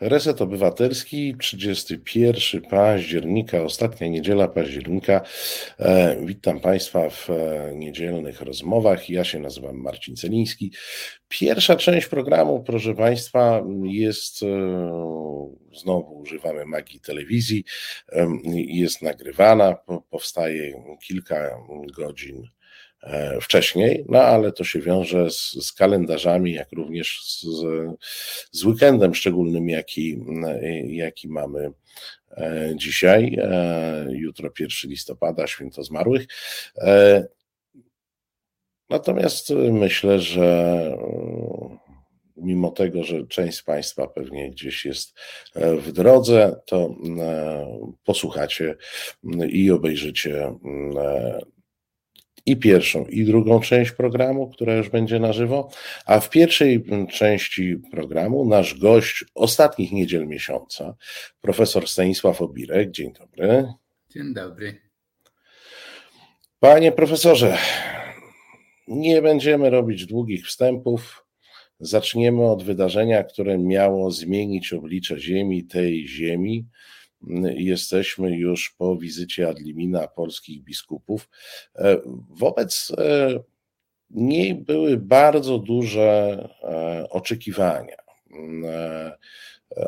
Reset 0.00 0.42
Obywatelski, 0.42 1.36
31 1.40 2.62
października, 2.70 3.62
ostatnia 3.62 4.08
niedziela 4.08 4.48
października. 4.48 5.20
E, 5.78 6.16
witam 6.26 6.60
Państwa 6.60 7.10
w 7.10 7.30
e, 7.30 7.72
niedzielnych 7.74 8.40
rozmowach. 8.40 9.10
Ja 9.10 9.24
się 9.24 9.38
nazywam 9.38 9.76
Marcin 9.76 10.16
Celiński. 10.16 10.72
Pierwsza 11.28 11.76
część 11.76 12.06
programu, 12.06 12.64
proszę 12.64 12.94
Państwa, 12.94 13.62
jest 13.82 14.42
e, 14.42 14.46
znowu 15.82 16.18
używamy 16.18 16.64
magii 16.64 17.00
telewizji, 17.00 17.64
jest 18.52 19.02
nagrywana, 19.02 19.74
powstaje 20.10 20.84
kilka 21.06 21.58
godzin 21.96 22.42
wcześniej, 23.40 24.04
no 24.08 24.18
ale 24.18 24.52
to 24.52 24.64
się 24.64 24.80
wiąże 24.80 25.30
z, 25.30 25.52
z 25.52 25.72
kalendarzami, 25.72 26.52
jak 26.52 26.72
również 26.72 27.22
z, 27.24 27.46
z 28.52 28.64
weekendem 28.64 29.14
szczególnym, 29.14 29.68
jaki, 29.68 30.18
jaki 30.86 31.28
mamy 31.28 31.70
e, 32.30 32.72
dzisiaj. 32.76 33.36
E, 33.42 34.06
jutro 34.10 34.50
1 34.60 34.90
listopada, 34.90 35.46
święto 35.46 35.84
zmarłych. 35.84 36.26
Natomiast 38.90 39.50
myślę, 39.72 40.18
że 40.18 40.76
mimo 42.36 42.70
tego, 42.70 43.04
że 43.04 43.26
część 43.26 43.58
z 43.58 43.62
Państwa 43.62 44.06
pewnie 44.06 44.50
gdzieś 44.50 44.84
jest 44.84 45.14
w 45.54 45.92
drodze, 45.92 46.60
to 46.66 46.94
posłuchacie 48.04 48.76
i 49.48 49.70
obejrzycie 49.70 50.52
i 52.46 52.56
pierwszą, 52.56 53.04
i 53.04 53.24
drugą 53.24 53.60
część 53.60 53.90
programu, 53.90 54.50
która 54.50 54.74
już 54.76 54.88
będzie 54.88 55.20
na 55.20 55.32
żywo. 55.32 55.70
A 56.06 56.20
w 56.20 56.30
pierwszej 56.30 56.84
części 57.10 57.76
programu 57.90 58.48
nasz 58.48 58.78
gość 58.78 59.24
ostatnich 59.34 59.92
niedziel 59.92 60.26
miesiąca, 60.26 60.94
profesor 61.40 61.88
Stanisław 61.88 62.42
Obirek. 62.42 62.90
Dzień 62.90 63.12
dobry. 63.12 63.72
Dzień 64.10 64.34
dobry. 64.34 64.80
Panie 66.60 66.92
profesorze, 66.92 67.58
nie 68.88 69.22
będziemy 69.22 69.70
robić 69.70 70.06
długich 70.06 70.46
wstępów. 70.46 71.26
Zaczniemy 71.80 72.44
od 72.44 72.62
wydarzenia, 72.62 73.24
które 73.24 73.58
miało 73.58 74.10
zmienić 74.10 74.72
oblicze 74.72 75.18
Ziemi, 75.18 75.64
tej 75.64 76.08
Ziemi, 76.08 76.66
jesteśmy 77.56 78.36
już 78.36 78.70
po 78.78 78.96
wizycie 78.96 79.48
Adlimina 79.48 80.08
polskich 80.08 80.62
biskupów. 80.62 81.28
E, 81.74 81.96
wobec 82.30 82.92
e, 82.98 83.28
niej 84.10 84.54
były 84.54 84.96
bardzo 84.96 85.58
duże 85.58 86.48
e, 86.62 87.10
oczekiwania. 87.10 87.96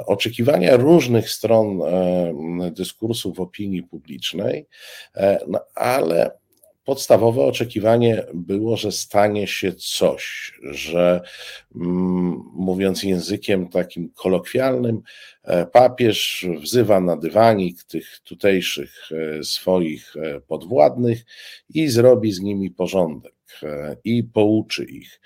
Oczekiwania 0.07 0.77
różnych 0.77 1.31
stron 1.31 1.81
dyskursu 2.73 3.35
w 3.35 3.41
opinii 3.41 3.83
publicznej, 3.83 4.67
no 5.49 5.61
ale 5.75 6.31
podstawowe 6.89 7.43
oczekiwanie 7.43 8.25
było, 8.35 8.77
że 8.77 8.93
stanie 8.93 9.47
się 9.47 9.73
coś, 9.73 10.53
że 10.63 11.21
mm, 11.75 12.43
mówiąc 12.55 13.03
językiem 13.03 13.69
takim 13.69 14.11
kolokwialnym, 14.11 15.03
e, 15.45 15.67
papież 15.67 16.47
wzywa 16.61 17.01
na 17.01 17.17
dywanik 17.17 17.85
tych 17.85 18.21
tutejszych 18.25 19.09
e, 19.13 19.45
swoich 19.45 20.17
e, 20.17 20.41
podwładnych 20.41 21.25
i 21.75 21.89
zrobi 21.89 22.33
z 22.33 22.41
nimi 22.41 22.71
porządek 22.71 23.35
i 24.05 24.25
pouczy 24.25 24.85
ich, 24.85 25.21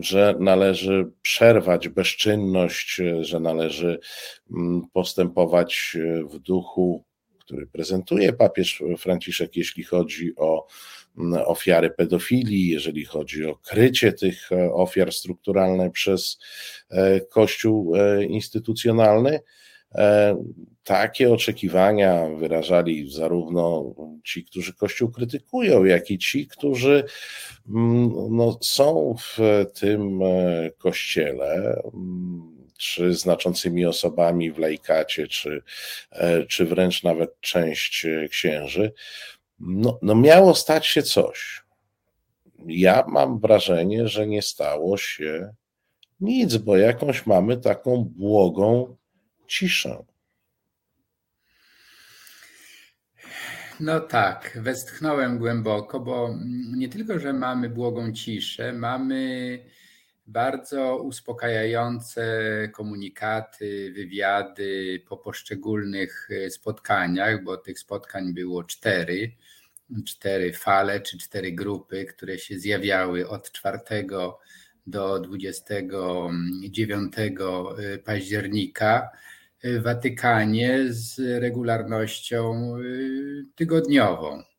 że 0.00 0.34
należy 0.40 1.10
przerwać 1.22 1.88
bezczynność, 1.88 3.00
że 3.20 3.40
należy 3.40 3.98
mm, 4.50 4.82
postępować 4.92 5.96
w 6.30 6.38
duchu 6.38 7.04
który 7.50 7.66
prezentuje 7.66 8.32
papież 8.32 8.82
Franciszek, 8.98 9.56
jeśli 9.56 9.84
chodzi 9.84 10.32
o 10.36 10.66
mm, 11.18 11.42
ofiary 11.46 11.90
pedofilii, 11.90 12.68
jeżeli 12.68 13.04
chodzi 13.04 13.46
o 13.46 13.54
krycie 13.54 14.12
tych 14.12 14.52
e, 14.52 14.72
ofiar 14.72 15.12
strukturalne 15.12 15.90
przez 15.90 16.38
e, 16.90 17.20
Kościół 17.20 17.96
e, 17.96 18.24
instytucjonalny. 18.24 19.40
Takie 20.84 21.32
oczekiwania 21.32 22.28
wyrażali 22.38 23.12
zarówno 23.12 23.94
ci, 24.24 24.44
którzy 24.44 24.74
Kościół 24.74 25.10
krytykują, 25.10 25.84
jak 25.84 26.10
i 26.10 26.18
ci, 26.18 26.46
którzy 26.46 27.04
mm, 27.68 28.12
no, 28.30 28.58
są 28.62 29.14
w 29.18 29.38
tym 29.74 30.20
kościele 30.78 31.82
mm, 31.94 32.59
czy 32.80 33.14
znaczącymi 33.14 33.86
osobami 33.86 34.52
w 34.52 34.58
lejkacie, 34.58 35.28
czy, 35.28 35.62
e, 36.10 36.46
czy 36.46 36.64
wręcz 36.64 37.02
nawet 37.02 37.40
część 37.40 38.04
e, 38.04 38.28
księży, 38.28 38.92
no, 39.60 39.98
no 40.02 40.14
miało 40.14 40.54
stać 40.54 40.86
się 40.86 41.02
coś. 41.02 41.62
Ja 42.66 43.04
mam 43.08 43.40
wrażenie, 43.40 44.08
że 44.08 44.26
nie 44.26 44.42
stało 44.42 44.96
się 44.96 45.54
nic, 46.20 46.56
bo 46.56 46.76
jakąś 46.76 47.26
mamy 47.26 47.56
taką 47.56 48.04
błogą 48.04 48.96
ciszę. 49.46 50.04
No 53.80 54.00
tak, 54.00 54.58
westchnąłem 54.62 55.38
głęboko, 55.38 56.00
bo 56.00 56.34
nie 56.76 56.88
tylko, 56.88 57.18
że 57.18 57.32
mamy 57.32 57.68
błogą 57.68 58.12
ciszę, 58.12 58.72
mamy 58.72 59.58
bardzo 60.30 60.96
uspokajające 60.96 62.22
komunikaty, 62.72 63.92
wywiady 63.92 65.02
po 65.08 65.16
poszczególnych 65.16 66.28
e, 66.30 66.50
spotkaniach, 66.50 67.44
bo 67.44 67.56
tych 67.56 67.78
spotkań 67.78 68.34
było 68.34 68.64
cztery, 68.64 69.32
cztery 70.06 70.52
fale 70.52 71.00
czy 71.00 71.18
cztery 71.18 71.52
grupy, 71.52 72.04
które 72.04 72.38
się 72.38 72.58
zjawiały 72.58 73.28
od 73.28 73.52
4 73.52 73.78
do 74.86 75.20
29 75.20 77.14
e, 77.18 77.98
października 77.98 79.10
w 79.64 79.82
Watykanie 79.82 80.78
z 80.88 81.18
regularnością 81.42 82.74
e, 82.76 82.80
tygodniową. 83.54 84.49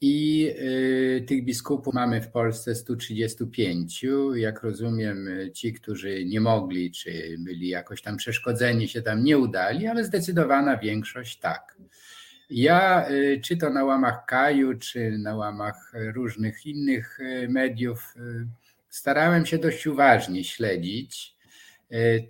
I 0.00 0.48
y, 0.58 1.24
tych 1.28 1.44
biskupów 1.44 1.94
mamy 1.94 2.20
w 2.20 2.28
Polsce 2.28 2.74
135. 2.74 4.04
Jak 4.34 4.62
rozumiem, 4.62 5.28
ci, 5.54 5.72
którzy 5.72 6.24
nie 6.24 6.40
mogli, 6.40 6.90
czy 6.90 7.36
byli 7.38 7.68
jakoś 7.68 8.02
tam 8.02 8.16
przeszkodzeni, 8.16 8.88
się 8.88 9.02
tam 9.02 9.24
nie 9.24 9.38
udali, 9.38 9.86
ale 9.86 10.04
zdecydowana 10.04 10.76
większość 10.76 11.38
tak. 11.38 11.76
Ja, 12.50 13.10
y, 13.10 13.40
czy 13.44 13.56
to 13.56 13.70
na 13.70 13.84
łamach 13.84 14.26
Kaju, 14.26 14.78
czy 14.78 15.18
na 15.18 15.36
łamach 15.36 15.92
różnych 16.14 16.66
innych 16.66 17.20
y, 17.20 17.48
mediów, 17.48 18.14
starałem 18.88 19.46
się 19.46 19.58
dość 19.58 19.86
uważnie 19.86 20.44
śledzić 20.44 21.38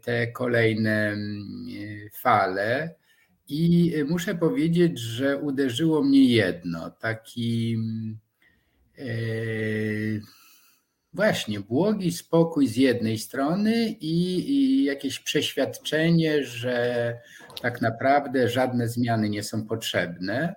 te 0.03 0.27
kolejne 0.27 1.17
fale 2.13 2.95
i 3.49 3.95
muszę 4.09 4.35
powiedzieć, 4.35 4.99
że 4.99 5.39
uderzyło 5.39 6.03
mnie 6.03 6.25
jedno, 6.25 6.91
taki 6.91 7.77
e, 8.99 9.05
właśnie 11.13 11.61
błogi 11.61 12.13
spokój 12.13 12.67
z 12.67 12.77
jednej 12.77 13.19
strony 13.19 13.89
i, 13.89 14.51
i 14.51 14.85
jakieś 14.85 15.21
przeświadczenie, 15.21 16.45
że 16.45 17.17
tak 17.63 17.81
naprawdę 17.81 18.49
żadne 18.49 18.89
zmiany 18.89 19.29
nie 19.29 19.43
są 19.43 19.67
potrzebne. 19.67 20.55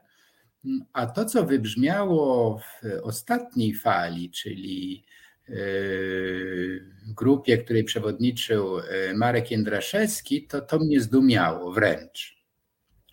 A 0.93 1.05
to, 1.05 1.25
co 1.25 1.45
wybrzmiało 1.45 2.59
w 2.59 2.85
ostatniej 3.03 3.73
fali, 3.73 4.31
czyli 4.31 5.05
e, 5.49 5.53
grupie, 7.07 7.57
której 7.57 7.83
przewodniczył 7.83 8.77
Marek 9.15 9.51
Jędraszewski, 9.51 10.47
to 10.47 10.61
to 10.61 10.79
mnie 10.79 11.01
zdumiało 11.01 11.73
wręcz 11.73 12.40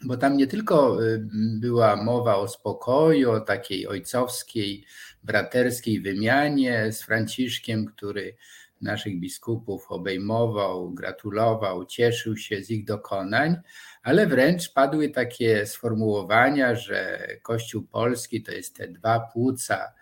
bo 0.05 0.17
tam 0.17 0.37
nie 0.37 0.47
tylko 0.47 1.05
y, 1.05 1.29
była 1.61 1.97
mowa 1.97 2.37
o 2.37 2.49
spokoju, 2.49 3.31
o 3.31 3.41
takiej 3.41 3.87
ojcowskiej, 3.87 4.85
braterskiej 5.23 6.01
wymianie 6.01 6.93
z 6.93 7.03
Franciszkiem, 7.03 7.87
który 7.87 8.37
naszych 8.81 9.21
biskupów 9.21 9.87
obejmował, 9.89 10.91
gratulował, 10.91 11.87
cieszył 11.87 12.37
się 12.37 12.65
z 12.65 12.71
ich 12.71 12.85
dokonań, 12.85 13.57
ale 14.03 14.27
wręcz 14.27 14.73
padły 14.73 15.09
takie 15.09 15.67
sformułowania, 15.67 16.75
że 16.75 17.27
Kościół 17.43 17.83
Polski 17.83 18.43
to 18.43 18.53
jest 18.53 18.77
te 18.77 18.89
dwa 18.89 19.21
płuca, 19.21 19.93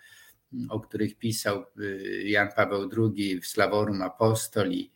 o 0.69 0.79
których 0.79 1.17
pisał 1.17 1.65
y, 1.79 2.23
Jan 2.25 2.49
Paweł 2.55 2.89
II 2.97 3.41
w 3.41 3.47
Slavorum 3.47 4.01
Apostoli, 4.01 4.91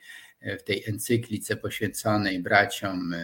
y, 0.45 0.57
w 0.57 0.63
tej 0.63 0.83
encyklice 0.87 1.57
poświęconej 1.57 2.39
braciom 2.39 3.15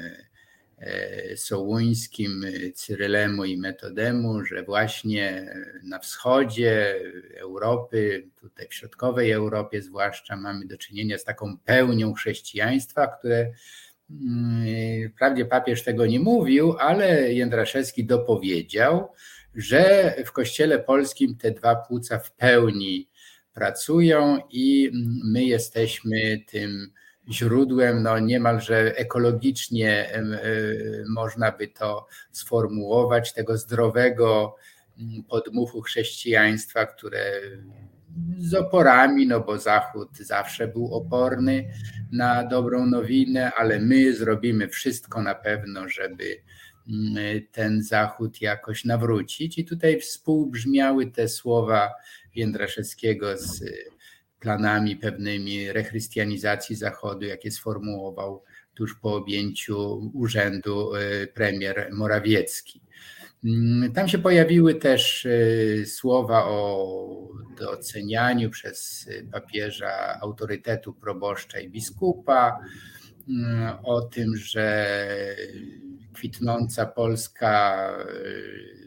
Sołuńskim, 1.35 2.45
Cyrylemu 2.73 3.45
i 3.45 3.57
Metodemu, 3.57 4.45
że 4.45 4.63
właśnie 4.63 5.55
na 5.83 5.99
wschodzie 5.99 6.99
Europy, 7.37 8.27
tutaj 8.41 8.67
w 8.69 8.73
środkowej 8.73 9.31
Europie 9.31 9.81
zwłaszcza, 9.81 10.35
mamy 10.35 10.65
do 10.65 10.77
czynienia 10.77 11.17
z 11.17 11.23
taką 11.23 11.57
pełnią 11.57 12.13
chrześcijaństwa, 12.13 13.07
które 13.07 13.51
mm, 14.09 15.09
wprawdzie 15.09 15.45
papież 15.45 15.83
tego 15.83 16.05
nie 16.05 16.19
mówił, 16.19 16.75
ale 16.79 17.33
Jędraszewski 17.33 18.05
dopowiedział, 18.05 19.11
że 19.55 20.15
w 20.25 20.31
Kościele 20.31 20.79
Polskim 20.79 21.35
te 21.35 21.51
dwa 21.51 21.75
płuca 21.75 22.19
w 22.19 22.31
pełni 22.31 23.09
pracują 23.53 24.39
i 24.49 24.91
my 25.23 25.43
jesteśmy 25.43 26.39
tym 26.47 26.93
źródłem, 27.31 28.03
no 28.03 28.19
niemalże 28.19 28.97
ekologicznie 28.97 30.13
e, 30.13 30.23
można 31.09 31.51
by 31.51 31.67
to 31.67 32.07
sformułować, 32.31 33.33
tego 33.33 33.57
zdrowego 33.57 34.55
mm, 34.99 35.23
podmuchu 35.23 35.81
chrześcijaństwa, 35.81 36.85
które 36.85 37.41
z 38.37 38.53
oporami, 38.53 39.27
no 39.27 39.39
bo 39.39 39.57
Zachód 39.57 40.17
zawsze 40.17 40.67
był 40.67 40.93
oporny 40.93 41.71
na 42.11 42.43
dobrą 42.43 42.85
nowinę, 42.85 43.51
ale 43.57 43.79
my 43.79 44.15
zrobimy 44.15 44.67
wszystko 44.67 45.21
na 45.21 45.35
pewno, 45.35 45.89
żeby 45.89 46.23
mm, 46.89 47.15
ten 47.51 47.83
Zachód 47.83 48.41
jakoś 48.41 48.85
nawrócić. 48.85 49.57
I 49.57 49.65
tutaj 49.65 49.99
współbrzmiały 49.99 51.07
te 51.07 51.27
słowa 51.27 51.91
Jędraszewskiego 52.35 53.37
z 53.37 53.63
planami 54.39 54.95
pewnymi 54.95 55.71
rechrystianizacji 55.71 56.75
Zachodu, 56.75 57.25
jakie 57.25 57.51
sformułował 57.51 58.43
tuż 58.73 58.95
po 58.95 59.15
objęciu 59.15 60.11
urzędu 60.13 60.95
y, 60.95 61.27
premier 61.27 61.89
Morawiecki. 61.91 62.81
Mm, 63.45 63.91
tam 63.93 64.07
się 64.07 64.17
pojawiły 64.17 64.75
też 64.75 65.25
y, 65.25 65.83
słowa 65.87 66.45
o 66.45 67.07
docenianiu 67.59 68.49
przez 68.49 69.09
papieża 69.31 70.19
autorytetu 70.21 70.93
proboszcza 70.93 71.59
i 71.59 71.69
biskupa, 71.69 72.59
mm, 73.29 73.73
o 73.83 74.01
tym, 74.01 74.35
że 74.35 74.87
kwitnąca 76.13 76.85
Polska 76.85 77.89
y, 78.09 78.86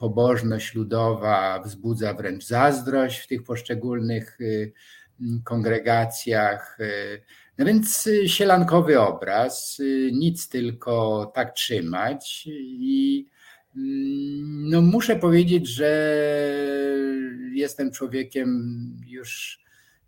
pobożność 0.00 0.74
ludowa 0.74 1.62
wzbudza 1.64 2.14
wręcz 2.14 2.44
zazdrość 2.44 3.18
w 3.18 3.26
tych 3.26 3.42
poszczególnych 3.42 4.40
y, 4.40 4.72
kongregacjach. 5.44 6.78
No 7.58 7.66
więc 7.66 8.08
sielankowy 8.26 9.00
obraz, 9.00 9.82
nic 10.12 10.48
tylko 10.48 11.26
tak 11.34 11.54
trzymać 11.54 12.48
i 12.62 13.26
no 14.70 14.82
muszę 14.82 15.16
powiedzieć, 15.16 15.68
że 15.68 16.16
jestem 17.52 17.90
człowiekiem 17.90 18.70
już 19.06 19.60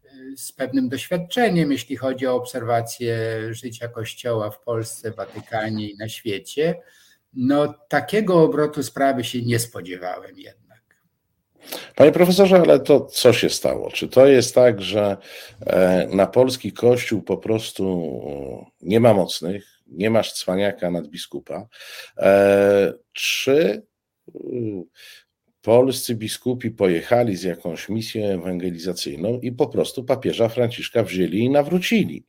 y, 0.04 0.36
z 0.36 0.52
pewnym 0.52 0.88
doświadczeniem, 0.88 1.72
jeśli 1.72 1.96
chodzi 1.96 2.26
o 2.26 2.34
obserwację 2.34 3.16
życia 3.50 3.88
Kościoła 3.88 4.50
w 4.50 4.60
Polsce, 4.60 5.10
Watykanie 5.10 5.90
i 5.90 5.96
na 5.96 6.08
świecie. 6.08 6.74
No, 7.32 7.74
takiego 7.88 8.42
obrotu 8.42 8.82
sprawy 8.82 9.24
się 9.24 9.42
nie 9.42 9.58
spodziewałem 9.58 10.38
jednak. 10.38 10.62
Panie 11.96 12.12
profesorze, 12.12 12.60
ale 12.60 12.80
to 12.80 13.00
co 13.00 13.32
się 13.32 13.50
stało? 13.50 13.90
Czy 13.90 14.08
to 14.08 14.26
jest 14.26 14.54
tak, 14.54 14.82
że 14.82 15.16
e, 15.66 16.06
na 16.12 16.26
polski 16.26 16.72
kościół 16.72 17.22
po 17.22 17.36
prostu 17.38 18.02
nie 18.82 19.00
ma 19.00 19.14
mocnych, 19.14 19.64
nie 19.86 20.10
masz 20.10 20.32
cwaniaka 20.32 20.90
nadbiskupa? 20.90 21.66
E, 22.18 22.92
czy 23.12 23.82
polscy 25.62 26.14
biskupi 26.14 26.70
pojechali 26.70 27.36
z 27.36 27.42
jakąś 27.42 27.88
misją 27.88 28.24
ewangelizacyjną 28.24 29.40
i 29.40 29.52
po 29.52 29.66
prostu 29.66 30.04
papieża 30.04 30.48
Franciszka 30.48 31.02
wzięli 31.02 31.38
i 31.38 31.50
nawrócili. 31.50 32.24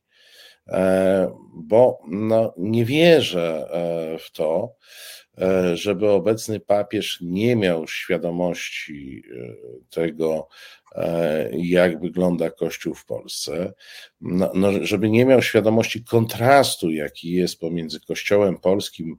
E, 0.68 1.32
bo 1.54 1.98
no, 2.08 2.54
nie 2.56 2.84
wierzę 2.84 3.68
e, 3.70 4.18
w 4.18 4.30
to, 4.30 4.74
E, 5.38 5.76
żeby 5.76 6.10
obecny 6.10 6.60
papież 6.60 7.18
nie 7.20 7.56
miał 7.56 7.88
świadomości 7.88 9.22
tego, 9.90 10.48
jak 11.52 12.00
wygląda 12.00 12.50
Kościół 12.50 12.94
w 12.94 13.04
Polsce, 13.04 13.72
no, 14.20 14.52
no, 14.54 14.70
żeby 14.82 15.10
nie 15.10 15.24
miał 15.24 15.42
świadomości 15.42 16.04
kontrastu, 16.04 16.90
jaki 16.90 17.32
jest 17.32 17.60
pomiędzy 17.60 18.00
Kościołem 18.00 18.58
polskim 18.58 19.16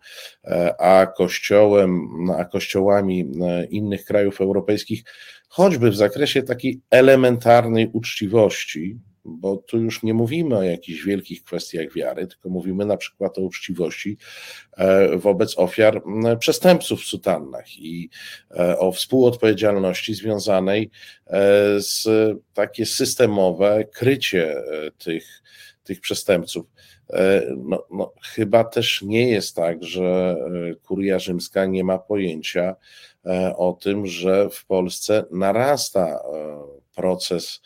a 0.80 1.08
Kościołem, 1.18 2.08
a 2.38 2.46
kościołami 2.46 3.32
innych 3.70 4.06
krajów 4.06 4.42
europejskich, 4.42 5.04
choćby 5.50 5.92
w 5.92 5.96
zakresie 5.96 6.44
takiej 6.44 6.82
elementarnej 6.90 7.90
uczciwości, 7.94 9.00
bo 9.26 9.58
tu 9.58 9.78
już 9.78 10.04
nie 10.04 10.14
mówimy 10.14 10.58
o 10.58 10.64
jakichś 10.64 11.04
wielkich 11.04 11.44
kwestiach 11.44 11.94
wiary, 11.94 12.28
tylko 12.28 12.50
mówimy 12.50 12.86
na 12.86 12.98
przykład 12.98 13.38
o 13.38 13.42
uczciwości 13.42 14.18
e, 14.78 15.18
wobec 15.18 15.58
ofiar 15.58 16.02
przestępców 16.40 17.02
w 17.02 17.06
sutannach 17.06 17.78
i 17.78 18.10
e, 18.52 18.80
o 18.80 18.92
współodpowiedzialności 18.92 20.14
związanej 20.14 20.90
e, 21.28 21.40
z 21.80 22.08
takie 22.54 22.86
systemowe 22.86 23.84
krycie 23.94 24.56
tych, 24.98 25.44
tych 25.84 26.02
przestępców. 26.02 26.66
No, 27.58 27.86
no, 27.92 28.14
chyba 28.22 28.64
też 28.64 29.02
nie 29.02 29.30
jest 29.30 29.56
tak, 29.56 29.84
że 29.84 30.36
kuria 30.84 31.20
rzymska 31.20 31.66
nie 31.66 31.84
ma 31.84 31.98
pojęcia 31.98 32.76
o 33.56 33.78
tym, 33.82 34.08
że 34.08 34.50
w 34.50 34.66
Polsce 34.66 35.26
narasta 35.32 36.20
proces 36.96 37.62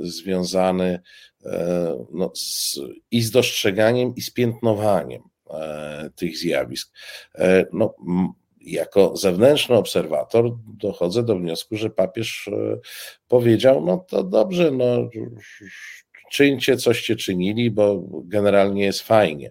związany 0.00 1.00
e, 1.44 2.04
no, 2.12 2.32
z, 2.34 2.78
i 3.10 3.22
z 3.22 3.30
dostrzeganiem, 3.30 4.14
i 4.16 4.20
z 4.20 4.30
piętnowaniem 4.30 5.22
e, 5.50 6.10
tych 6.16 6.38
zjawisk. 6.38 6.92
No, 7.72 7.94
jako 8.60 9.16
zewnętrzny 9.16 9.76
obserwator 9.76 10.50
dochodzę 10.66 11.22
do 11.22 11.36
wniosku, 11.36 11.76
że 11.76 11.90
papież 11.90 12.50
powiedział: 13.28 13.84
No 13.84 14.04
to 14.08 14.24
dobrze, 14.24 14.70
no, 14.70 15.10
czyńcie 16.30 16.76
coście 16.76 17.16
czynili, 17.16 17.70
bo 17.70 18.02
generalnie 18.24 18.84
jest 18.84 19.00
fajnie. 19.02 19.50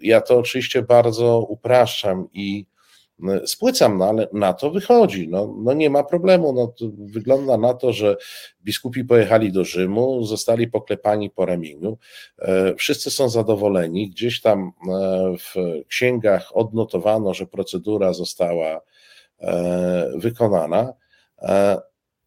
Ja 0.00 0.20
to 0.20 0.38
oczywiście 0.38 0.82
bardzo 0.82 1.46
upraszczam 1.48 2.28
i 2.32 2.66
spłycam, 3.46 3.98
no 3.98 4.08
ale 4.08 4.28
na 4.32 4.52
to 4.52 4.70
wychodzi. 4.70 5.28
No, 5.28 5.54
no 5.58 5.72
nie 5.72 5.90
ma 5.90 6.02
problemu. 6.02 6.52
No, 6.52 6.74
wygląda 6.98 7.56
na 7.56 7.74
to, 7.74 7.92
że 7.92 8.16
biskupi 8.64 9.04
pojechali 9.04 9.52
do 9.52 9.64
Rzymu, 9.64 10.24
zostali 10.24 10.68
poklepani 10.68 11.30
po 11.30 11.46
ramieniu. 11.46 11.98
E, 12.38 12.74
wszyscy 12.74 13.10
są 13.10 13.28
zadowoleni. 13.28 14.10
Gdzieś 14.10 14.40
tam 14.40 14.72
e, 14.88 15.34
w 15.38 15.54
księgach 15.88 16.56
odnotowano, 16.56 17.34
że 17.34 17.46
procedura 17.46 18.12
została 18.12 18.80
e, 19.40 20.12
wykonana. 20.16 20.92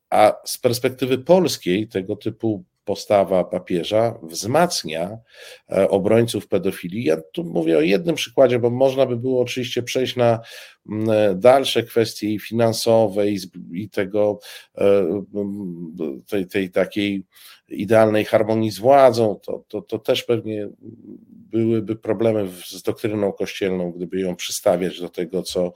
A 0.09 0.33
z 0.45 0.57
perspektywy 0.57 1.17
polskiej 1.17 1.88
tego 1.88 2.15
typu 2.15 2.63
postawa 2.85 3.43
papieża 3.43 4.19
wzmacnia 4.23 5.17
e, 5.71 5.89
obrońców 5.89 6.47
pedofilii. 6.47 7.03
Ja 7.03 7.17
tu 7.33 7.43
mówię 7.43 7.77
o 7.77 7.81
jednym 7.81 8.15
przykładzie, 8.15 8.59
bo 8.59 8.69
można 8.69 9.05
by 9.05 9.17
było 9.17 9.41
oczywiście 9.41 9.83
przejść 9.83 10.15
na 10.15 10.39
mm, 10.89 11.39
dalsze 11.39 11.83
kwestie 11.83 12.39
finansowe 12.39 13.29
i, 13.29 13.39
i 13.73 13.89
tego 13.89 14.39
e, 14.77 15.23
tej, 16.27 16.47
tej 16.47 16.71
takiej 16.71 17.23
idealnej 17.67 18.25
harmonii 18.25 18.71
z 18.71 18.79
władzą, 18.79 19.39
to, 19.45 19.63
to, 19.67 19.81
to 19.81 19.99
też 19.99 20.23
pewnie 20.23 20.69
byłyby 21.53 21.95
problemy 21.95 22.50
z 22.65 22.81
doktryną 22.81 23.31
kościelną, 23.31 23.91
gdyby 23.91 24.19
ją 24.19 24.36
przystawiać 24.36 25.00
do 25.00 25.10
tego, 25.10 25.43
co, 25.43 25.74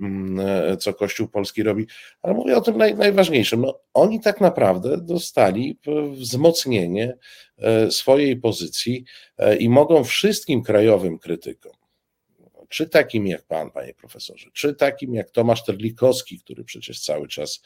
mm, 0.00 0.78
co 0.78 0.94
Kościół 0.94 1.28
Polski 1.28 1.62
robi. 1.62 1.86
Ale 2.22 2.34
mówię 2.34 2.56
o 2.56 2.60
tym 2.60 2.76
naj, 2.76 2.94
najważniejszym. 2.94 3.60
No, 3.60 3.80
oni 3.94 4.20
tak 4.20 4.40
naprawdę 4.40 4.96
dostali 5.00 5.78
wzmocnienie 6.12 7.16
e, 7.58 7.90
swojej 7.90 8.36
pozycji 8.36 9.04
e, 9.38 9.56
i 9.56 9.68
mogą 9.68 10.04
wszystkim 10.04 10.62
krajowym 10.62 11.18
krytykom, 11.18 11.72
czy 12.68 12.88
takim 12.88 13.26
jak 13.26 13.42
pan, 13.42 13.70
panie 13.70 13.94
profesorze, 13.94 14.50
czy 14.52 14.74
takim 14.74 15.14
jak 15.14 15.30
Tomasz 15.30 15.64
Terlikowski, 15.64 16.40
który 16.40 16.64
przecież 16.64 17.00
cały 17.00 17.28
czas 17.28 17.62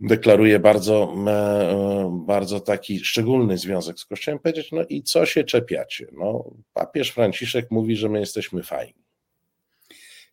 deklaruje 0.00 0.58
bardzo, 0.58 1.14
e, 1.26 2.22
bardzo 2.26 2.60
taki 2.60 3.04
szczególny 3.04 3.58
związek 3.58 3.98
z 3.98 4.04
Kościołem, 4.04 4.38
powiedzieć, 4.38 4.72
no 4.72 4.82
i 4.88 5.02
co 5.02 5.26
się 5.26 5.44
czepiacie? 5.44 6.06
No, 6.12 6.50
papież 6.72 7.10
Franciszek 7.10 7.70
mówi, 7.70 7.96
że 7.96 8.08
my 8.08 8.20
jesteśmy 8.20 8.62
fajni. 8.62 9.06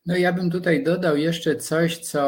No 0.05 0.17
ja 0.17 0.33
bym 0.33 0.51
tutaj 0.51 0.83
dodał 0.83 1.17
jeszcze 1.17 1.55
coś, 1.55 1.97
co 1.97 2.23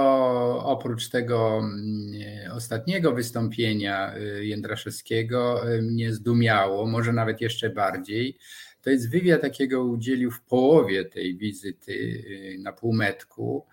oprócz 0.66 1.10
tego 1.10 1.58
mm, 1.58 2.52
ostatniego 2.52 3.12
wystąpienia 3.12 4.16
y, 4.18 4.46
Jędraszewskiego 4.46 5.72
y, 5.74 5.82
mnie 5.82 6.14
zdumiało, 6.14 6.86
może 6.86 7.14
nawet 7.14 7.42
jeszcze 7.42 7.70
bardziej. 7.70 8.38
To 8.82 8.90
jest 8.90 9.12
wywiad, 9.12 9.42
takiego 9.42 9.84
udzielił 9.84 10.32
w 10.32 10.42
połowie 10.42 11.06
tej 11.06 11.38
wizyty 11.38 11.92
y, 11.92 12.58
na 12.60 12.74
półmetku 12.74 13.66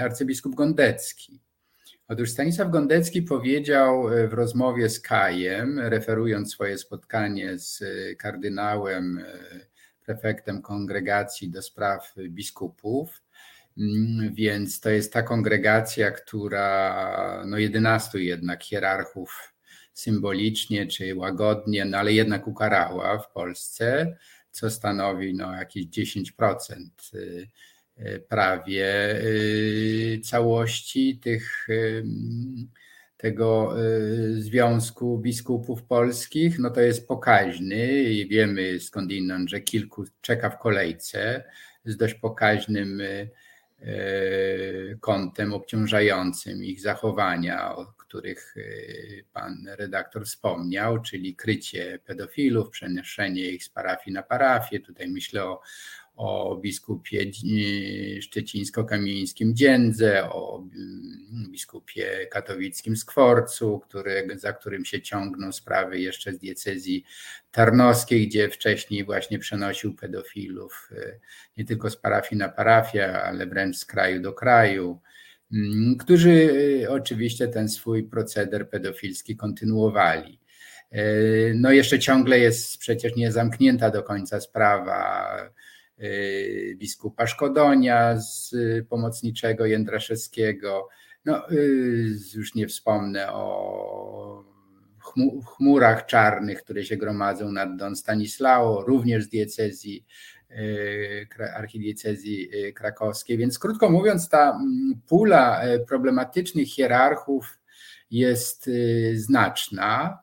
arcybiskup 0.00 0.54
Gondecki. 0.54 1.40
Otóż 2.10 2.30
Stanisław 2.30 2.70
Gondecki 2.70 3.22
powiedział 3.22 4.08
w 4.28 4.32
rozmowie 4.32 4.88
z 4.88 5.00
Kajem, 5.00 5.78
referując 5.78 6.52
swoje 6.52 6.78
spotkanie 6.78 7.58
z 7.58 7.84
kardynałem, 8.18 9.24
prefektem 10.04 10.62
kongregacji 10.62 11.50
do 11.50 11.62
spraw 11.62 12.14
biskupów, 12.28 13.22
mm, 13.78 14.34
więc 14.34 14.80
to 14.80 14.90
jest 14.90 15.12
ta 15.12 15.22
kongregacja, 15.22 16.10
która, 16.10 17.44
no 17.46 17.58
11 17.58 18.18
jednak 18.18 18.64
hierarchów 18.64 19.54
symbolicznie 19.92 20.86
czy 20.86 21.14
łagodnie, 21.14 21.84
no 21.84 21.98
ale 21.98 22.12
jednak 22.12 22.48
ukarała 22.48 23.18
w 23.18 23.32
Polsce, 23.32 24.16
co 24.50 24.70
stanowi 24.70 25.34
no 25.34 25.52
jakieś 25.52 25.86
10% 25.86 27.14
y, 27.14 27.18
y, 27.18 27.48
prawie 28.28 29.16
y, 29.22 30.20
całości 30.24 31.18
tych, 31.22 31.68
tego 33.16 33.74
Związku 34.30 35.18
Biskupów 35.18 35.82
Polskich, 35.82 36.58
no 36.58 36.70
to 36.70 36.80
jest 36.80 37.08
pokaźny 37.08 38.02
i 38.02 38.28
wiemy 38.28 38.80
skądinąd, 38.80 39.50
że 39.50 39.60
kilku 39.60 40.04
czeka 40.20 40.50
w 40.50 40.58
kolejce 40.58 41.44
z 41.84 41.96
dość 41.96 42.14
pokaźnym 42.14 43.02
kątem 45.00 45.54
obciążającym 45.54 46.64
ich 46.64 46.80
zachowania, 46.80 47.74
których 48.08 48.56
y, 48.56 49.24
pan 49.32 49.68
redaktor 49.78 50.26
wspomniał, 50.26 51.02
czyli 51.02 51.36
krycie 51.36 51.98
pedofilów, 52.04 52.70
przenoszenie 52.70 53.50
ich 53.50 53.64
z 53.64 53.68
parafii 53.68 54.14
na 54.14 54.22
parafię. 54.22 54.80
Tutaj 54.80 55.08
myślę 55.08 55.44
o, 55.44 55.60
o 56.18 56.56
biskupie 56.56 57.30
szczecińsko-kamieńskim 58.20 59.54
Dziędze, 59.54 60.30
o 60.30 60.58
mm, 60.58 61.50
biskupie 61.50 62.26
katowickim 62.30 62.96
Skworcu, 62.96 63.78
który, 63.78 64.28
za 64.36 64.52
którym 64.52 64.84
się 64.84 65.02
ciągną 65.02 65.52
sprawy 65.52 66.00
jeszcze 66.00 66.32
z 66.32 66.38
diecezji 66.38 67.04
tarnowskiej, 67.50 68.28
gdzie 68.28 68.48
wcześniej 68.48 69.04
właśnie 69.04 69.38
przenosił 69.38 69.94
pedofilów 69.94 70.90
y, 70.92 71.20
nie 71.56 71.64
tylko 71.64 71.90
z 71.90 71.96
parafii 71.96 72.38
na 72.38 72.48
parafię, 72.48 73.22
ale 73.22 73.46
wręcz 73.46 73.76
z 73.76 73.84
kraju 73.84 74.22
do 74.22 74.32
kraju. 74.32 75.00
Mm, 75.52 75.96
którzy 75.96 76.30
y, 76.30 76.90
oczywiście 76.90 77.48
ten 77.48 77.68
swój 77.68 78.04
proceder 78.04 78.70
pedofilski 78.70 79.36
kontynuowali. 79.36 80.40
Y, 80.94 81.54
no 81.56 81.70
jeszcze 81.70 81.98
ciągle 81.98 82.38
jest 82.38 82.78
przecież 82.78 83.16
nie 83.16 83.32
zamknięta 83.32 83.90
do 83.90 84.02
końca 84.02 84.40
sprawa 84.40 85.28
biskupa 86.76 87.26
Szkodonia 87.26 88.16
z 88.20 88.54
pomocniczego 88.88 89.66
Jędraszewskiego. 89.66 90.88
No, 91.24 91.42
już 92.34 92.54
nie 92.54 92.68
wspomnę 92.68 93.32
o 93.32 94.44
chmurach 95.46 96.06
czarnych, 96.06 96.62
które 96.62 96.84
się 96.84 96.96
gromadzą 96.96 97.52
nad 97.52 97.76
Don 97.76 97.96
Stanislao, 97.96 98.82
również 98.82 99.24
z 99.24 99.28
diecezji 99.28 100.06
archidiecezji 101.56 102.50
krakowskiej. 102.74 103.38
Więc 103.38 103.58
krótko 103.58 103.90
mówiąc, 103.90 104.28
ta 104.28 104.50
mm, 104.50 105.00
pula 105.08 105.62
problematycznych 105.88 106.68
hierarchów 106.68 107.58
jest 108.10 108.70
znaczna. 109.14 110.18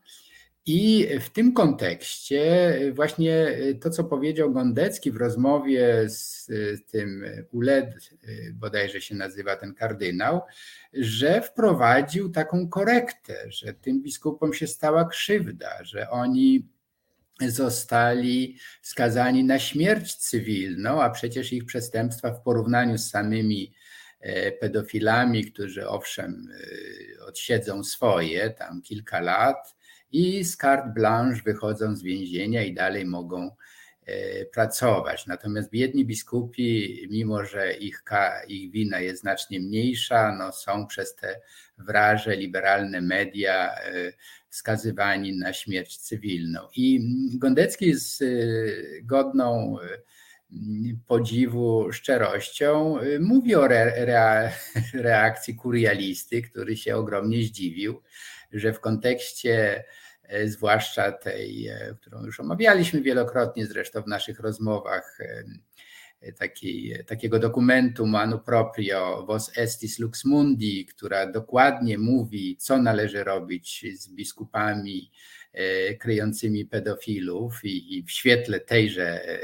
I 0.68 1.08
w 1.22 1.30
tym 1.30 1.54
kontekście 1.54 2.80
właśnie 2.94 3.58
to, 3.82 3.90
co 3.90 4.04
powiedział 4.04 4.52
Gondecki 4.52 5.12
w 5.12 5.16
rozmowie 5.18 6.10
z 6.10 6.48
tym 6.92 7.26
ULED, 7.52 8.10
bodajże 8.54 9.02
się 9.02 9.16
nazywa 9.16 9.56
ten 9.56 9.74
kardynał, 9.74 10.42
że 10.94 11.42
wprowadził 11.42 12.30
taką 12.30 12.70
korektę, 12.70 13.52
że 13.52 13.74
tym 13.74 14.02
biskupom 14.02 14.54
się 14.54 14.68
stała 14.68 15.06
krzywda, 15.06 15.84
że 15.84 16.10
oni 16.10 16.70
zostali 17.42 18.58
skazani 18.82 19.44
na 19.44 19.60
śmierć 19.60 20.16
cywilną, 20.16 21.02
a 21.02 21.10
przecież 21.10 21.54
ich 21.54 21.66
przestępstwa 21.66 22.32
w 22.34 22.42
porównaniu 22.42 22.98
z 22.98 23.10
samymi 23.10 23.74
e, 24.20 24.52
pedofilami, 24.52 25.46
którzy 25.46 25.88
owszem 25.88 26.48
odsiedzą 27.28 27.84
swoje 27.84 28.50
tam 28.50 28.82
kilka 28.82 29.20
lat 29.20 29.76
i 30.12 30.44
z 30.44 30.58
carte 30.58 30.94
blanche 30.96 31.42
wychodzą 31.46 31.96
z 31.96 32.04
więzienia 32.04 32.64
i 32.64 32.74
dalej 32.74 33.06
mogą 33.06 33.52
e, 34.06 34.46
pracować. 34.46 35.28
Natomiast 35.28 35.70
biedni 35.70 36.06
biskupi, 36.06 37.08
mimo 37.12 37.46
że 37.46 37.74
ich, 37.74 38.04
ich 38.48 38.72
wina 38.72 39.00
jest 39.00 39.22
znacznie 39.22 39.60
mniejsza, 39.60 40.36
no 40.40 40.52
są 40.52 40.88
przez 40.88 41.16
te 41.16 41.42
wraże 41.78 42.36
liberalne 42.36 43.02
media 43.02 43.76
skazywani 44.56 45.38
na 45.38 45.54
śmierć 45.54 45.98
cywilną. 45.98 46.60
I 46.76 47.00
Gondecki 47.38 47.94
z 47.94 48.22
y, 48.22 49.02
godną 49.04 49.78
podziwu 51.08 51.92
szczerością 51.92 52.98
mówi 53.20 53.56
o 53.56 53.66
re, 53.66 53.96
re, 53.96 54.52
reakcji 54.94 55.56
kurialisty, 55.56 56.42
który 56.42 56.78
się 56.78 56.96
ogromnie 56.96 57.44
zdziwił, 57.44 58.02
że 58.60 58.74
w 58.74 58.80
kontekście 58.80 59.84
zwłaszcza 60.46 61.12
tej, 61.12 61.70
którą 62.02 62.26
już 62.26 62.40
omawialiśmy 62.40 63.02
wielokrotnie 63.02 63.66
zresztą 63.66 64.02
w 64.02 64.08
naszych 64.08 64.40
rozmowach, 64.40 65.18
takiej, 66.34 67.06
takiego 67.08 67.40
dokumentu 67.40 68.08
Manu 68.08 68.40
Proprio 68.40 69.26
Vos 69.28 69.58
Estis 69.58 70.00
Lux 70.00 70.26
Mundi, 70.26 70.86
która 70.86 71.32
dokładnie 71.32 71.98
mówi, 71.98 72.58
co 72.58 72.78
należy 72.78 73.24
robić 73.24 73.86
z 73.96 74.10
biskupami 74.10 75.12
e, 75.54 75.94
kryjącymi 75.94 76.66
pedofilów 76.66 77.66
i, 77.66 77.98
i 77.98 78.04
w 78.04 78.12
świetle 78.12 78.60
tejże 78.60 79.30
e, 79.30 79.40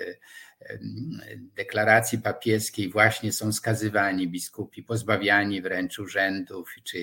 deklaracji 1.55 2.17
papieskiej 2.17 2.89
właśnie 2.89 3.31
są 3.31 3.53
skazywani 3.53 4.27
biskupi, 4.27 4.83
pozbawiani 4.83 5.61
wręcz 5.61 5.99
urzędów, 5.99 6.75
czy 6.83 6.97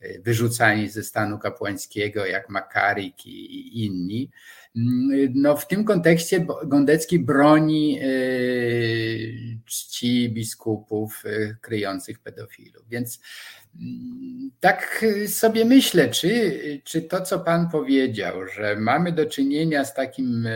e, 0.00 0.18
wyrzucani 0.18 0.88
ze 0.88 1.02
stanu 1.02 1.38
kapłańskiego, 1.38 2.26
jak 2.26 2.48
Makarik 2.48 3.26
i 3.26 3.84
inni. 3.84 4.30
No, 5.34 5.56
w 5.56 5.68
tym 5.68 5.84
kontekście 5.84 6.46
Gondecki 6.66 7.18
broni 7.18 7.98
e, 7.98 8.06
czci 9.64 10.30
biskupów 10.30 11.22
e, 11.26 11.54
kryjących 11.60 12.18
pedofilów. 12.18 12.88
Więc 12.88 13.20
mm, 13.80 14.50
tak 14.60 15.04
sobie 15.26 15.64
myślę, 15.64 16.10
czy, 16.10 16.60
czy 16.84 17.02
to, 17.02 17.20
co 17.20 17.40
Pan 17.40 17.70
powiedział, 17.70 18.48
że 18.56 18.76
mamy 18.76 19.12
do 19.12 19.26
czynienia 19.26 19.84
z 19.84 19.94
takim 19.94 20.48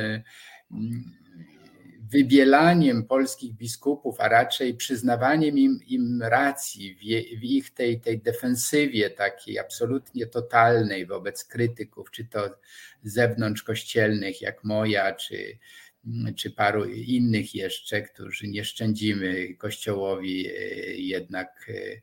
wybielaniem 2.11 3.05
polskich 3.05 3.53
biskupów, 3.53 4.21
a 4.21 4.29
raczej 4.29 4.75
przyznawaniem 4.75 5.59
im, 5.59 5.81
im 5.87 6.23
racji 6.23 6.95
w, 6.95 7.03
je, 7.03 7.23
w, 7.23 7.45
ich 7.45 7.75
tej, 7.75 8.01
tej 8.01 8.21
defensywie 8.21 9.11
takiej 9.11 9.59
absolutnie 9.59 10.27
totalnej 10.27 11.07
wobec 11.07 11.45
krytyków, 11.45 12.11
czy 12.11 12.25
to 12.25 12.51
zewnątrz 13.03 13.63
kościelnych 13.63 14.43
jak 14.43 14.65
moja, 14.65 15.15
czy, 15.15 15.59
czy 16.37 16.51
paru 16.51 16.85
innych 16.85 17.55
jeszcze, 17.55 18.03
którzy 18.03 18.49
nie 18.49 18.65
szczędzimy 18.65 19.55
Kościołowi 19.55 20.47
e, 20.49 20.53
jednak 20.97 21.67
e, 21.69 22.01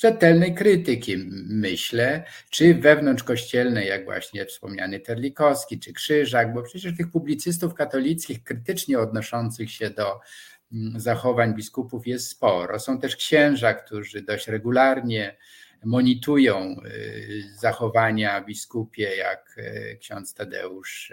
rzetelnej 0.00 0.54
krytyki, 0.54 1.16
myślę, 1.46 2.24
czy 2.50 2.74
wewnątrzkościelnej, 2.74 3.88
jak 3.88 4.04
właśnie 4.04 4.46
wspomniany 4.46 5.00
Terlikowski, 5.00 5.78
czy 5.78 5.92
Krzyżak, 5.92 6.54
bo 6.54 6.62
przecież 6.62 6.96
tych 6.96 7.10
publicystów 7.10 7.74
katolickich 7.74 8.42
krytycznie 8.44 8.98
odnoszących 8.98 9.70
się 9.70 9.90
do 9.90 10.20
mm, 10.72 11.00
zachowań 11.00 11.54
biskupów 11.54 12.06
jest 12.06 12.28
sporo. 12.28 12.78
Są 12.78 13.00
też 13.00 13.16
księża, 13.16 13.74
którzy 13.74 14.22
dość 14.22 14.48
regularnie 14.48 15.36
monitują 15.84 16.76
y, 16.86 17.42
zachowania 17.60 18.44
biskupie, 18.44 19.16
jak 19.16 19.54
y, 19.58 19.98
ksiądz 20.00 20.34
Tadeusz 20.34 21.12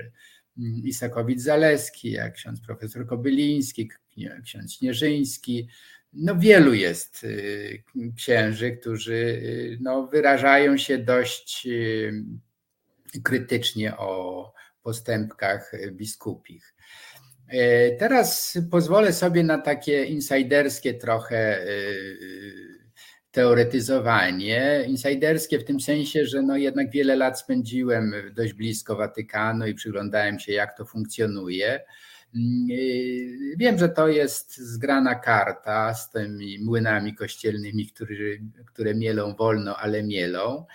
mm, 0.58 0.82
Isakowicz-Zaleski, 0.84 2.12
jak 2.12 2.34
ksiądz 2.34 2.62
profesor 2.62 3.08
Kobyliński, 3.08 3.90
ksiądz 4.44 4.74
Śnieżyński, 4.74 5.68
no 6.16 6.36
wielu 6.36 6.74
jest 6.74 7.24
y, 7.24 7.84
księży, 8.18 8.72
którzy 8.72 9.14
y, 9.14 9.78
no, 9.82 10.08
wyrażają 10.08 10.78
się 10.78 10.98
dość 10.98 11.68
y, 11.68 12.24
krytycznie 13.24 13.98
o 13.98 14.54
postępkach 14.84 15.72
biskupich. 15.92 16.76
E, 17.48 17.92
teraz 17.92 18.58
pozwolę 18.72 19.14
sobie 19.14 19.44
na 19.44 19.58
takie 19.58 20.06
insajderskie 20.06 20.94
trochę 20.94 21.66
teoretyzowanie. 23.32 24.84
Insajderskie 24.88 25.60
w 25.60 25.64
tym 25.64 25.80
sensie, 25.80 26.26
że 26.26 26.42
no 26.42 26.58
jednak 26.58 26.92
wiele 26.92 27.16
lat 27.16 27.40
spędziłem 27.40 28.14
dość 28.34 28.54
blisko 28.54 28.96
Watykanu 28.96 29.68
i 29.68 29.74
przyglądałem 29.74 30.40
się, 30.40 30.54
jak 30.54 30.78
to 30.78 30.86
funkcjonuje. 30.86 31.80
Wiem, 33.58 33.78
że 33.78 33.90
to 33.90 34.08
jest 34.08 34.58
zgrana 34.58 35.16
karta 35.16 35.94
z 35.94 36.10
tymi 36.10 36.60
młynami 36.60 37.16
kościelnymi, 37.16 37.88
które, 37.88 38.16
które 38.66 38.96
mielą 38.96 39.36
wolno, 39.36 39.78
ale 39.78 40.04
mielą. 40.04 40.66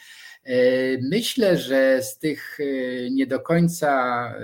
Myślę, 1.02 1.58
że 1.58 2.02
z 2.02 2.18
tych 2.18 2.58
nie 3.10 3.26
do 3.26 3.40
końca 3.40 4.34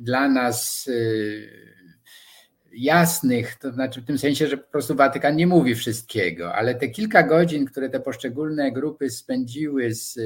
dla 0.00 0.28
nas 0.28 0.90
jasnych, 2.72 3.54
to 3.54 3.72
znaczy 3.72 4.00
w 4.00 4.04
tym 4.04 4.18
sensie, 4.18 4.46
że 4.46 4.56
po 4.56 4.70
prostu 4.70 4.94
Watykan 4.94 5.36
nie 5.36 5.46
mówi 5.46 5.74
wszystkiego, 5.74 6.54
ale 6.54 6.74
te 6.74 6.88
kilka 6.88 7.22
godzin, 7.22 7.66
które 7.66 7.90
te 7.90 8.00
poszczególne 8.00 8.72
grupy 8.72 9.10
spędziły 9.10 9.94
z, 9.94 10.18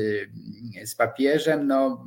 z 0.84 0.94
papieżem, 0.94 1.66
no 1.66 2.06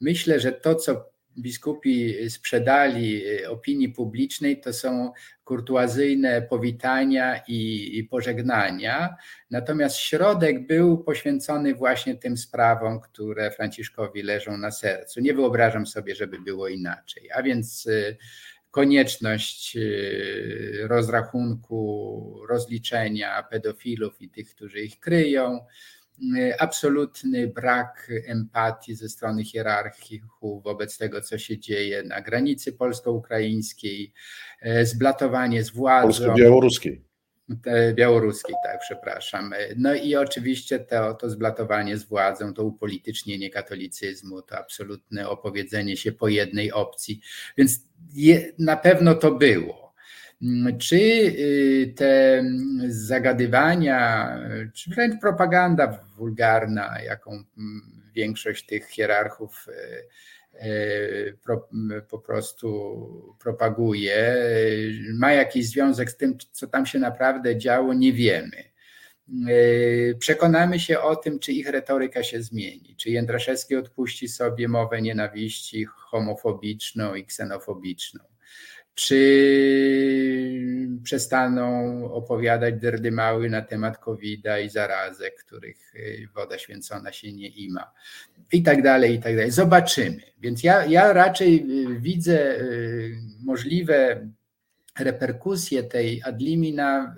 myślę, 0.00 0.40
że 0.40 0.52
to, 0.52 0.74
co 0.74 1.12
biskupi 1.38 2.30
sprzedali 2.30 3.22
opinii 3.48 3.88
publicznej, 3.88 4.60
to 4.60 4.72
są 4.72 5.12
kurtuazyjne 5.44 6.42
powitania 6.42 7.42
i, 7.48 7.90
i, 7.98 8.04
pożegnania. 8.04 9.16
Natomiast 9.50 9.96
środek 9.96 10.66
był 10.66 10.98
poświęcony 10.98 11.74
właśnie 11.74 12.16
tym 12.16 12.36
sprawom, 12.36 13.00
które 13.00 13.50
Franciszkowi 13.50 14.22
leżą 14.22 14.56
na 14.56 14.70
sercu. 14.70 15.20
Nie 15.20 15.34
wyobrażam 15.34 15.86
sobie, 15.86 16.14
żeby 16.14 16.40
było 16.40 16.68
inaczej. 16.68 17.30
A 17.34 17.42
więc 17.42 17.88
konieczność 18.72 19.76
y, 19.76 20.86
rozrachunku, 20.88 22.40
rozliczenia 22.48 23.42
pedofilów 23.42 24.22
i 24.22 24.28
tych, 24.28 24.54
którzy 24.54 24.80
ich 24.80 25.00
kryją, 25.00 25.56
y, 25.56 25.62
absolutny 26.58 27.46
brak 27.46 28.12
empatii 28.26 28.94
ze 28.94 29.08
strony 29.08 29.44
hierarchików 29.44 30.62
wobec 30.62 30.98
tego, 30.98 31.20
co 31.20 31.38
się 31.38 31.58
dzieje 31.58 32.02
na 32.02 32.20
granicy 32.20 32.72
polsko-ukraińskiej, 32.72 34.12
y, 34.66 34.86
zblatowanie 34.86 35.64
z 35.64 35.70
władzą. 35.70 36.06
Polsko-białoruskiej. 36.06 37.12
Białoruskiej, 37.94 38.54
tak, 38.64 38.80
przepraszam. 38.80 39.54
No 39.76 39.94
i 39.94 40.16
oczywiście 40.16 40.78
to, 40.78 41.14
to 41.14 41.30
zblatowanie 41.30 41.98
z 41.98 42.04
władzą, 42.04 42.54
to 42.54 42.64
upolitycznienie 42.64 43.50
katolicyzmu, 43.50 44.42
to 44.42 44.58
absolutne 44.58 45.28
opowiedzenie 45.28 45.96
się 45.96 46.12
po 46.12 46.28
jednej 46.28 46.72
opcji. 46.72 47.20
Więc 47.56 47.80
je, 48.14 48.52
na 48.58 48.76
pewno 48.76 49.14
to 49.14 49.30
było. 49.30 49.81
Czy 50.78 50.96
y, 50.96 51.94
te 51.96 52.44
zagadywania, 52.88 54.28
czy 54.74 54.90
wręcz 54.90 55.20
propaganda 55.20 55.98
wulgarna, 56.16 57.02
jaką 57.02 57.30
mm, 57.32 58.02
większość 58.14 58.66
tych 58.66 58.88
hierarchów 58.88 59.66
y, 59.68 59.72
E, 60.54 62.02
po 62.10 62.18
prostu 62.18 63.34
propaguje, 63.38 64.36
ma 65.14 65.32
jakiś 65.32 65.68
związek 65.68 66.10
z 66.10 66.16
tym, 66.16 66.38
co 66.52 66.66
tam 66.66 66.86
się 66.86 66.98
naprawdę 66.98 67.56
działo, 67.56 67.94
nie 67.94 68.12
wiemy. 68.12 68.72
Przekonamy 70.18 70.80
się 70.80 71.00
o 71.00 71.16
tym, 71.16 71.38
czy 71.38 71.52
ich 71.52 71.68
retoryka 71.68 72.22
się 72.22 72.42
zmieni, 72.42 72.96
czy 72.96 73.10
Jędraszewski 73.10 73.76
odpuści 73.76 74.28
sobie 74.28 74.68
mowę 74.68 75.02
nienawiści 75.02 75.84
homofobiczną 75.84 77.14
i 77.14 77.24
ksenofobiczną 77.24 78.24
czy 78.94 79.18
przestaną 81.02 82.04
opowiadać 82.12 82.74
derdymały 82.74 83.50
na 83.50 83.62
temat 83.62 83.98
covid 83.98 84.44
i 84.64 84.68
zarazek, 84.68 85.44
których 85.46 85.94
y, 85.94 86.28
woda 86.34 86.58
święcona 86.58 87.12
się 87.12 87.32
nie 87.32 87.48
ima 87.48 87.92
i 88.52 88.62
tak 88.62 88.82
dalej, 88.82 89.14
i 89.14 89.18
tak 89.18 89.36
dalej. 89.36 89.50
Zobaczymy. 89.50 90.20
Więc 90.40 90.62
ja, 90.62 90.84
ja 90.84 91.12
raczej 91.12 91.66
y, 91.86 92.00
widzę 92.00 92.60
y, 92.60 93.16
możliwe 93.44 94.28
reperkusje 94.98 95.82
tej 95.82 96.22
adlimina 96.22 97.16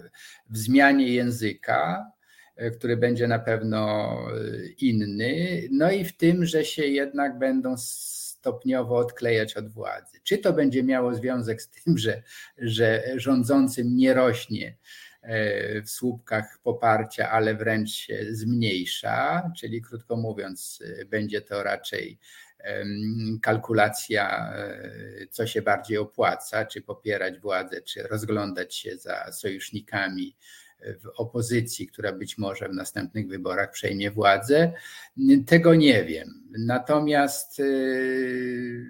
w 0.50 0.58
zmianie 0.58 1.08
języka, 1.08 2.10
który 2.78 2.96
będzie 2.96 3.28
na 3.28 3.38
pewno 3.38 4.16
inny, 4.78 5.62
no 5.70 5.90
i 5.90 6.04
w 6.04 6.16
tym, 6.16 6.46
że 6.46 6.64
się 6.64 6.86
jednak 6.86 7.38
będą 7.38 7.76
stopniowo 8.44 8.96
odklejać 8.96 9.56
od 9.56 9.68
władzy. 9.68 10.20
Czy 10.22 10.38
to 10.38 10.52
będzie 10.52 10.82
miało 10.82 11.14
związek 11.14 11.62
z 11.62 11.68
tym, 11.68 11.98
że, 11.98 12.22
że 12.58 13.04
rządzącym 13.16 13.96
nie 13.96 14.14
rośnie 14.14 14.76
e, 15.22 15.82
w 15.82 15.90
słupkach 15.90 16.58
poparcia, 16.62 17.30
ale 17.30 17.54
wręcz 17.54 17.90
się 17.90 18.26
zmniejsza, 18.30 19.50
czyli 19.58 19.82
krótko 19.82 20.16
mówiąc, 20.16 20.82
e, 21.00 21.04
będzie 21.04 21.40
to 21.40 21.62
raczej 21.62 22.18
kalkulacja, 23.42 24.52
e, 24.54 25.26
co 25.30 25.46
się 25.46 25.62
bardziej 25.62 25.98
opłaca, 25.98 26.66
czy 26.66 26.82
popierać 26.82 27.38
władzę, 27.38 27.82
czy 27.82 28.02
rozglądać 28.02 28.74
się 28.76 28.96
za 28.96 29.32
sojusznikami 29.32 30.36
w 30.84 31.08
opozycji, 31.16 31.86
która 31.86 32.12
być 32.12 32.38
może 32.38 32.68
w 32.68 32.74
następnych 32.74 33.28
wyborach 33.28 33.70
przejmie 33.70 34.10
władzę. 34.10 34.72
Tego 35.46 35.74
nie 35.74 36.04
wiem. 36.04 36.42
Natomiast 36.58 37.60
y, 37.60 38.86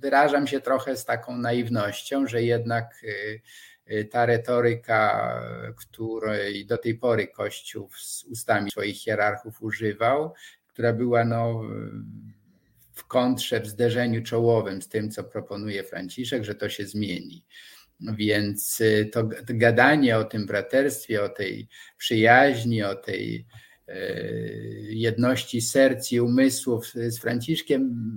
wyrażam 0.00 0.46
się 0.46 0.60
trochę 0.60 0.96
z 0.96 1.04
taką 1.04 1.36
naiwnością, 1.36 2.26
że 2.26 2.42
jednak 2.42 3.04
y, 3.04 3.40
y, 3.94 4.04
ta 4.04 4.26
retoryka, 4.26 5.32
której 5.76 6.66
do 6.66 6.78
tej 6.78 6.94
pory 6.94 7.28
Kościół 7.28 7.90
z 7.96 8.24
ustami 8.24 8.70
swoich 8.70 8.96
hierarchów 8.96 9.62
używał, 9.62 10.32
która 10.66 10.92
była 10.92 11.24
no, 11.24 11.62
w 12.92 13.04
kontrze, 13.06 13.60
w 13.60 13.66
zderzeniu 13.66 14.22
czołowym 14.22 14.82
z 14.82 14.88
tym, 14.88 15.10
co 15.10 15.24
proponuje 15.24 15.84
Franciszek, 15.84 16.44
że 16.44 16.54
to 16.54 16.68
się 16.68 16.86
zmieni. 16.86 17.44
Więc 18.00 18.80
y, 18.80 19.10
to, 19.12 19.28
gadanie 19.48 20.18
o 20.18 20.24
tym 20.24 20.46
braterstwie, 20.46 21.22
o 21.22 21.28
tej 21.28 21.68
przyjaźni, 21.96 22.82
o 22.82 22.94
tej 22.94 23.46
y, 23.88 24.86
jedności 24.90 25.60
serc 25.60 26.12
i 26.12 26.20
umysłów 26.20 26.86
z 26.86 27.18
Franciszkiem, 27.18 28.08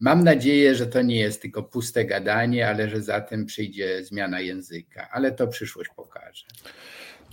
mam 0.00 0.24
nadzieję, 0.24 0.74
że 0.74 0.86
to 0.86 1.02
nie 1.02 1.16
jest 1.16 1.42
tylko 1.42 1.62
puste 1.62 2.04
gadanie, 2.04 2.68
ale 2.68 2.88
że 2.88 3.02
za 3.02 3.20
tym 3.20 3.46
przyjdzie 3.46 4.04
zmiana 4.04 4.40
języka, 4.40 5.08
ale 5.12 5.32
to 5.32 5.46
przyszłość 5.46 5.90
pokaże. 5.96 6.46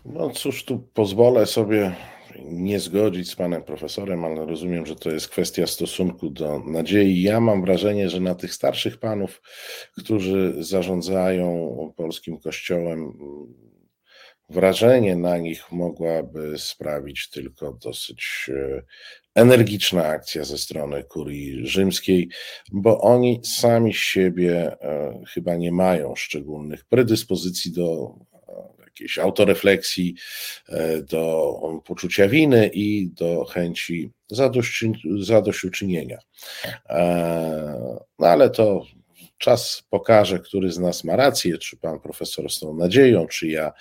No 0.06 0.30
cóż, 0.30 0.66
tu 0.66 0.80
pozwolę 0.80 1.46
sobie 1.46 1.96
nie 2.42 2.80
zgodzić 2.80 3.30
z 3.30 3.36
panem 3.36 3.64
profesorem, 3.64 4.26
ale 4.26 4.46
rozumiem, 4.46 4.86
że 4.86 4.96
to 4.96 5.12
jest 5.12 5.30
kwestia 5.30 5.68
stosunku 5.68 6.30
do 6.30 6.60
nadziei. 6.60 7.22
Ja 7.22 7.40
mam 7.40 7.62
wrażenie, 7.62 8.10
że 8.10 8.20
na 8.20 8.36
tych 8.36 8.54
starszych 8.54 8.98
panów, 8.98 9.42
którzy 9.98 10.54
zarządzają 10.64 11.94
polskim 11.98 12.40
kościołem, 12.40 13.14
wrażenie 14.50 15.16
na 15.16 15.38
nich 15.38 15.72
mogłaby 15.72 16.54
sprawić 16.58 17.30
tylko 17.30 17.74
dosyć 17.74 18.50
e, 18.50 18.84
energiczna 19.36 20.06
akcja 20.06 20.44
ze 20.44 20.58
strony 20.58 21.04
kurii 21.04 21.68
rzymskiej, 21.68 22.30
bo 22.72 23.02
oni 23.02 23.42
sami 23.44 23.94
siebie 23.94 24.82
e, 24.82 25.22
chyba 25.34 25.56
nie 25.56 25.72
mają 25.72 26.16
szczególnych 26.16 26.86
predyspozycji 26.86 27.72
do 27.72 28.16
jakiejś 28.94 29.18
autorefleksji, 29.18 30.16
e, 30.70 31.02
do 31.02 31.54
poczucia 31.86 32.28
winy 32.28 32.70
i 32.74 33.08
do 33.08 33.46
chęci 33.46 34.12
zadość, 34.28 34.86
zadośćuczynienia. 35.20 36.18
E, 36.90 38.00
no 38.20 38.28
ale 38.28 38.50
to 38.50 38.86
czas 39.38 39.84
pokaże, 39.90 40.40
który 40.40 40.72
z 40.72 40.80
nas 40.80 41.04
ma 41.04 41.16
rację, 41.16 41.58
czy 41.58 41.78
pan 41.78 42.00
profesor 42.00 42.52
z 42.52 42.60
tą 42.60 42.74
nadzieją, 42.74 43.28
czy 43.28 43.48
ja 43.48 43.72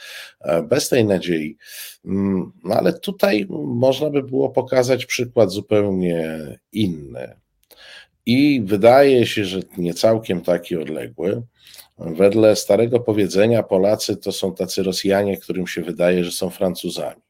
e, 0.40 0.62
bez 0.62 0.88
tej 0.88 1.05
nadziei. 1.05 1.57
Mm, 2.05 2.53
no 2.64 2.75
ale 2.75 2.92
tutaj 2.92 3.46
można 3.66 4.11
by 4.11 4.22
było 4.22 4.51
pokazać 4.51 5.07
przykład 5.07 5.51
zupełnie 5.51 6.38
inny. 6.72 7.42
I 8.27 8.62
wydaje 8.64 9.27
się, 9.27 9.44
że 9.44 9.61
nie 9.77 9.94
całkiem 9.94 10.40
taki 10.40 10.77
odległy. 10.77 11.42
Wedle 11.98 12.57
starego 12.57 13.00
powiedzenia 13.00 13.62
Polacy 13.62 14.16
to 14.16 14.33
są 14.33 14.55
tacy 14.55 14.83
Rosjanie, 14.83 15.37
którym 15.37 15.66
się 15.66 15.83
wydaje, 15.83 16.24
że 16.24 16.33
są 16.33 16.50
Francuzami. 16.50 17.21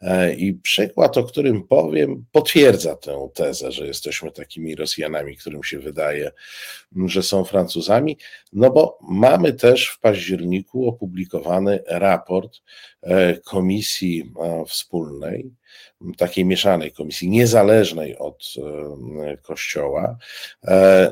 E, 0.00 0.34
I 0.34 0.54
przykład, 0.54 1.16
o 1.16 1.24
którym 1.24 1.62
powiem, 1.62 2.24
potwierdza 2.32 2.96
tę 2.96 3.28
tezę, 3.34 3.72
że 3.72 3.86
jesteśmy 3.86 4.30
takimi 4.30 4.74
Rosjanami, 4.74 5.36
którym 5.36 5.64
się 5.64 5.78
wydaje, 5.78 6.30
że 7.06 7.22
są 7.22 7.44
Francuzami, 7.44 8.18
no 8.52 8.70
bo 8.70 8.98
mamy 9.08 9.52
też 9.52 9.88
w 9.88 10.00
październiku 10.00 10.88
opublikowany 10.88 11.82
raport 11.86 12.60
e, 13.02 13.36
Komisji 13.36 14.32
e, 14.40 14.64
Wspólnej, 14.64 15.50
takiej 16.16 16.44
mieszanej 16.44 16.92
komisji, 16.92 17.28
niezależnej 17.28 18.18
od 18.18 18.54
Kościoła, 19.42 20.16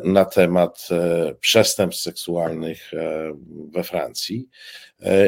na 0.04 0.24
temat 0.24 0.88
przestępstw 1.40 2.02
seksualnych 2.02 2.90
we 3.72 3.84
Francji. 3.84 4.48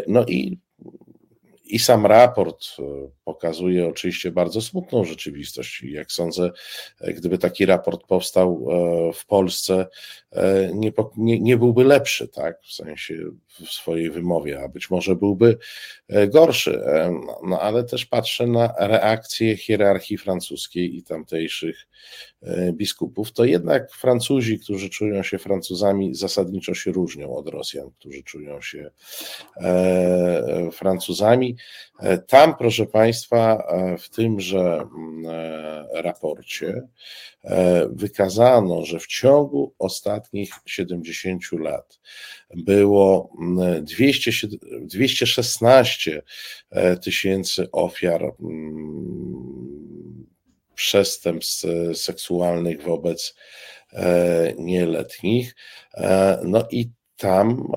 No 0.08 0.24
i 0.28 0.58
I 1.64 1.78
sam 1.78 2.06
raport 2.06 2.66
pokazuje 3.24 3.88
oczywiście 3.88 4.30
bardzo 4.30 4.60
smutną 4.60 5.04
rzeczywistość. 5.04 5.82
Jak 5.82 6.12
sądzę, 6.12 6.50
gdyby 7.00 7.38
taki 7.38 7.66
raport 7.66 8.06
powstał 8.06 8.66
w 9.14 9.26
Polsce, 9.26 9.86
nie, 10.74 10.92
nie, 11.16 11.40
nie 11.40 11.56
byłby 11.56 11.84
lepszy, 11.84 12.28
tak, 12.28 12.62
w 12.62 12.72
sensie 12.72 13.14
w 13.48 13.68
swojej 13.68 14.10
wymowie, 14.10 14.60
a 14.60 14.68
być 14.68 14.90
może 14.90 15.16
byłby 15.16 15.58
gorszy. 16.28 16.80
No 17.46 17.60
ale 17.60 17.84
też 17.84 18.06
patrzę 18.06 18.46
na 18.46 18.74
reakcję 18.78 19.56
hierarchii 19.56 20.18
francuskiej 20.18 20.96
i 20.96 21.02
tamtejszych 21.02 21.86
biskupów. 22.72 23.32
To 23.32 23.44
jednak 23.44 23.92
Francuzi, 23.92 24.58
którzy 24.58 24.90
czują 24.90 25.22
się 25.22 25.38
Francuzami, 25.38 26.14
zasadniczo 26.14 26.74
się 26.74 26.92
różnią 26.92 27.36
od 27.36 27.48
Rosjan, 27.48 27.90
którzy 27.98 28.22
czują 28.22 28.60
się 28.60 28.90
Francuzami. 30.72 31.56
Tam, 32.26 32.56
proszę 32.56 32.86
Państwa, 32.86 33.66
w 33.98 34.08
tymże 34.08 34.86
mm, 34.96 35.24
raporcie 35.94 36.82
wykazano, 37.90 38.84
że 38.84 38.98
w 38.98 39.06
ciągu 39.06 39.74
ostatnich 39.78 40.50
70 40.66 41.42
lat 41.52 42.00
było 42.56 43.32
200, 43.82 44.30
mm, 44.46 44.86
216 44.86 46.22
e, 46.70 46.96
tysięcy 46.96 47.70
ofiar 47.72 48.34
mm, 48.40 49.94
przestępstw 50.74 51.66
seksualnych 51.94 52.82
wobec 52.82 53.34
e, 53.92 54.54
nieletnich. 54.58 55.54
E, 55.94 56.40
no 56.44 56.66
i 56.70 56.90
tam 57.16 57.72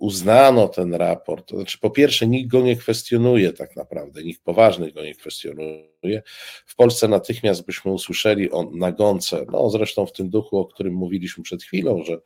uznano 0.00 0.68
ten 0.68 0.94
raport, 0.94 1.48
to 1.48 1.56
znaczy 1.56 1.78
po 1.78 1.90
pierwsze 1.90 2.26
nikt 2.26 2.50
go 2.50 2.60
nie 2.60 2.76
kwestionuje 2.76 3.52
tak 3.52 3.76
naprawdę, 3.76 4.22
nikt 4.22 4.42
poważny 4.44 4.92
go 4.92 5.02
nie 5.02 5.14
kwestionuje. 5.14 6.22
W 6.66 6.76
Polsce 6.76 7.08
natychmiast 7.08 7.66
byśmy 7.66 7.92
usłyszeli 7.92 8.50
o 8.50 8.70
nagonce, 8.72 9.46
no 9.52 9.70
zresztą 9.70 10.06
w 10.06 10.12
tym 10.12 10.30
duchu, 10.30 10.58
o 10.58 10.66
którym 10.66 10.94
mówiliśmy 10.94 11.44
przed 11.44 11.62
chwilą, 11.62 12.04
że 12.04 12.18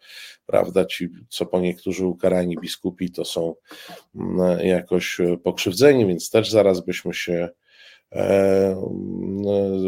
prawda, 0.46 0.84
ci 0.84 1.08
co 1.28 1.46
po 1.46 1.60
niektórzy 1.60 2.06
ukarani 2.06 2.56
biskupi 2.62 3.10
to 3.10 3.24
są 3.24 3.54
mm, 4.14 4.66
jakoś 4.66 5.18
pokrzywdzeni, 5.42 6.06
więc 6.06 6.30
też 6.30 6.50
zaraz 6.50 6.84
byśmy 6.84 7.14
się 7.14 7.32
e, 7.32 7.63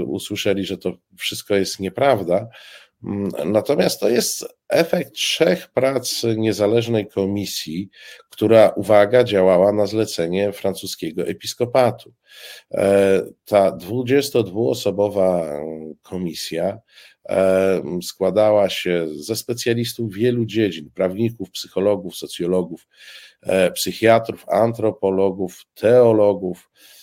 usłyszeli, 0.06 0.64
że 0.64 0.78
to 0.78 0.92
wszystko 1.16 1.54
jest 1.54 1.80
nieprawda. 1.80 2.48
Mm, 3.04 3.30
natomiast 3.52 4.00
to 4.00 4.08
jest 4.08 4.44
efekt 4.68 5.12
trzech 5.12 5.68
prac 5.68 6.22
niezależnej 6.36 7.08
komisji, 7.08 7.88
która, 8.30 8.68
uwaga, 8.68 9.24
działała 9.24 9.72
na 9.72 9.86
zlecenie 9.86 10.52
francuskiego 10.52 11.22
episkopatu. 11.22 12.12
E, 12.70 13.22
ta 13.44 13.70
22-osobowa 13.70 15.60
komisja 16.02 16.78
e, 17.28 17.82
składała 18.02 18.68
się 18.68 19.06
ze 19.14 19.36
specjalistów 19.36 20.14
wielu 20.14 20.46
dziedzin 20.46 20.90
prawników, 20.94 21.50
psychologów, 21.50 22.16
socjologów, 22.16 22.86
e, 23.42 23.70
psychiatrów, 23.70 24.44
antropologów, 24.48 25.64
teologów, 25.74 26.70
E, 26.70 26.95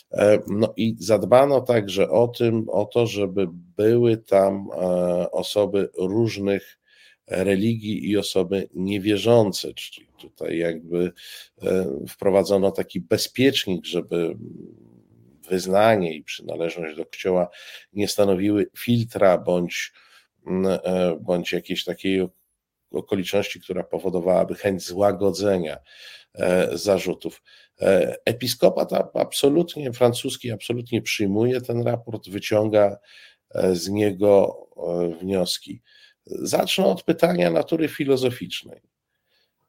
no 0.47 0.73
i 0.77 0.95
zadbano 0.99 1.61
także 1.61 2.09
o 2.09 2.27
tym, 2.27 2.69
o 2.69 2.85
to, 2.85 3.07
żeby 3.07 3.47
były 3.77 4.17
tam 4.17 4.69
e, 4.71 5.31
osoby 5.31 5.89
różnych 5.97 6.79
religii 7.27 8.09
i 8.09 8.17
osoby 8.17 8.69
niewierzące, 8.73 9.73
czyli 9.73 10.07
tutaj 10.17 10.57
jakby 10.57 11.11
e, 11.61 11.85
wprowadzono 12.09 12.71
taki 12.71 13.01
bezpiecznik, 13.01 13.85
żeby 13.85 14.37
wyznanie 15.49 16.15
i 16.15 16.23
przynależność 16.23 16.97
do 16.97 17.05
kościoła 17.05 17.49
nie 17.93 18.07
stanowiły 18.07 18.69
filtra 18.77 19.37
bądź, 19.37 19.93
bądź 21.21 21.51
jakiejś 21.51 21.83
takiej 21.83 22.27
okoliczności, 22.95 23.61
która 23.61 23.83
powodowałaby 23.83 24.55
chęć 24.55 24.83
złagodzenia 24.83 25.77
zarzutów. 26.73 27.41
E, 27.81 28.15
episkopat 28.25 28.89
absolutnie 29.13 29.93
francuski 29.93 30.51
absolutnie 30.51 31.01
przyjmuje 31.01 31.61
ten 31.61 31.81
raport, 31.81 32.29
wyciąga 32.29 32.97
e, 33.55 33.75
z 33.75 33.89
niego 33.89 34.57
e, 34.77 35.17
wnioski. 35.19 35.81
Zacznę 36.25 36.85
od 36.85 37.03
pytania 37.03 37.51
natury 37.51 37.87
filozoficznej. 37.87 38.81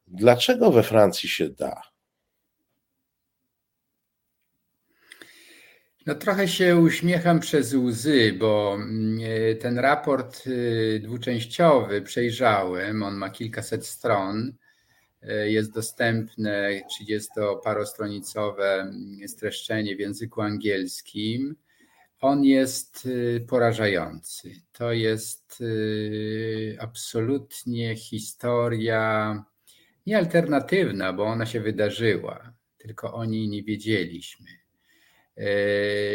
Dlaczego 0.07 0.71
we 0.71 0.83
Francji 0.83 1.29
się 1.29 1.49
da? 1.49 1.83
No 6.07 6.15
trochę 6.15 6.49
się 6.49 6.77
uśmiecham 6.77 7.41
przez 7.41 7.75
łzy, 7.75 8.37
bo 8.39 8.75
mm, 8.75 9.19
ten 9.61 9.79
raport 9.79 10.47
y, 10.47 11.01
dwuczęściowy 11.05 12.03
przejrzałem, 12.03 13.03
on 13.03 13.15
ma 13.15 13.31
kilkaset 13.31 13.87
stron 13.87 14.53
E, 15.29 15.51
jest 15.51 15.75
dostępne 15.75 16.81
30-parostronicowe 17.01 18.93
streszczenie 19.27 19.97
w 19.97 20.01
języku 20.01 20.41
angielskim. 20.43 21.57
On 22.21 22.45
jest 22.45 23.09
e, 23.37 23.41
porażający. 23.41 24.53
To 24.73 24.93
jest 24.93 25.63
e, 25.63 26.83
absolutnie 26.83 27.97
historia 27.97 29.45
nie 30.07 30.19
alternatywna, 30.19 31.13
bo 31.13 31.25
ona 31.25 31.47
się 31.47 31.61
wydarzyła, 31.61 32.53
tylko 32.79 33.15
o 33.15 33.25
niej 33.25 33.49
nie 33.49 33.63
wiedzieliśmy. 33.63 34.47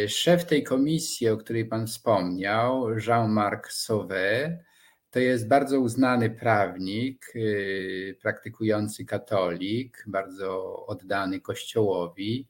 Szef 0.08 0.46
tej 0.46 0.64
komisji, 0.64 1.30
o 1.30 1.38
której 1.38 1.66
Pan 1.66 1.88
wspomniał, 1.88 2.90
Jean-Marc 3.08 3.72
Sauvé, 3.72 4.60
to 5.12 5.20
jest 5.20 5.48
bardzo 5.48 5.80
uznany 5.80 6.30
prawnik, 6.30 7.32
y, 7.36 8.18
praktykujący 8.22 9.06
katolik, 9.06 10.04
bardzo 10.08 10.86
oddany 10.86 11.42
Kościołowi. 11.42 12.48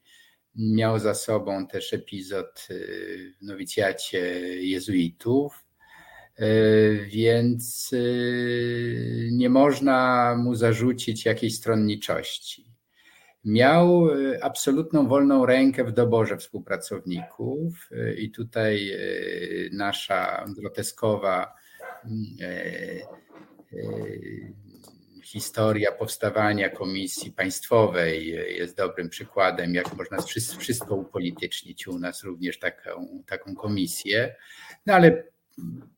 Miał 0.56 1.00
za 1.00 1.14
sobą 1.14 1.68
też 1.68 1.94
epizod 1.94 2.68
y, 2.72 3.34
w 3.42 3.46
nowicjacie 3.46 4.20
jezuitów, 4.64 5.66
więc 7.08 7.92
nie 9.32 9.50
można 9.50 10.36
mu 10.38 10.56
zarzucić 10.56 11.26
jakiejś 11.26 11.56
stronniczości. 11.56 12.69
Miał 13.46 14.08
absolutną 14.42 15.08
wolną 15.08 15.46
rękę 15.46 15.84
w 15.84 15.92
doborze 15.92 16.38
współpracowników, 16.38 17.90
i 18.18 18.32
tutaj 18.32 18.92
nasza 19.72 20.46
groteskowa 20.58 21.54
e, 22.42 22.50
historia 25.24 25.92
powstawania 25.92 26.70
komisji 26.70 27.32
państwowej 27.32 28.28
jest 28.58 28.78
dobrym 28.78 29.10
przykładem, 29.10 29.74
jak 29.74 29.98
można 29.98 30.18
wszystko 30.60 30.96
upolitycznić 30.96 31.88
u 31.88 32.00
nas 32.00 32.24
również 32.24 32.60
taką, 32.60 33.24
taką 33.28 33.56
komisję. 33.56 34.36
No 34.86 34.94
ale 34.94 35.24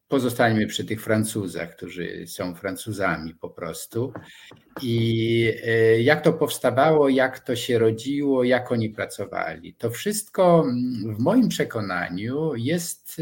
pozostańmy 0.08 0.68
przy 0.68 0.86
tych 0.86 1.04
Francuzach, 1.04 1.76
którzy 1.76 2.28
są 2.28 2.56
Francuzami 2.56 3.36
po 3.36 3.50
prostu. 3.50 4.14
I 4.82 5.54
e, 5.66 6.02
jak 6.02 6.22
to 6.22 6.34
powstawało, 6.34 7.10
jak 7.10 7.40
to 7.40 7.56
się 7.56 7.80
rodziło, 7.80 8.44
jak 8.44 8.72
oni 8.72 8.90
pracowali. 8.90 9.74
To 9.74 9.90
wszystko 9.90 10.66
w 11.06 11.20
moim 11.20 11.50
przekonaniu 11.50 12.56
jest 12.56 13.22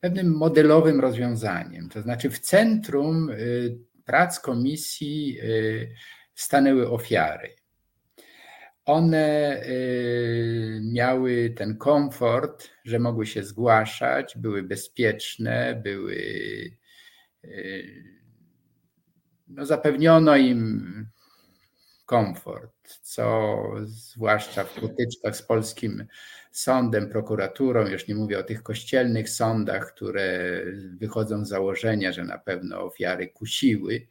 pewnym 0.00 0.36
modelowym 0.36 1.00
rozwiązaniem. 1.00 1.88
To 1.88 2.02
znaczy, 2.02 2.30
w 2.30 2.38
centrum 2.38 3.30
y, 3.30 3.78
prac 4.04 4.40
komisji 4.40 5.38
stanęły 6.34 6.90
ofiary. 6.90 7.54
One 8.88 9.62
y, 9.66 10.80
miały 10.82 11.50
ten 11.50 11.76
komfort, 11.76 12.70
że 12.84 12.98
mogły 12.98 13.26
się 13.26 13.42
zgłaszać, 13.42 14.34
były 14.36 14.62
bezpieczne, 14.62 15.80
były. 15.84 16.16
No, 19.48 19.66
zapewniono 19.66 20.36
im 20.36 21.06
komfort, 22.06 22.98
co 23.02 23.58
zwłaszcza 23.84 24.64
w 24.64 24.80
potyczkach 24.80 25.36
z 25.36 25.42
polskim 25.42 26.06
sądem, 26.50 27.08
prokuraturą, 27.08 27.86
już 27.86 28.08
nie 28.08 28.14
mówię 28.14 28.38
o 28.38 28.42
tych 28.42 28.62
kościelnych 28.62 29.30
sądach, 29.30 29.94
które 29.94 30.62
wychodzą 30.96 31.44
z 31.44 31.48
założenia, 31.48 32.12
że 32.12 32.24
na 32.24 32.38
pewno 32.38 32.84
ofiary 32.84 33.28
kusiły, 33.28 34.06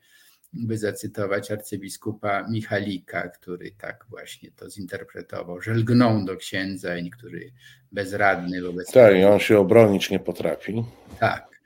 by 0.54 0.78
zacytować 0.78 1.52
arcybiskupa 1.52 2.48
Michalika, 2.50 3.30
który 3.30 3.72
tak 3.72 4.06
właśnie 4.10 4.52
to 4.52 4.70
zinterpretował, 4.70 5.62
że 5.62 5.74
lgną 5.74 6.26
do 6.26 6.36
księdza 6.36 6.98
i 6.98 7.04
niektórzy 7.04 7.52
bezradny 7.92 8.62
wobec 8.62 8.92
Tak, 8.92 9.16
i 9.16 9.24
on 9.24 9.40
się 9.40 9.60
obronić 9.60 10.10
nie 10.10 10.20
potrafi. 10.20 10.84
Tak. 11.20 11.58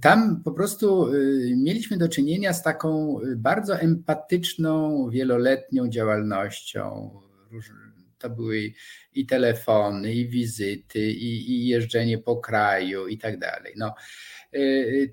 Tam 0.00 0.42
po 0.44 0.52
prostu 0.52 1.14
y, 1.14 1.54
mieliśmy 1.56 1.96
do 1.96 2.08
czynienia 2.08 2.52
z 2.52 2.62
taką 2.62 3.20
y, 3.20 3.36
bardzo 3.36 3.80
empatyczną, 3.80 5.08
wieloletnią 5.10 5.88
działalnością. 5.88 7.10
To 8.18 8.30
były 8.30 8.72
i 9.14 9.26
telefony, 9.26 10.14
i 10.14 10.28
wizyty, 10.28 10.98
i, 10.98 11.50
i 11.50 11.66
jeżdżenie 11.66 12.18
po 12.18 12.36
kraju, 12.36 13.06
i 13.06 13.18
tak 13.18 13.38
dalej. 13.38 13.72
No, 13.76 13.94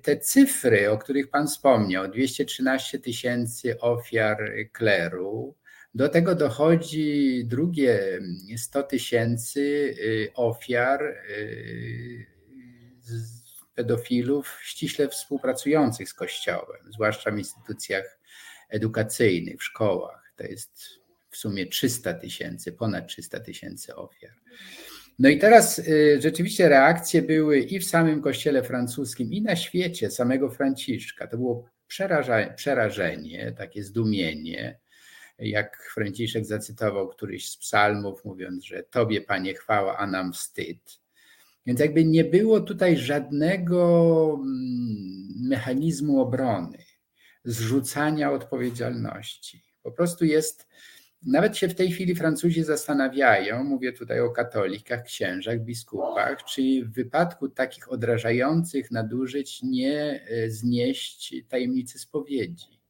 te 0.02 0.16
cyfry, 0.16 0.90
o 0.90 0.98
których 0.98 1.30
Pan 1.30 1.46
wspomniał, 1.46 2.08
213 2.08 2.98
tysięcy 2.98 3.80
ofiar 3.80 4.52
kleru, 4.72 5.56
do 5.94 6.08
tego 6.08 6.34
dochodzi 6.34 7.42
drugie 7.44 8.20
100 8.56 8.82
tysięcy 8.82 9.94
ofiar 10.34 11.14
pedofilów 13.74 14.58
ściśle 14.62 15.08
współpracujących 15.08 16.08
z 16.08 16.14
Kościołem, 16.14 16.92
zwłaszcza 16.92 17.30
w 17.30 17.38
instytucjach 17.38 18.18
edukacyjnych, 18.68 19.60
w 19.60 19.64
szkołach. 19.64 20.32
To 20.36 20.44
jest 20.44 20.82
w 21.30 21.36
sumie 21.36 21.66
300 21.66 22.14
tysięcy, 22.14 22.72
ponad 22.72 23.08
300 23.08 23.40
tysięcy 23.40 23.94
ofiar. 23.94 24.34
No 25.18 25.28
i 25.28 25.38
teraz 25.38 25.78
y, 25.78 26.18
rzeczywiście 26.20 26.68
reakcje 26.68 27.22
były 27.22 27.58
i 27.58 27.78
w 27.78 27.84
samym 27.84 28.22
kościele 28.22 28.62
francuskim, 28.62 29.32
i 29.32 29.42
na 29.42 29.56
świecie 29.56 30.10
samego 30.10 30.50
Franciszka. 30.50 31.26
To 31.26 31.36
było 31.36 31.64
przerażenie, 32.56 33.54
takie 33.58 33.84
zdumienie, 33.84 34.78
jak 35.38 35.90
Franciszek 35.94 36.44
zacytował 36.44 37.08
któryś 37.08 37.50
z 37.50 37.56
psalmów, 37.56 38.24
mówiąc, 38.24 38.64
że 38.64 38.82
Tobie, 38.82 39.20
Panie, 39.20 39.54
chwała, 39.54 39.98
a 39.98 40.06
nam 40.06 40.32
wstyd. 40.32 41.02
Więc 41.66 41.80
jakby 41.80 42.04
nie 42.04 42.24
było 42.24 42.60
tutaj 42.60 42.96
żadnego 42.96 44.38
mm, 44.42 45.48
mechanizmu 45.48 46.20
obrony, 46.20 46.78
zrzucania 47.44 48.32
odpowiedzialności. 48.32 49.62
Po 49.82 49.92
prostu 49.92 50.24
jest, 50.24 50.68
nawet 51.26 51.56
się 51.56 51.68
w 51.68 51.74
tej 51.74 51.90
chwili 51.90 52.14
Francuzi 52.14 52.64
zastanawiają, 52.64 53.64
mówię 53.64 53.92
tutaj 53.92 54.20
o 54.20 54.30
katolikach, 54.30 55.02
księżach, 55.04 55.60
biskupach, 55.60 56.44
czy 56.44 56.62
w 56.84 56.92
wypadku 56.92 57.48
takich 57.48 57.92
odrażających 57.92 58.90
nadużyć 58.90 59.62
nie 59.62 60.24
e, 60.28 60.50
znieść 60.50 61.34
tajemnicy 61.48 61.98
spowiedzi. 61.98 62.80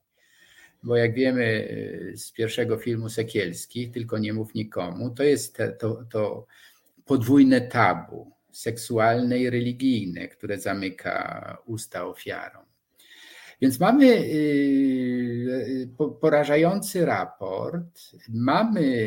Bo 0.82 0.96
jak 0.96 1.14
wiemy 1.14 1.68
e, 2.12 2.16
z 2.16 2.32
pierwszego 2.32 2.78
filmu 2.78 3.08
Sekielskich, 3.08 3.90
tylko 3.90 4.18
nie 4.18 4.32
mów 4.32 4.54
nikomu, 4.54 5.10
to 5.10 5.22
jest 5.22 5.58
to, 5.78 6.04
to 6.10 6.46
podwójne 7.04 7.60
tabu 7.60 8.32
seksualne 8.52 9.38
i 9.38 9.50
religijne, 9.50 10.28
które 10.28 10.58
zamyka 10.58 11.58
usta 11.66 12.06
ofiarom. 12.06 12.71
Więc 13.62 13.80
mamy 13.80 14.04
y, 14.06 14.26
y, 16.00 16.18
porażający 16.20 17.06
raport, 17.06 18.00
mamy 18.28 19.06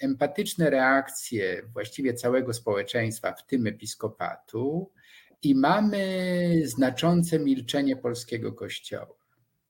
empatyczne 0.00 0.70
reakcje 0.70 1.62
właściwie 1.72 2.14
całego 2.14 2.52
społeczeństwa, 2.52 3.32
w 3.32 3.46
tym 3.46 3.66
episkopatu, 3.66 4.90
i 5.42 5.54
mamy 5.54 6.62
znaczące 6.64 7.38
milczenie 7.38 7.96
polskiego 7.96 8.52
kościoła. 8.52 9.16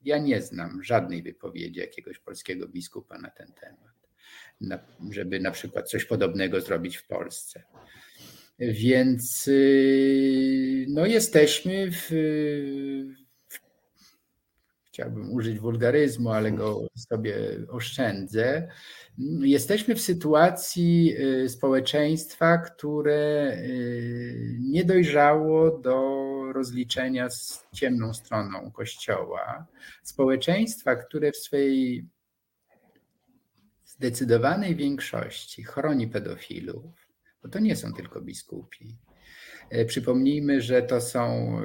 Ja 0.04 0.18
nie 0.18 0.42
znam 0.42 0.82
żadnej 0.82 1.22
wypowiedzi 1.22 1.80
jakiegoś 1.80 2.18
polskiego 2.18 2.68
biskupa 2.68 3.18
na 3.18 3.30
ten 3.30 3.52
temat, 3.52 4.80
żeby 5.10 5.40
na 5.40 5.50
przykład 5.50 5.90
coś 5.90 6.04
podobnego 6.04 6.60
zrobić 6.60 6.96
w 6.96 7.06
Polsce. 7.06 7.62
Więc 8.58 9.48
y, 9.48 10.86
no 10.88 11.06
jesteśmy 11.06 11.90
w, 11.90 12.08
w, 12.10 13.23
chciałbym 14.94 15.32
użyć 15.32 15.58
wulgaryzmu, 15.58 16.30
ale 16.30 16.52
go 16.52 16.86
sobie 16.94 17.36
oszczędzę. 17.68 18.68
Jesteśmy 19.40 19.94
w 19.94 20.00
sytuacji 20.00 21.14
y, 21.18 21.48
społeczeństwa, 21.48 22.58
które 22.58 23.52
y, 23.58 24.58
nie 24.60 24.84
dojrzało 24.84 25.78
do 25.78 26.24
rozliczenia 26.52 27.30
z 27.30 27.66
ciemną 27.72 28.14
stroną 28.14 28.70
Kościoła. 28.70 29.66
Społeczeństwa, 30.02 30.96
które 30.96 31.32
w 31.32 31.36
swojej 31.36 32.08
zdecydowanej 33.84 34.76
większości 34.76 35.64
chroni 35.64 36.08
pedofilów, 36.08 37.08
bo 37.42 37.48
to 37.48 37.58
nie 37.58 37.76
są 37.76 37.92
tylko 37.92 38.20
biskupi. 38.20 38.96
E, 39.70 39.84
przypomnijmy, 39.84 40.62
że 40.62 40.82
to 40.82 41.00
są 41.00 41.22
e, 41.58 41.62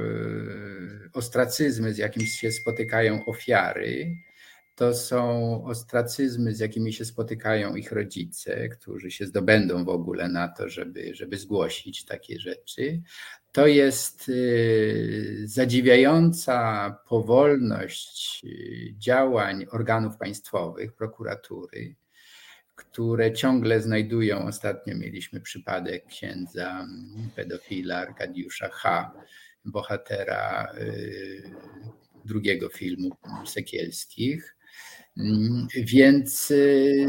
ostracyzmy, 1.14 1.94
z 1.94 1.98
jakimi 1.98 2.28
się 2.28 2.52
spotykają 2.52 3.26
ofiary, 3.26 4.16
to 4.76 4.94
są 4.94 5.64
ostracyzmy, 5.66 6.56
z 6.56 6.60
jakimi 6.60 6.94
się 6.94 7.06
spotykają 7.06 7.76
ich 7.76 7.92
rodzice, 7.92 8.70
którzy 8.70 9.12
się 9.12 9.26
zdobędą 9.26 9.86
w 9.86 9.90
ogóle 9.90 10.30
na 10.30 10.48
to, 10.48 10.70
żeby, 10.70 11.16
żeby 11.16 11.38
zgłosić 11.38 12.06
takie 12.06 12.40
rzeczy. 12.40 13.02
To 13.52 13.68
jest 13.68 14.30
e, 14.30 14.34
zadziwiająca 15.48 16.90
powolność 17.10 18.46
działań 18.98 19.66
organów 19.72 20.18
państwowych, 20.18 20.94
prokuratury 20.94 21.96
które 22.80 23.34
ciągle 23.34 23.82
znajdują. 23.82 24.48
Ostatnio 24.48 24.98
mieliśmy 24.98 25.42
przypadek 25.42 26.06
księdza 26.06 26.88
pedofila 27.36 27.98
Arkadiusza 27.98 28.70
H., 28.70 29.12
bohatera 29.66 30.74
y, 30.78 31.52
drugiego 32.26 32.70
filmu 32.70 33.10
Sekielskich. 33.46 34.56
Więc 35.76 36.52
y, 36.52 37.08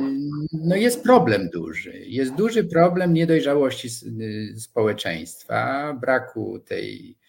no 0.52 0.76
jest 0.76 1.02
problem 1.02 1.50
duży. 1.50 1.98
Jest 2.06 2.34
duży 2.34 2.64
problem 2.64 3.12
niedojrzałości 3.14 3.88
y, 3.88 4.60
społeczeństwa, 4.60 5.94
braku 6.00 6.58
tej 6.58 7.20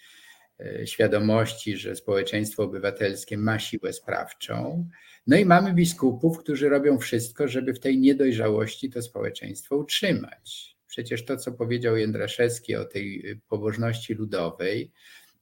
świadomości, 0.86 1.78
że 1.78 1.96
społeczeństwo 1.96 2.64
obywatelskie 2.64 3.38
ma 3.38 3.60
siłę 3.60 3.94
sprawczą. 3.94 4.90
No 5.28 5.38
i 5.38 5.46
mamy 5.46 5.74
biskupów, 5.74 6.38
którzy 6.38 6.70
robią 6.70 6.98
wszystko, 6.98 7.48
żeby 7.48 7.74
w 7.74 7.80
tej 7.80 8.00
niedojrzałości 8.00 8.90
to 8.90 9.02
społeczeństwo 9.02 9.78
utrzymać. 9.78 10.76
Przecież 10.88 11.26
to, 11.26 11.38
co 11.38 11.52
powiedział 11.52 11.98
Jędraszewski 11.98 12.76
o 12.76 12.86
tej 12.86 13.24
pobożności 13.48 14.14
ludowej, 14.14 14.92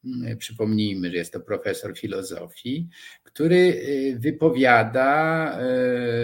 mm, 0.06 0.38
przypomnijmy, 0.38 1.12
że 1.12 1.18
jest 1.18 1.34
to 1.34 1.40
profesor 1.40 1.98
filozofii, 1.98 2.90
który 3.24 3.56
y, 3.56 4.20
wypowiada 4.20 5.60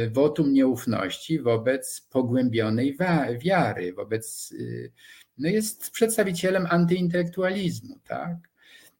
y, 0.06 0.10
wotum 0.10 0.54
nieufności 0.54 1.40
wobec 1.40 2.02
pogłębionej 2.02 2.98
wiary, 3.40 3.94
wobec, 3.94 4.52
y, 4.52 4.92
no 5.38 5.50
jest 5.50 5.92
przedstawicielem 5.92 6.66
antyintelektualizmu, 6.70 8.00
tak? 8.08 8.38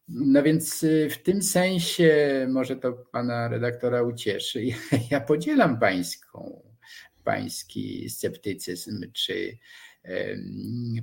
No 0.08 0.42
więc 0.42 0.82
y, 0.82 1.08
w 1.10 1.22
tym 1.22 1.42
sensie 1.42 2.46
może 2.50 2.76
to 2.76 2.92
pana 2.92 3.48
redaktora 3.48 4.02
ucieszy. 4.02 4.64
Ja, 5.10 5.20
podzielam 5.20 5.80
pańską, 5.80 6.62
pański 7.24 8.10
sceptycyzm 8.10 9.12
czy 9.12 9.58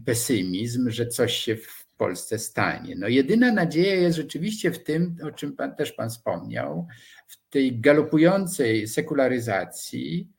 pesymizm, 0.06 0.90
że 0.90 1.08
coś 1.08 1.34
się 1.34 1.56
w 1.56 1.88
Polsce 1.98 2.40
stanie. 2.40 2.96
No 2.96 3.08
jedyna 3.08 3.52
nadzieja 3.52 3.96
jest 3.96 4.18
rzeczywiście 4.18 4.72
w 4.72 4.84
tym, 4.84 5.18
o 5.24 5.32
czym 5.32 5.56
pan, 5.56 5.76
też 5.76 5.92
pan 5.92 6.10
wspomniał, 6.10 6.88
w 7.28 7.50
tej 7.50 7.80
galopującej 7.80 8.88
sekularyzacji. 8.88 10.30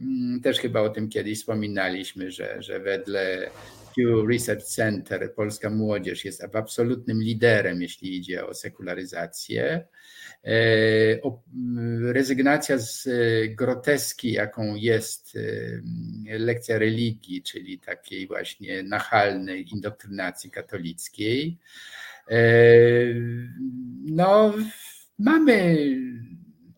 Mm, 0.00 0.40
też 0.40 0.58
chyba 0.58 0.80
o 0.80 0.88
tym 0.88 1.08
kiedyś 1.08 1.38
wspominaliśmy, 1.38 2.30
że, 2.30 2.62
że 2.62 2.80
wedle 2.80 3.50
Pew 3.96 4.28
Research 4.28 4.64
Center, 4.64 5.34
polska 5.34 5.70
młodzież 5.70 6.24
jest 6.24 6.44
absolutnym 6.54 7.22
liderem, 7.22 7.82
jeśli 7.82 8.16
idzie 8.16 8.46
o 8.46 8.54
sekularyzację. 8.54 9.86
E, 10.44 10.52
rezygnacja 12.12 12.78
z 12.78 13.08
groteski, 13.54 14.32
jaką 14.32 14.74
jest 14.74 15.36
e, 15.36 16.38
lekcja 16.38 16.78
religii, 16.78 17.42
czyli 17.42 17.78
takiej 17.78 18.26
właśnie 18.26 18.82
nachalnej 18.82 19.72
indoktrynacji 19.72 20.50
katolickiej. 20.50 21.58
E, 22.30 22.38
no, 24.04 24.54
mamy 25.18 25.76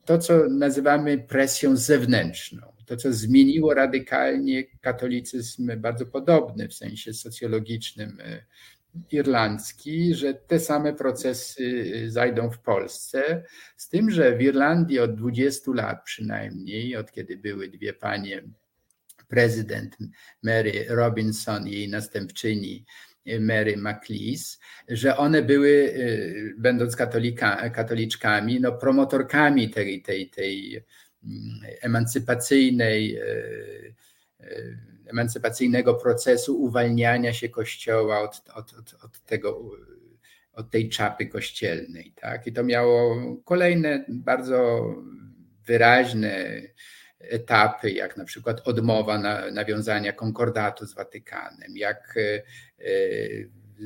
to, 0.05 0.19
co 0.19 0.49
nazywamy 0.49 1.19
presją 1.19 1.77
zewnętrzną 1.77 2.78
to, 2.89 2.97
co 2.97 3.13
zmieniło 3.13 3.75
radykalnie 3.75 4.65
katolicyzm, 4.81 5.71
bardzo 5.77 6.07
podobny 6.07 6.69
w 6.69 6.75
sensie 6.75 7.15
socjologicznym 7.15 8.19
e, 8.21 8.45
irlandzki, 9.13 10.15
że 10.15 10.35
te 10.35 10.61
same 10.61 10.93
procesy 10.93 11.93
e, 12.07 12.11
zajdą 12.11 12.51
w 12.51 12.59
Polsce, 12.59 13.45
z 13.77 13.89
tym, 13.89 14.11
że 14.11 14.37
w 14.37 14.43
Irlandii 14.43 14.99
od 14.99 15.15
20 15.15 15.73
lat 15.75 16.05
przynajmniej, 16.05 16.97
od 16.97 17.13
kiedy 17.13 17.37
były 17.37 17.69
dwie 17.69 17.93
panie, 17.93 18.43
prezydent 19.29 19.97
Mary 20.43 20.87
Robinson 20.89 21.69
i 21.69 21.73
jej 21.73 21.89
następczyni 21.89 22.85
Mary 23.41 23.77
McLeese, 23.77 24.59
że 24.89 25.17
one 25.17 25.43
były, 25.43 25.95
będąc 26.59 26.97
katolika, 26.97 27.71
katoliczkami, 27.71 28.61
no, 28.61 28.73
promotorkami 28.73 29.71
tej, 29.71 30.03
tej, 30.03 30.31
tej 30.31 30.85
emancypacyjnej 31.81 33.21
emancypacyjnego 35.07 35.95
procesu 35.95 36.63
uwalniania 36.63 37.33
się 37.33 37.49
Kościoła 37.49 38.21
od, 38.21 38.43
od, 38.55 38.75
od, 38.75 39.05
od 39.05 39.21
tego 39.21 39.71
od 40.59 40.71
tej 40.71 40.89
czapy 40.89 41.27
kościelnej. 41.27 42.13
Tak? 42.21 42.47
I 42.47 42.53
to 42.53 42.65
miało 42.65 43.17
kolejne 43.45 44.05
bardzo 44.09 44.85
wyraźne 45.67 46.63
etapy, 47.19 47.91
jak 47.91 48.17
na 48.17 48.25
przykład 48.25 48.69
odmowa 48.69 49.19
na, 49.19 49.51
nawiązania 49.51 50.13
konkordatu 50.13 50.87
z 50.87 50.95
Watykanem, 50.95 51.77
jak 51.77 52.15
e, 52.17 52.43
e, 52.79 52.91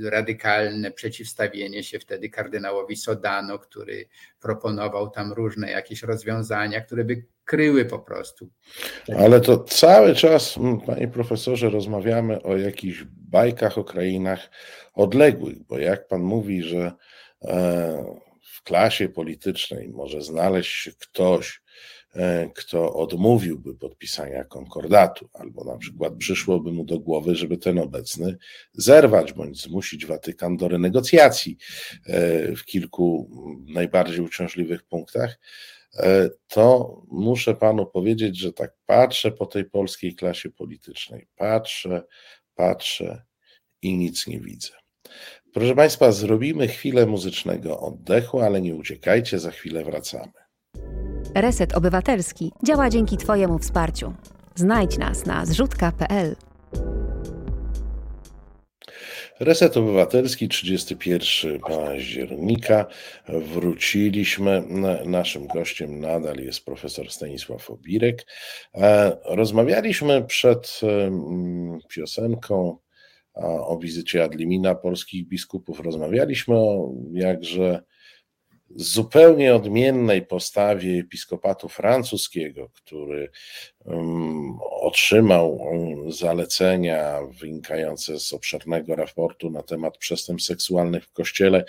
radykalne 0.04 0.90
przeciwstawienie 0.90 1.82
się 1.82 1.98
wtedy 1.98 2.28
kardynałowi 2.28 2.96
Sodano, 2.96 3.58
który 3.58 4.08
proponował 4.40 5.10
tam 5.10 5.32
różne 5.32 5.70
jakieś 5.70 6.02
rozwiązania, 6.02 6.80
które 6.80 7.04
by 7.04 7.24
kryły 7.44 7.84
po 7.84 7.98
prostu. 7.98 8.50
Ale 9.18 9.40
to 9.40 9.58
cały 9.58 10.14
czas, 10.14 10.54
panie 10.86 11.08
profesorze, 11.08 11.70
rozmawiamy 11.70 12.42
o 12.42 12.56
jakichś 12.56 13.04
bajkach 13.06 13.78
o 13.78 13.84
krainach 13.84 14.50
odległych, 14.94 15.58
bo 15.62 15.78
jak 15.78 16.08
pan 16.08 16.20
mówi, 16.20 16.62
że 16.62 16.92
e, 17.42 18.16
w 18.42 18.62
klasie 18.62 19.08
politycznej 19.08 19.88
może 19.88 20.22
znaleźć 20.22 20.72
się 20.72 20.92
ktoś, 20.98 21.61
kto 22.54 22.94
odmówiłby 22.94 23.74
podpisania 23.74 24.44
konkordatu, 24.44 25.28
albo 25.32 25.64
na 25.64 25.78
przykład 25.78 26.14
przyszłoby 26.14 26.72
mu 26.72 26.84
do 26.84 26.98
głowy, 26.98 27.34
żeby 27.34 27.58
ten 27.58 27.78
obecny 27.78 28.36
zerwać 28.72 29.32
bądź 29.32 29.62
zmusić 29.62 30.06
Watykan 30.06 30.56
do 30.56 30.68
renegocjacji 30.68 31.56
e, 32.06 32.56
w 32.56 32.64
kilku 32.64 33.30
najbardziej 33.68 34.20
uciążliwych 34.20 34.82
punktach, 34.82 35.38
to 36.48 36.96
muszę 37.10 37.54
panu 37.54 37.86
powiedzieć, 37.86 38.38
że 38.38 38.52
tak 38.52 38.74
patrzę 38.86 39.32
po 39.32 39.46
tej 39.46 39.64
polskiej 39.64 40.14
klasie 40.14 40.50
politycznej, 40.50 41.28
patrzę, 41.36 42.02
patrzę 42.54 43.22
i 43.82 43.96
nic 43.96 44.26
nie 44.26 44.40
widzę. 44.40 44.70
Proszę 45.52 45.74
Państwa, 45.74 46.12
zrobimy 46.12 46.68
chwilę 46.68 47.06
muzycznego 47.06 47.80
oddechu, 47.80 48.40
ale 48.40 48.60
nie 48.60 48.74
uciekajcie, 48.74 49.38
za 49.38 49.50
chwilę 49.50 49.84
wracamy. 49.84 50.41
Reset 51.34 51.74
Obywatelski 51.76 52.52
działa 52.64 52.90
dzięki 52.90 53.16
Twojemu 53.16 53.58
wsparciu. 53.58 54.14
Znajdź 54.54 54.98
nas 54.98 55.26
na 55.26 55.46
zrzutka.pl. 55.46 56.36
Reset 59.40 59.76
Obywatelski, 59.76 60.48
31 60.48 61.60
października. 61.60 62.86
Wróciliśmy. 63.28 64.62
Naszym 65.04 65.46
gościem 65.46 66.00
nadal 66.00 66.36
jest 66.36 66.64
profesor 66.64 67.10
Stanisław 67.10 67.70
Obirek. 67.70 68.26
E, 68.74 69.16
rozmawialiśmy 69.24 70.24
przed 70.24 70.80
piosenką 71.88 72.78
o 73.66 73.78
wizycie 73.78 74.24
Adlimina 74.24 74.74
polskich 74.74 75.28
biskupów. 75.28 75.80
Rozmawialiśmy 75.80 76.54
o 76.54 76.92
jakże 77.12 77.82
zupełnie 78.76 79.54
odmiennej 79.54 80.26
postawie 80.26 81.00
episkopatu 81.00 81.68
francuskiego, 81.68 82.68
który 82.68 83.30
um, 83.84 84.58
otrzymał 84.60 85.56
um, 85.56 86.12
zalecenia 86.12 87.18
wynikające 87.40 88.20
z 88.20 88.32
obszernego 88.32 88.96
raportu 88.96 89.50
na 89.50 89.62
temat 89.62 89.98
przestępstw 89.98 90.48
seksualnych 90.48 91.04
w 91.04 91.12
kościele 91.12 91.64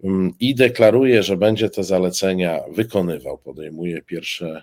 um, 0.00 0.34
i 0.40 0.54
deklaruje, 0.54 1.22
że 1.22 1.36
będzie 1.36 1.70
te 1.70 1.84
zalecenia 1.84 2.60
wykonywał, 2.72 3.38
podejmuje 3.38 4.02
pierwsze 4.02 4.62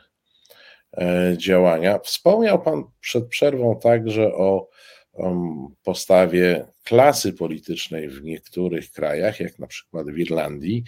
e, 0.98 1.36
działania. 1.38 2.00
Wspomniał 2.00 2.62
Pan 2.62 2.84
przed 3.00 3.28
przerwą 3.28 3.80
także 3.80 4.34
o 4.34 4.70
postawie 5.84 6.66
klasy 6.84 7.34
politycznej 7.34 8.10
w 8.10 8.24
niektórych 8.24 8.92
krajach, 8.92 9.40
jak 9.40 9.60
na 9.60 9.68
przykład 9.68 10.08
w 10.08 10.18
Irlandii, 10.18 10.84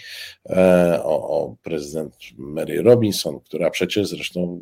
e, 0.50 1.00
o, 1.04 1.30
o 1.30 1.56
prezydent 1.64 2.16
Mary 2.38 2.82
Robinson, 2.82 3.40
która 3.40 3.70
przecież 3.70 4.08
zresztą 4.08 4.62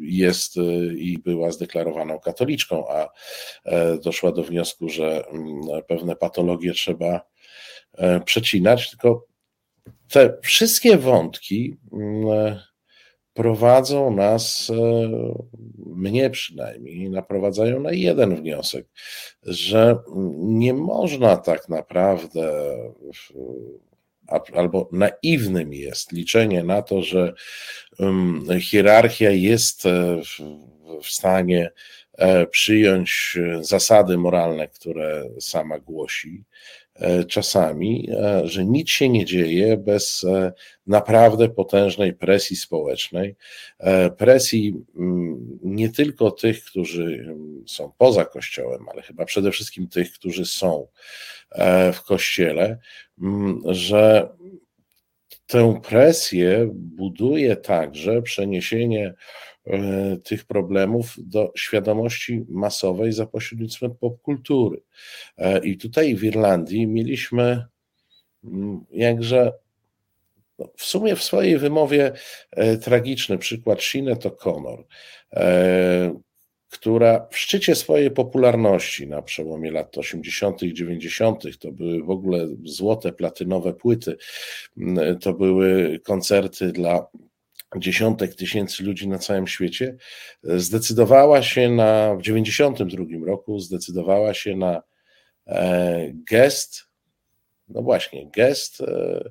jest 0.00 0.56
e, 0.56 0.62
i 0.94 1.18
była 1.18 1.50
zdeklarowaną 1.50 2.20
katoliczką, 2.20 2.88
a 2.88 3.08
e, 3.64 3.98
doszła 3.98 4.32
do 4.32 4.42
wniosku, 4.42 4.88
że 4.88 5.26
mm, 5.26 5.60
pewne 5.88 6.16
patologie 6.16 6.72
trzeba 6.72 7.20
przecinać, 8.24 8.90
tylko 8.90 9.26
te 10.08 10.38
wszystkie 10.42 10.96
wątki 10.96 11.76
mm, 11.92 12.58
prowadzą 13.38 14.10
nas, 14.10 14.70
e, 14.70 15.08
mnie 15.86 16.30
przynajmniej, 16.30 17.10
naprowadzają 17.10 17.80
na 17.80 17.92
jeden 17.92 18.36
wniosek, 18.36 18.86
że 19.42 19.98
nie 20.38 20.74
można 20.74 21.36
tak 21.36 21.68
naprawdę 21.68 22.76
albo 24.54 24.88
naiwnym 24.92 25.72
jest 25.72 26.12
liczenie 26.12 26.64
na 26.64 26.82
to, 26.82 27.02
że 27.02 27.32
hierarchia 28.60 29.30
jest 29.30 29.86
e, 29.86 30.20
w 31.02 31.06
stanie 31.06 31.70
e, 32.12 32.46
przyjąć 32.46 33.38
zasady 33.60 34.18
moralne, 34.18 34.68
które 34.68 35.24
sama 35.40 35.78
głosi, 35.78 36.44
czasami, 37.28 38.08
e, 38.10 38.48
że 38.48 38.64
nic 38.64 38.90
się 38.90 39.08
nie 39.08 39.24
dzieje 39.24 39.76
bez 39.76 40.24
e, 40.24 40.52
naprawdę 40.86 41.48
potężnej 41.48 42.12
presji 42.14 42.56
społecznej, 42.56 43.36
presji 44.18 44.74
mm, 44.96 45.58
nie 45.62 45.88
tylko 45.88 46.30
tych, 46.30 46.64
którzy 46.64 47.04
mm, 47.04 47.64
są 47.66 47.92
poza 47.98 48.24
Kościołem, 48.24 48.88
ale 48.92 49.02
chyba 49.02 49.24
przede 49.24 49.50
wszystkim 49.50 49.88
tych, 49.88 50.12
którzy 50.12 50.46
są 50.46 50.86
w 51.92 52.02
Kościele, 52.06 52.78
mm, 53.22 53.62
że 53.66 54.28
tę 55.46 55.80
presję 55.88 56.70
buduje 56.72 57.56
także 57.56 58.22
przeniesienie 58.22 59.14
E, 59.57 59.57
tych 60.24 60.44
problemów 60.44 61.14
do 61.18 61.52
świadomości 61.56 62.44
masowej 62.48 63.12
za 63.12 63.26
pośrednictwem 63.26 63.94
popkultury. 63.94 64.80
E, 65.36 65.66
I 65.66 65.76
tutaj 65.76 66.16
w 66.16 66.24
Irlandii 66.24 66.86
mieliśmy 66.86 67.66
mm, 68.44 68.84
jakże 68.90 69.52
no, 70.58 70.70
w 70.76 70.84
sumie 70.84 71.16
w 71.16 71.22
swojej 71.22 71.58
wymowie 71.58 72.12
e, 72.50 72.76
tragiczny 72.76 73.38
przykład 73.38 73.82
Sinead 73.82 74.24
O'Connor, 74.24 74.82
która 76.70 77.26
w 77.30 77.38
szczycie 77.38 77.74
swojej 77.74 78.10
popularności 78.10 79.06
na 79.06 79.22
przełomie 79.22 79.70
lat 79.70 79.98
80. 79.98 80.62
i 80.62 80.74
90. 80.74 81.58
to 81.58 81.72
były 81.72 82.02
w 82.02 82.10
ogóle 82.10 82.48
złote, 82.64 83.12
platynowe 83.12 83.74
płyty, 83.74 84.16
mm, 84.76 85.18
to 85.18 85.32
były 85.32 86.00
koncerty 86.04 86.72
dla 86.72 87.06
dziesiątek 87.76 88.34
tysięcy 88.34 88.84
ludzi 88.84 89.08
na 89.08 89.18
całym 89.18 89.46
świecie, 89.46 89.96
zdecydowała 90.42 91.42
się 91.42 91.70
na, 91.70 92.14
w 92.14 92.22
92 92.22 93.04
roku, 93.26 93.60
zdecydowała 93.60 94.34
się 94.34 94.56
na 94.56 94.82
e, 95.46 96.12
gest, 96.30 96.84
no 97.68 97.82
właśnie, 97.82 98.30
gest 98.30 98.80
e, 98.80 99.30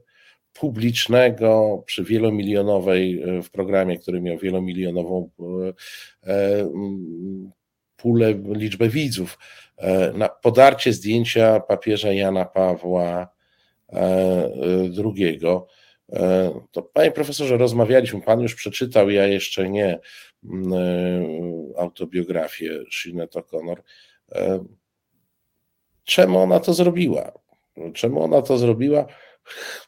publicznego 0.53 1.83
przy 1.85 2.03
wielomilionowej, 2.03 3.21
e, 3.21 3.41
w 3.41 3.49
programie, 3.49 3.99
który 3.99 4.21
miał 4.21 4.37
wielomilionową 4.37 5.29
pulę, 7.97 8.33
liczbę 8.45 8.89
widzów, 8.89 9.37
na 10.13 10.29
podarcie 10.29 10.93
zdjęcia 10.93 11.59
papieża 11.59 12.13
Jana 12.13 12.45
Pawła 12.45 13.27
II 15.15 15.39
E, 15.45 15.65
to 16.71 16.81
panie 16.81 17.11
profesorze, 17.11 17.57
rozmawialiśmy, 17.57 18.21
pan 18.21 18.41
już 18.41 18.55
przeczytał, 18.55 19.09
ja 19.09 19.27
jeszcze 19.27 19.69
nie, 19.69 19.99
e, 20.73 20.79
autobiografię 21.77 22.79
Sinead 22.91 23.33
O'Connor. 23.33 23.77
E, 24.31 24.65
czemu 26.03 26.39
ona 26.39 26.59
to 26.59 26.73
zrobiła? 26.73 27.31
Czemu 27.93 28.23
ona 28.23 28.41
to 28.41 28.57
zrobiła? 28.57 29.05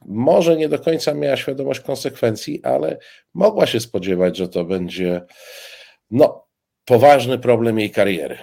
Może 0.06 0.58
nie 0.58 0.70
do 0.70 0.80
końca 0.80 1.14
miała 1.14 1.38
świadomość 1.38 1.80
konsekwencji, 1.80 2.64
ale 2.64 3.00
mogła 3.34 3.68
się 3.68 3.80
spodziewać, 3.80 4.38
że 4.38 4.48
to 4.48 4.66
będzie 4.66 5.22
no, 6.12 6.48
poważny 6.86 7.40
problem 7.40 7.80
jej 7.80 7.92
kariery. 7.92 8.38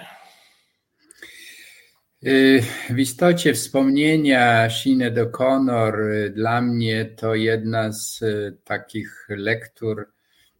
Y, 2.27 2.63
w 2.89 2.99
istocie 2.99 3.53
wspomnienia 3.53 4.69
Sinead 4.69 5.13
O'Connor 5.15 6.01
y, 6.01 6.29
dla 6.29 6.61
mnie 6.61 7.05
to 7.05 7.35
jedna 7.35 7.93
z 7.93 8.21
y, 8.21 8.57
takich 8.63 9.27
lektur, 9.29 10.11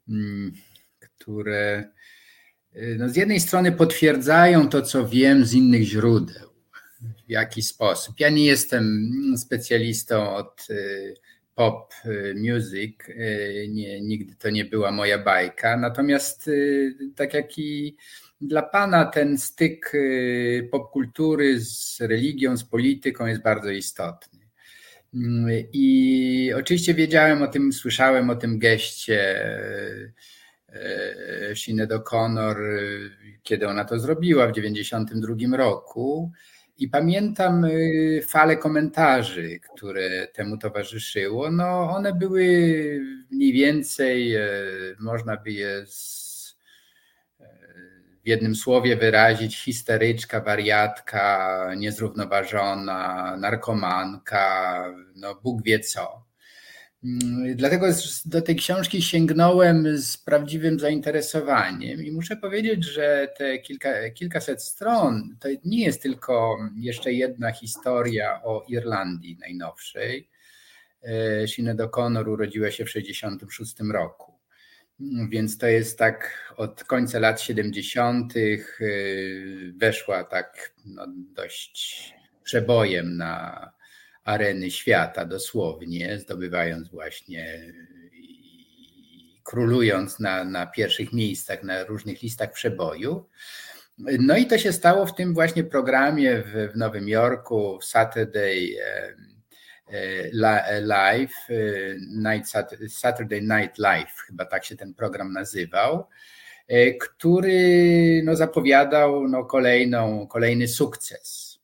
mm, 0.10 0.54
które 1.00 1.90
no 2.98 3.10
z 3.10 3.16
jednej 3.16 3.40
strony 3.40 3.72
potwierdzają 3.72 4.70
to, 4.70 4.82
co 4.82 5.08
wiem 5.08 5.46
z 5.46 5.54
innych 5.54 5.84
źródeł, 5.84 6.50
w 7.28 7.30
jaki 7.30 7.62
sposób. 7.62 8.20
Ja 8.20 8.30
nie 8.30 8.46
jestem 8.46 9.14
specjalistą 9.38 10.36
od 10.36 10.68
pop 11.56 11.94
music, 12.36 12.96
nie, 13.70 14.02
nigdy 14.02 14.36
to 14.36 14.50
nie 14.50 14.66
była 14.66 14.92
moja 14.92 15.18
bajka, 15.18 15.78
natomiast 15.78 16.50
tak 17.16 17.34
jak 17.34 17.58
i 17.58 17.98
dla 18.42 18.62
Pana 18.62 19.06
ten 19.06 19.38
styk 19.38 19.94
popkultury 20.72 21.60
z 21.60 22.02
religią, 22.02 22.58
z 22.58 22.64
polityką 22.64 23.26
jest 23.26 23.42
bardzo 23.42 23.70
istotny. 23.70 24.40
I 25.74 26.54
oczywiście 26.58 26.94
wiedziałem 26.94 27.42
o 27.42 27.48
tym, 27.48 27.74
słyszałem 27.74 28.30
o 28.30 28.36
tym 28.36 28.60
geście 28.60 29.46
e, 30.70 31.56
Sinead 31.56 31.90
O'Connor, 31.90 32.56
kiedy 33.44 33.68
ona 33.68 33.86
to 33.86 34.00
zrobiła 34.00 34.48
w 34.48 34.54
1992 34.54 35.58
roku. 35.58 36.32
I 36.80 36.88
pamiętam 36.88 37.66
fale 38.28 38.58
komentarzy, 38.58 39.60
które 39.60 40.28
temu 40.28 40.58
towarzyszyło. 40.58 41.52
No, 41.52 41.96
one 41.96 42.14
były 42.14 42.44
mniej 43.32 43.54
więcej, 43.54 44.36
można 45.00 45.38
by 45.38 45.52
je 45.52 45.86
w 48.28 48.30
jednym 48.30 48.56
słowie 48.56 48.98
wyrazić 48.98 49.64
histeryczka, 49.64 50.42
wariatka, 50.42 51.72
niezrównoważona, 51.78 53.38
narkomanka, 53.38 54.86
no 55.16 55.36
Bóg 55.44 55.64
wie 55.64 55.80
co. 55.80 56.26
Mm, 57.04 57.56
dlatego 57.56 57.88
do 58.26 58.42
tej 58.42 58.56
książki 58.56 59.02
sięgnąłem 59.02 59.98
z 59.98 60.18
prawdziwym 60.18 60.80
zainteresowaniem 60.80 62.04
i 62.04 62.12
muszę 62.12 62.38
powiedzieć, 62.38 62.86
że 62.86 63.28
te 63.38 63.60
kilka, 63.60 64.10
kilkaset 64.10 64.64
stron 64.64 65.38
to 65.40 65.48
nie 65.66 65.86
jest 65.86 66.02
tylko 66.02 66.58
jeszcze 66.76 67.14
jedna 67.14 67.52
historia 67.52 68.44
o 68.44 68.64
Irlandii 68.68 69.38
najnowszej. 69.40 70.30
E, 71.04 71.48
Sinead 71.48 71.78
O'Connor 71.78 72.30
urodziła 72.30 72.72
się 72.72 72.86
w 72.86 72.94
1966 72.94 73.92
roku. 73.94 74.37
Więc 75.30 75.58
to 75.58 75.68
jest 75.68 75.98
tak 75.98 76.48
od 76.56 76.84
końca 76.84 77.20
lat 77.20 77.42
70. 77.42 78.36
Y, 78.36 79.74
weszła 79.78 80.24
tak 80.24 80.74
no, 80.86 81.08
dość 81.36 82.14
przebojem 82.44 83.18
na 83.18 83.72
areny 84.24 84.72
świata 84.72 85.26
dosłownie, 85.26 86.20
zdobywając 86.20 86.90
właśnie 86.90 87.74
i 88.14 89.42
królując 89.44 90.20
na, 90.20 90.44
na 90.44 90.68
pierwszych 90.68 91.14
miejscach, 91.14 91.64
na 91.64 91.84
różnych 91.84 92.22
listach 92.22 92.52
przeboju. 92.52 93.30
No 93.98 94.38
i 94.38 94.46
to 94.46 94.58
się 94.58 94.74
stało 94.74 95.06
w 95.06 95.16
tym 95.16 95.34
właśnie 95.34 95.64
programie 95.64 96.44
w, 96.44 96.74
w 96.74 96.78
Nowym 96.78 97.10
Jorku, 97.10 97.80
w 97.82 97.86
Saturday 97.86 98.76
live, 100.82 101.50
e, 101.50 101.56
Night, 102.00 102.52
Saturday 102.90 103.42
Night 103.42 103.78
Live, 103.78 104.24
chyba 104.28 104.46
tak 104.46 104.66
się 104.66 104.76
ten 104.76 104.94
program 104.94 105.34
nazywał, 105.34 106.08
który 107.00 108.22
no, 108.26 108.36
zapowiadał 108.36 109.28
no, 109.28 109.46
kolejną, 109.46 110.28
kolejny 110.28 110.68
sukces. 110.68 111.60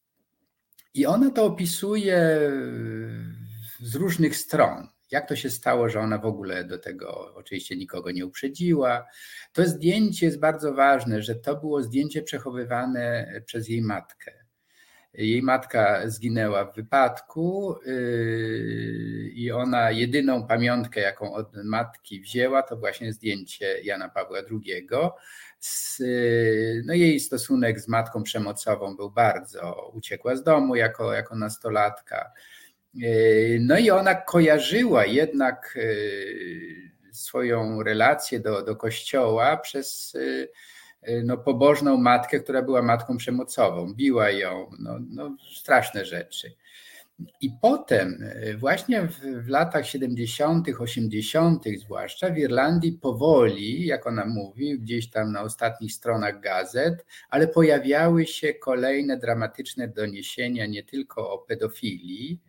I 0.94 1.06
ona 1.06 1.32
to 1.32 1.46
opisuje 1.46 2.52
z 3.82 3.96
różnych 3.96 4.38
stron. 4.38 4.88
Jak 5.12 5.30
to 5.30 5.36
się 5.36 5.50
stało, 5.50 5.90
że 5.90 6.00
ona 6.00 6.18
w 6.18 6.26
ogóle 6.26 6.64
do 6.64 6.78
tego 6.78 7.36
oczywiście 7.36 7.76
nikogo 7.78 8.12
nie 8.12 8.26
uprzedziła. 8.26 9.06
To 9.54 9.66
zdjęcie 9.66 10.26
jest 10.26 10.40
bardzo 10.40 10.74
ważne, 10.74 11.22
że 11.22 11.36
to 11.36 11.56
było 11.56 11.84
zdjęcie 11.84 12.22
przechowywane 12.22 13.34
przez 13.46 13.70
jej 13.70 13.82
matkę. 13.82 14.43
Jej 15.14 15.42
matka 15.42 16.10
zginęła 16.10 16.66
w 16.66 16.76
wypadku 16.76 17.76
yy, 17.86 19.30
i 19.34 19.52
ona 19.52 19.92
jedyną 19.92 20.48
pamiątkę, 20.48 21.02
jaką 21.02 21.34
od 21.34 21.64
matki 21.64 22.22
wzięła, 22.22 22.64
to 22.64 22.78
właśnie 22.78 23.14
zdjęcie 23.14 23.82
Jana 23.84 24.10
Pawła 24.10 24.40
II. 24.40 24.88
No 26.86 26.94
jej 26.94 27.20
stosunek 27.20 27.80
z 27.80 27.88
matką 27.88 28.24
przemocową 28.24 28.96
był 28.96 29.12
bardzo, 29.12 29.92
uciekła 29.94 30.36
z 30.36 30.44
domu 30.44 30.76
jako, 30.76 31.14
jako 31.14 31.36
nastolatka. 31.36 32.32
Yy, 32.94 33.58
no 33.62 33.78
i 33.78 33.92
ona 33.92 34.16
kojarzyła 34.16 35.06
jednak 35.06 35.74
yy, 35.76 36.92
swoją 37.12 37.84
relację 37.84 38.40
do, 38.40 38.62
do 38.62 38.76
kościoła 38.76 39.58
przez 39.58 40.18
no, 41.24 41.38
pobożną 41.38 41.98
matkę, 41.98 42.40
która 42.40 42.62
była 42.62 42.82
matką 42.82 43.18
przemocową, 43.18 43.94
biła 43.94 44.30
ją, 44.30 44.70
no, 44.80 45.00
no 45.10 45.38
straszne 45.56 46.06
rzeczy. 46.06 46.56
I 47.42 47.52
potem, 47.62 48.24
y, 48.48 48.58
właśnie 48.58 49.08
w, 49.08 49.20
w, 49.20 49.48
latach 49.48 49.88
70., 49.88 50.68
80., 50.80 51.64
zwłaszcza 51.80 52.30
w 52.30 52.38
Irlandii, 52.38 52.92
powoli, 52.92 53.86
jak 53.86 54.08
ona 54.08 54.26
mówi, 54.26 54.80
gdzieś 54.80 55.10
tam 55.10 55.32
na 55.32 55.42
ostatnich 55.42 55.94
stronach 55.94 56.40
gazet, 56.40 57.06
ale 57.30 57.48
pojawiały 57.48 58.26
się 58.26 58.54
kolejne 58.54 59.18
dramatyczne 59.18 59.88
doniesienia 59.88 60.66
nie 60.66 60.84
tylko 60.84 61.32
o 61.32 61.38
pedofilii, 61.38 62.40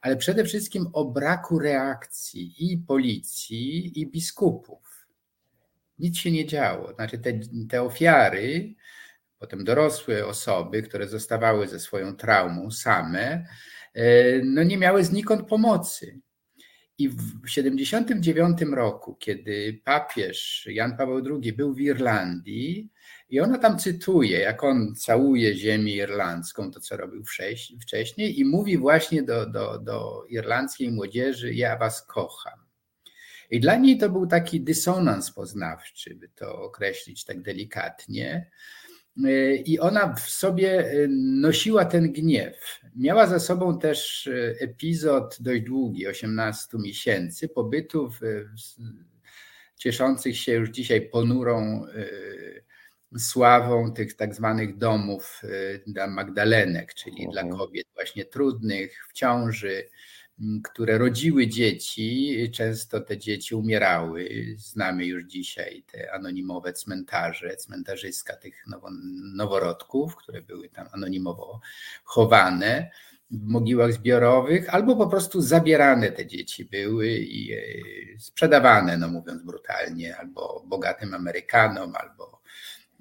ale 0.00 0.16
przede 0.16 0.44
wszystkim 0.44 0.86
o 0.92 1.04
braku 1.04 1.58
reakcji 1.58 2.72
i 2.72 2.78
policji, 2.78 4.00
i 4.00 4.06
biskupów 4.10 4.89
nic 6.00 6.18
się 6.18 6.30
nie 6.30 6.46
działo. 6.46 6.94
Znaczy 6.94 7.18
te, 7.18 7.32
te 7.68 7.82
ofiary, 7.82 8.74
potem 9.38 9.64
dorosłe 9.64 10.26
osoby, 10.26 10.82
które 10.82 11.08
zostawały 11.08 11.68
ze 11.68 11.80
swoją 11.80 12.16
traumą 12.16 12.70
same, 12.70 13.44
e, 13.94 14.04
no 14.44 14.62
nie 14.62 14.78
miały 14.78 15.04
znikąd 15.04 15.48
pomocy. 15.48 16.20
I 16.98 17.08
w 17.08 17.48
79 17.48 18.60
roku, 18.72 19.14
kiedy 19.14 19.80
papież 19.84 20.68
Jan 20.70 20.96
Paweł 20.96 21.40
II 21.42 21.52
był 21.52 21.74
w 21.74 21.80
Irlandii, 21.80 22.90
i 23.30 23.40
ona 23.40 23.58
tam 23.58 23.78
cytuje, 23.78 24.38
jak 24.38 24.64
on 24.64 24.94
całuje 24.94 25.56
ziemię 25.56 25.94
irlandzką, 25.94 26.70
to 26.70 26.80
co 26.80 26.96
robił 26.96 27.24
wcześniej, 27.80 28.40
i 28.40 28.44
mówi 28.44 28.78
właśnie 28.78 29.22
do, 29.22 29.46
do, 29.46 29.78
do 29.78 30.24
irlandzkiej 30.28 30.92
młodzieży: 30.92 31.54
Ja 31.54 31.78
was 31.78 32.06
kocham. 32.06 32.69
I 33.50 33.60
dla 33.60 33.76
niej 33.76 33.98
to 33.98 34.10
był 34.10 34.26
taki 34.26 34.60
dysonans 34.60 35.32
poznawczy, 35.32 36.14
by 36.14 36.28
to 36.28 36.62
określić 36.62 37.24
tak 37.24 37.42
delikatnie. 37.42 38.50
I 39.64 39.78
ona 39.78 40.14
w 40.14 40.20
sobie 40.20 40.92
nosiła 41.10 41.84
ten 41.84 42.12
gniew. 42.12 42.80
Miała 42.96 43.26
za 43.26 43.38
sobą 43.38 43.78
też 43.78 44.30
epizod 44.60 45.36
dość 45.40 45.62
długi, 45.62 46.06
18 46.06 46.78
miesięcy 46.78 47.48
pobytu 47.48 48.10
w, 48.10 48.20
cieszących 49.76 50.38
się 50.38 50.52
już 50.52 50.70
dzisiaj 50.70 51.00
ponurą 51.00 51.86
sławą 53.18 53.92
tych 53.92 54.16
tak 54.16 54.34
zwanych 54.34 54.78
domów 54.78 55.42
dla 55.86 56.06
Magdalenek, 56.06 56.94
czyli 56.94 57.28
dla 57.32 57.44
kobiet 57.44 57.86
właśnie 57.94 58.24
trudnych, 58.24 59.06
w 59.08 59.12
ciąży, 59.12 59.88
które 60.64 60.98
rodziły 60.98 61.46
dzieci, 61.46 62.36
często 62.54 63.00
te 63.00 63.18
dzieci 63.18 63.54
umierały. 63.54 64.28
Znamy 64.56 65.06
już 65.06 65.24
dzisiaj 65.24 65.84
te 65.92 66.12
anonimowe 66.12 66.72
cmentarze, 66.72 67.56
cmentarzyska 67.56 68.36
tych 68.36 68.64
noworodków, 69.34 70.16
które 70.16 70.42
były 70.42 70.68
tam 70.68 70.86
anonimowo 70.92 71.60
chowane 72.04 72.90
w 73.30 73.46
mogiłach 73.46 73.92
zbiorowych, 73.92 74.74
albo 74.74 74.96
po 74.96 75.06
prostu 75.06 75.40
zabierane 75.40 76.12
te 76.12 76.26
dzieci 76.26 76.64
były 76.64 77.08
i 77.08 77.52
e, 77.52 77.58
sprzedawane, 78.18 78.98
no 78.98 79.08
mówiąc 79.08 79.42
brutalnie, 79.42 80.16
albo 80.16 80.64
bogatym 80.66 81.14
Amerykanom, 81.14 81.92
albo, 81.96 82.42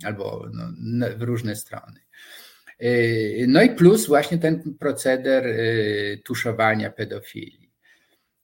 albo 0.03 0.49
no, 0.77 1.07
w 1.17 1.21
różne 1.21 1.55
strony. 1.55 1.99
Yy, 2.79 3.45
no 3.47 3.61
i 3.61 3.69
plus 3.69 4.07
właśnie 4.07 4.37
ten 4.37 4.75
proceder 4.79 5.45
yy, 5.45 6.21
tuszowania 6.25 6.89
pedofilii. 6.91 7.69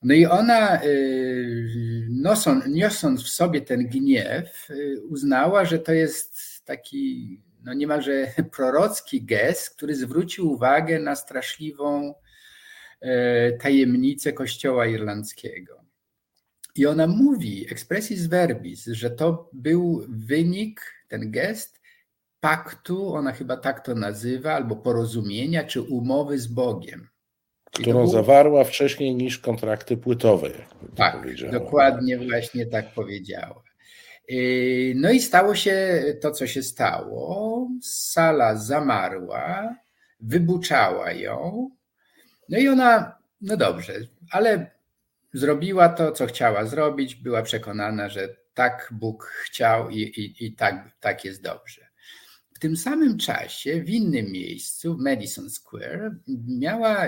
No 0.01 0.13
i 0.13 0.25
ona, 0.25 0.83
yy, 0.83 2.07
nosąc, 2.09 2.65
niosąc 2.67 3.23
w 3.23 3.29
sobie 3.29 3.61
ten 3.61 3.87
gniew, 3.87 4.67
uznała, 5.09 5.65
że 5.65 5.79
to 5.79 5.93
jest 5.93 6.65
taki 6.65 7.41
no 7.63 7.73
niemalże 7.73 8.27
prorocki 8.55 9.25
gest, 9.25 9.75
który 9.75 9.95
zwrócił 9.95 10.51
uwagę 10.51 10.99
na 10.99 11.15
straszliwą 11.15 12.13
tajemnicę 13.59 14.33
Kościoła 14.33 14.87
Irlandzkiego. 14.87 15.85
I 16.75 16.85
ona 16.85 17.07
mówi, 17.07 17.65
expressis 17.71 18.27
verbis, 18.27 18.85
że 18.85 19.09
to 19.09 19.49
był 19.53 20.05
wynik, 20.09 20.81
ten 21.07 21.31
gest, 21.31 21.74
paktu, 22.39 23.13
ona 23.13 23.31
chyba 23.31 23.57
tak 23.57 23.85
to 23.85 23.95
nazywa, 23.95 24.53
albo 24.53 24.75
porozumienia, 24.75 25.63
czy 25.63 25.81
umowy 25.81 26.39
z 26.39 26.47
Bogiem. 26.47 27.07
Którą 27.71 27.93
było... 27.93 28.07
zawarła 28.07 28.63
wcześniej 28.63 29.15
niż 29.15 29.39
kontrakty 29.39 29.97
płytowe. 29.97 30.49
Tak, 30.95 31.27
dokładnie 31.51 32.17
właśnie 32.17 32.65
tak 32.65 32.93
powiedziała. 32.93 33.63
Yy, 34.29 34.93
no 34.95 35.11
i 35.11 35.19
stało 35.19 35.55
się 35.55 36.03
to, 36.21 36.31
co 36.31 36.47
się 36.47 36.63
stało. 36.63 37.67
Sala 37.81 38.55
zamarła. 38.55 39.75
wybuczała 40.19 41.11
ją. 41.11 41.69
No 42.49 42.57
i 42.57 42.67
ona, 42.67 43.17
no 43.41 43.57
dobrze, 43.57 43.93
ale 44.31 44.71
zrobiła 45.33 45.89
to, 45.89 46.11
co 46.11 46.25
chciała 46.25 46.65
zrobić, 46.65 47.15
była 47.15 47.41
przekonana, 47.41 48.09
że 48.09 48.35
tak 48.53 48.89
Bóg 48.91 49.25
chciał 49.43 49.89
i, 49.89 50.01
i, 50.01 50.45
i 50.45 50.55
tak, 50.55 50.89
tak 50.99 51.25
jest 51.25 51.41
dobrze. 51.41 51.84
Tym 52.65 52.77
samym 52.77 53.17
czasie, 53.17 53.83
w 53.83 53.89
innym 53.89 54.31
miejscu, 54.31 54.95
w 54.95 54.99
Madison 54.99 55.49
Square, 55.49 56.15
miała 56.47 57.07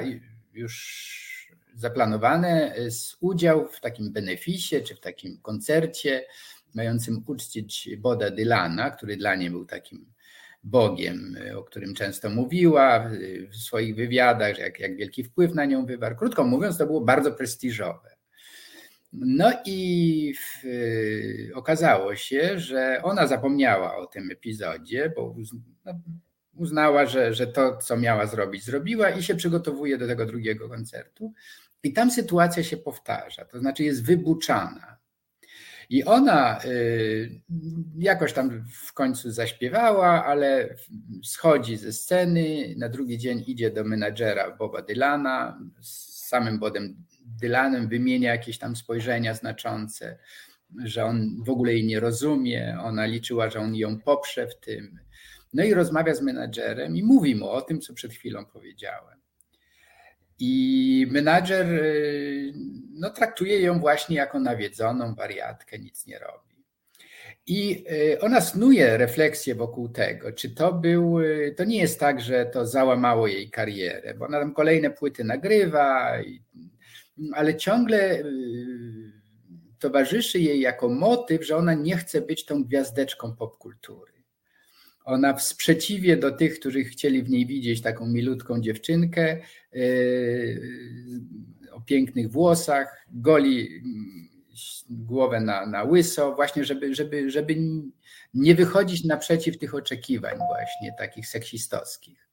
już 0.54 1.54
zaplanowane 1.76 2.76
udział 3.20 3.68
w 3.68 3.80
takim 3.80 4.14
beneficie 4.14 4.82
czy 4.82 4.96
w 4.96 5.00
takim 5.00 5.42
koncercie 5.42 6.26
mającym 6.76 7.24
uczcić 7.28 7.90
Boda 7.98 8.32
Dylana, 8.32 8.92
który 8.92 9.18
dla 9.18 9.36
niej 9.36 9.50
był 9.50 9.66
takim 9.66 10.14
Bogiem, 10.64 11.38
o 11.56 11.64
którym 11.64 11.94
często 11.94 12.30
mówiła 12.30 13.10
w 13.52 13.56
swoich 13.56 13.96
wywiadach, 13.96 14.58
jak, 14.58 14.80
jak 14.80 14.96
wielki 14.96 15.24
wpływ 15.24 15.56
na 15.56 15.66
nią 15.66 15.86
wywarł. 15.86 16.16
Krótko 16.16 16.44
mówiąc, 16.44 16.78
to 16.78 16.86
było 16.86 17.02
bardzo 17.02 17.32
prestiżowe. 17.32 18.17
No 19.14 19.52
i 19.66 20.34
w, 20.34 20.64
okazało 21.54 22.16
się, 22.16 22.60
że 22.60 23.00
ona 23.04 23.28
zapomniała 23.28 23.98
o 23.98 24.06
tym 24.06 24.32
epizodzie, 24.32 25.14
bo 25.16 25.36
no, 25.86 26.00
uznała, 26.56 27.06
że, 27.06 27.34
że 27.34 27.48
to, 27.48 27.78
co 27.78 27.98
miała 27.98 28.26
zrobić, 28.26 28.64
zrobiła 28.64 29.10
i 29.10 29.24
się 29.24 29.36
przygotowuje 29.36 29.98
do 29.98 30.08
tego 30.08 30.26
drugiego 30.26 30.70
koncertu. 30.70 31.34
I 31.84 31.94
tam 31.94 32.12
sytuacja 32.12 32.64
się 32.64 32.78
powtarza, 32.78 33.46
to 33.46 33.60
znaczy 33.60 33.84
jest 33.84 34.06
wybuczana. 34.06 34.98
I 35.90 36.04
ona 36.04 36.64
y, 36.66 37.42
jakoś 37.98 38.34
tam 38.34 38.66
w 38.86 38.94
końcu 38.94 39.32
zaśpiewała, 39.32 40.26
ale 40.26 40.76
schodzi 41.24 41.78
ze 41.78 41.94
sceny, 41.94 42.76
na 42.78 42.90
drugi 42.90 43.18
dzień 43.18 43.44
idzie 43.48 43.72
do 43.72 43.84
menadżera 43.84 44.56
Boba 44.56 44.82
Dylana, 44.82 45.60
z 45.82 46.28
samym 46.28 46.60
Bobem 46.60 46.96
Dylanem 47.42 47.88
wymienia 47.88 48.32
jakieś 48.32 48.58
tam 48.58 48.76
spojrzenia 48.76 49.34
znaczące, 49.34 50.18
że 50.84 51.06
on 51.06 51.44
w 51.44 51.50
ogóle 51.50 51.74
jej 51.74 51.86
nie 51.86 52.00
rozumie, 52.00 52.78
ona 52.84 53.06
liczyła, 53.06 53.50
że 53.50 53.60
on 53.60 53.76
ją 53.76 54.00
poprze 54.00 54.48
w 54.48 54.60
tym. 54.60 55.00
No 55.54 55.64
i 55.64 55.74
rozmawia 55.74 56.16
z 56.16 56.22
menadżerem 56.22 56.96
i 56.96 57.04
mówi 57.04 57.36
mu 57.36 57.50
o 57.50 57.62
tym, 57.62 57.82
co 57.82 57.94
przed 57.94 58.14
chwilą 58.14 58.46
powiedziałem. 58.46 59.18
I 60.40 61.08
menadżer 61.12 61.74
y, 61.74 62.54
no, 62.94 63.10
traktuje 63.10 63.62
ją 63.62 63.80
właśnie 63.80 64.16
jako 64.16 64.40
nawiedzoną 64.40 65.16
wariatkę, 65.16 65.80
nic 65.80 66.08
nie 66.08 66.20
robi. 66.20 66.48
I 67.48 67.86
y, 67.92 68.22
ona 68.22 68.42
snuje 68.42 68.98
refleksję 68.98 69.56
wokół 69.56 69.90
tego, 69.90 70.32
czy 70.32 70.50
to 70.50 70.74
był, 70.74 71.20
y, 71.20 71.54
to 71.58 71.64
nie 71.64 71.78
jest 71.78 72.00
tak, 72.00 72.22
że 72.22 72.46
to 72.46 72.66
załamało 72.66 73.28
jej 73.28 73.50
karierę, 73.50 74.14
bo 74.14 74.26
ona 74.26 74.40
tam 74.40 74.54
kolejne 74.54 74.90
płyty 74.90 75.24
nagrywa, 75.24 76.18
ale 77.34 77.56
ciągle 77.56 78.24
towarzyszy 79.80 80.40
jej 80.40 80.60
jako 80.60 80.90
motyw, 80.90 81.46
że 81.46 81.58
ona 81.58 81.74
nie 81.74 81.98
chce 81.98 82.22
być 82.22 82.46
tą 82.46 82.64
gwiazdeczką 82.64 83.36
popkultury. 83.36 84.14
Ona 85.06 85.34
w 85.34 85.44
sprzeciwie 85.44 86.18
do 86.18 86.32
tych, 86.32 86.60
którzy 86.60 86.84
chcieli 86.84 87.24
w 87.24 87.30
niej 87.30 87.46
widzieć 87.46 87.82
taką 87.82 88.08
milutką 88.08 88.62
dziewczynkę 88.62 89.40
yy, 89.72 90.62
o 91.72 91.82
pięknych 91.82 92.32
włosach, 92.32 93.06
goli 93.12 93.68
mm, 93.76 94.30
głowę 94.90 95.40
na, 95.40 95.66
na 95.66 95.84
łyso, 95.84 96.36
właśnie 96.36 96.66
żeby, 96.66 96.96
żeby, 96.96 97.30
żeby 97.32 97.56
nie 98.34 98.56
wychodzić 98.56 99.04
naprzeciw 99.04 99.58
tych 99.58 99.76
oczekiwań 99.76 100.38
właśnie 100.38 100.96
takich 100.98 101.28
seksistowskich. 101.28 102.27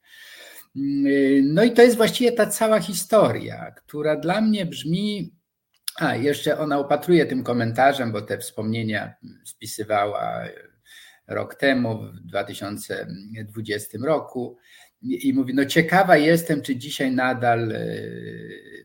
Yy, 0.75 1.41
no 1.43 1.63
i 1.63 1.71
to 1.71 1.81
jest 1.81 1.97
właściwie 1.97 2.31
ta 2.31 2.45
cała 2.45 2.79
historia, 2.79 3.71
która 3.71 4.15
dla 4.15 4.41
mnie 4.41 4.65
brzmi 4.65 5.35
a, 5.95 6.15
jeszcze 6.15 6.57
ona 6.57 6.79
opatruje 6.79 7.25
tym 7.25 7.43
komentarzem, 7.43 8.11
bo 8.11 8.21
te 8.21 8.37
wspomnienia 8.37 9.13
spisywała 9.45 10.43
rok 11.27 11.55
temu, 11.55 12.03
w 12.03 12.19
2020 12.19 13.97
roku. 14.03 14.57
I 15.01 15.33
mówi, 15.33 15.53
no 15.53 15.65
ciekawa 15.65 16.17
jestem, 16.17 16.61
czy 16.61 16.75
dzisiaj 16.75 17.11
nadal 17.11 17.71
e, 17.71 17.87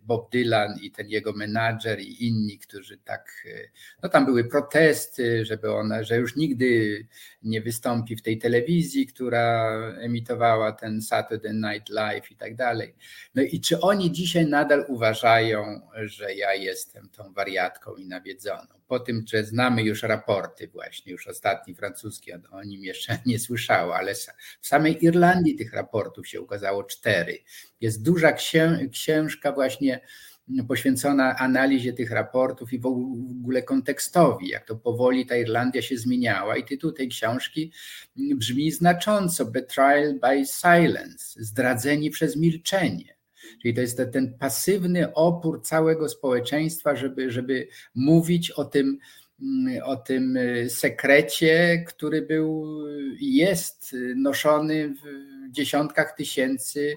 Bob 0.02 0.32
Dylan 0.32 0.78
i 0.82 0.90
ten 0.90 1.08
jego 1.08 1.32
menadżer 1.32 2.00
i 2.00 2.26
inni, 2.26 2.58
którzy 2.58 2.98
tak, 2.98 3.32
e, 3.46 3.68
no 4.02 4.08
tam 4.08 4.26
były 4.26 4.44
protesty, 4.44 5.44
żeby 5.44 5.72
ona, 5.72 6.02
że 6.02 6.16
już 6.16 6.36
nigdy 6.36 7.06
nie 7.42 7.61
wystąpi 7.61 8.16
w 8.16 8.22
tej 8.22 8.38
telewizji, 8.38 9.06
która 9.06 9.72
emitowała 10.00 10.72
ten 10.72 11.02
Saturday 11.02 11.54
Night 11.54 11.88
Live 11.88 12.30
i 12.30 12.36
tak 12.36 12.56
dalej. 12.56 12.94
No 13.34 13.42
i 13.42 13.61
czy 13.61 13.80
oni 13.80 14.12
dzisiaj 14.12 14.46
nadal 14.46 14.84
uważają, 14.88 15.80
że 15.94 16.34
ja 16.34 16.54
jestem 16.54 17.08
tą 17.08 17.32
wariatką 17.32 17.94
i 17.94 18.06
nawiedzoną? 18.06 18.80
Po 18.91 19.01
tym, 19.01 19.24
że 19.28 19.45
znamy 19.45 19.82
już 19.82 20.03
raporty, 20.03 20.68
właśnie 20.68 21.12
już 21.12 21.26
ostatni 21.26 21.74
francuski, 21.74 22.32
o 22.51 22.64
nim 22.64 22.84
jeszcze 22.84 23.18
nie 23.26 23.38
słyszało, 23.38 23.97
ale 23.97 24.14
w 24.61 24.66
samej 24.66 25.05
Irlandii 25.05 25.57
tych 25.57 25.72
raportów 25.72 26.28
się 26.28 26.41
ukazało 26.41 26.84
cztery. 26.84 27.38
Jest 27.80 28.03
duża 28.03 28.32
książka 28.93 29.53
właśnie 29.53 30.01
poświęcona 30.68 31.36
analizie 31.36 31.93
tych 31.93 32.11
raportów 32.11 32.72
i 32.72 32.78
w 32.78 32.86
ogóle 32.86 33.62
kontekstowi, 33.62 34.49
jak 34.49 34.66
to 34.66 34.76
powoli 34.76 35.26
ta 35.26 35.36
Irlandia 35.36 35.82
się 35.82 35.97
zmieniała. 35.97 36.57
I 36.57 36.64
tytuł 36.64 36.93
tej 36.93 37.09
książki 37.09 37.72
brzmi 38.16 38.72
znacząco: 38.72 39.45
Betrayal 39.45 40.14
by 40.14 40.45
Silence 40.47 41.45
zdradzeni 41.45 42.11
przez 42.11 42.36
milczenie. 42.36 43.20
Czyli 43.62 43.74
to 43.74 43.80
jest 43.80 44.01
ten 44.12 44.34
pasywny 44.38 45.14
opór 45.14 45.62
całego 45.62 46.09
społeczeństwa, 46.09 46.96
żeby, 46.96 47.30
żeby 47.30 47.68
mówić 47.94 48.51
o 48.51 48.64
tym, 48.64 48.98
mm, 49.42 49.82
o 49.84 49.96
tym 49.96 50.36
y, 50.36 50.70
sekrecie, 50.70 51.84
który 51.88 52.22
był 52.22 52.66
i 53.18 53.36
jest 53.36 53.96
noszony 54.16 54.88
w 54.88 55.30
dziesiątkach 55.51 56.16
tysięcy 56.16 56.94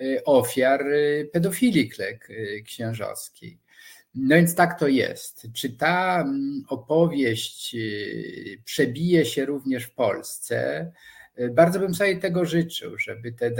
y, 0.00 0.24
ofiar 0.24 0.86
y, 0.86 1.30
pedofilii 1.32 1.90
księżowskiej. 2.64 3.58
No 4.14 4.36
więc 4.36 4.54
tak 4.54 4.78
to 4.78 4.88
jest. 4.88 5.46
Czy 5.54 5.70
ta 5.70 6.20
mm, 6.20 6.64
opowieść 6.68 7.76
przebije 8.64 9.24
się 9.24 9.44
również 9.44 9.84
w 9.84 9.94
Polsce? 9.94 10.92
Bardzo 11.50 11.80
bym 11.80 11.94
sobie 11.94 12.16
tego 12.16 12.44
życzył, 12.44 12.98
żeby 12.98 13.32
te 13.32 13.50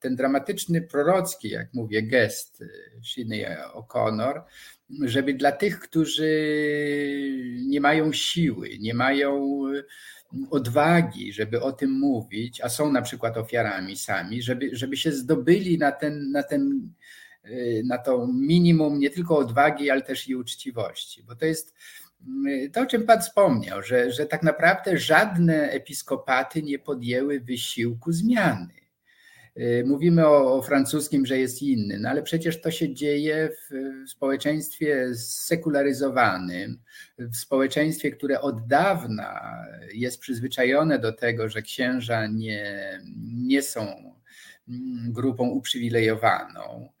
ten 0.00 0.16
dramatyczny, 0.16 0.82
prorocki, 0.82 1.48
jak 1.48 1.74
mówię, 1.74 2.02
gest 2.02 2.60
y, 2.60 2.68
Sinead 3.02 3.74
O'Connor, 3.74 4.40
żeby 5.00 5.34
dla 5.34 5.52
tych, 5.52 5.80
którzy 5.80 6.30
nie 7.66 7.80
mają 7.80 8.12
siły, 8.12 8.78
nie 8.80 8.94
mają 8.94 9.62
y, 9.68 9.84
odwagi, 10.50 11.32
żeby 11.32 11.60
o 11.60 11.72
tym 11.72 11.90
mówić, 11.90 12.60
a 12.60 12.68
są 12.68 12.92
na 12.92 13.02
przykład 13.02 13.36
ofiarami 13.36 13.96
sami, 13.96 14.42
żeby, 14.42 14.70
żeby 14.72 14.96
się 14.96 15.12
zdobyli 15.12 15.78
na 15.78 15.92
ten, 15.92 16.30
na 16.30 16.42
ten 16.42 16.92
na 17.84 17.98
to 17.98 18.26
minimum 18.26 18.98
nie 18.98 19.10
tylko 19.10 19.38
odwagi, 19.38 19.90
ale 19.90 20.02
też 20.02 20.28
i 20.28 20.36
uczciwości, 20.36 21.22
bo 21.22 21.36
to 21.36 21.44
jest 21.44 21.74
to, 22.72 22.80
o 22.80 22.86
czym 22.86 23.06
Pan 23.06 23.20
wspomniał, 23.20 23.82
że, 23.82 24.12
że 24.12 24.26
tak 24.26 24.42
naprawdę 24.42 24.98
żadne 24.98 25.70
episkopaty 25.70 26.62
nie 26.62 26.78
podjęły 26.78 27.40
wysiłku 27.40 28.12
zmiany. 28.12 28.82
Y, 29.56 29.84
mówimy 29.86 30.26
o, 30.26 30.54
o, 30.54 30.62
francuskim, 30.62 31.26
że 31.26 31.38
jest 31.38 31.62
inny, 31.62 31.98
no 31.98 32.08
ale 32.08 32.22
przecież 32.22 32.60
to 32.60 32.70
się 32.70 32.94
dzieje 32.94 33.48
w, 33.50 34.10
społeczeństwie 34.10 35.14
sekularyzowanym, 35.14 36.78
w 37.18 37.36
społeczeństwie, 37.36 38.10
które 38.10 38.40
od 38.40 38.66
dawna 38.66 39.64
jest 39.94 40.20
przyzwyczajone 40.20 40.98
do 40.98 41.12
tego, 41.12 41.48
że 41.48 41.62
księża 41.62 42.26
nie, 42.26 43.00
nie 43.24 43.62
są 43.62 43.80
mm, 44.68 45.12
grupą 45.12 45.48
uprzywilejowaną, 45.48 46.92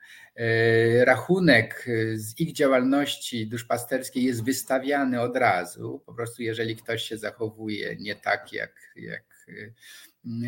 rachunek 1.04 1.86
e, 1.88 2.16
z 2.16 2.40
ich 2.40 2.52
działalności 2.52 3.46
duszpasterskiej 3.46 4.24
jest 4.24 4.44
wystawiany 4.44 5.20
od 5.20 5.36
razu. 5.36 6.02
Po 6.06 6.14
prostu, 6.14 6.42
jeżeli 6.42 6.76
ktoś 6.76 7.02
się 7.02 7.18
zachowuje 7.18 7.96
nie 7.96 8.16
tak, 8.16 8.52
jak, 8.52 8.92
jak 8.96 9.24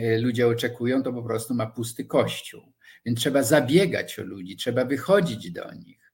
e, 0.02 0.18
ludzie 0.18 0.46
oczekują, 0.46 1.02
to 1.02 1.12
po 1.12 1.22
prostu 1.22 1.54
ma 1.54 1.66
pusty 1.66 2.04
kościół. 2.04 2.62
Więc 3.06 3.20
trzeba 3.20 3.42
zabiegać 3.42 4.18
o 4.18 4.22
ludzi, 4.22 4.56
trzeba 4.56 4.84
wychodzić 4.84 5.50
do 5.50 5.74
nich. 5.74 6.12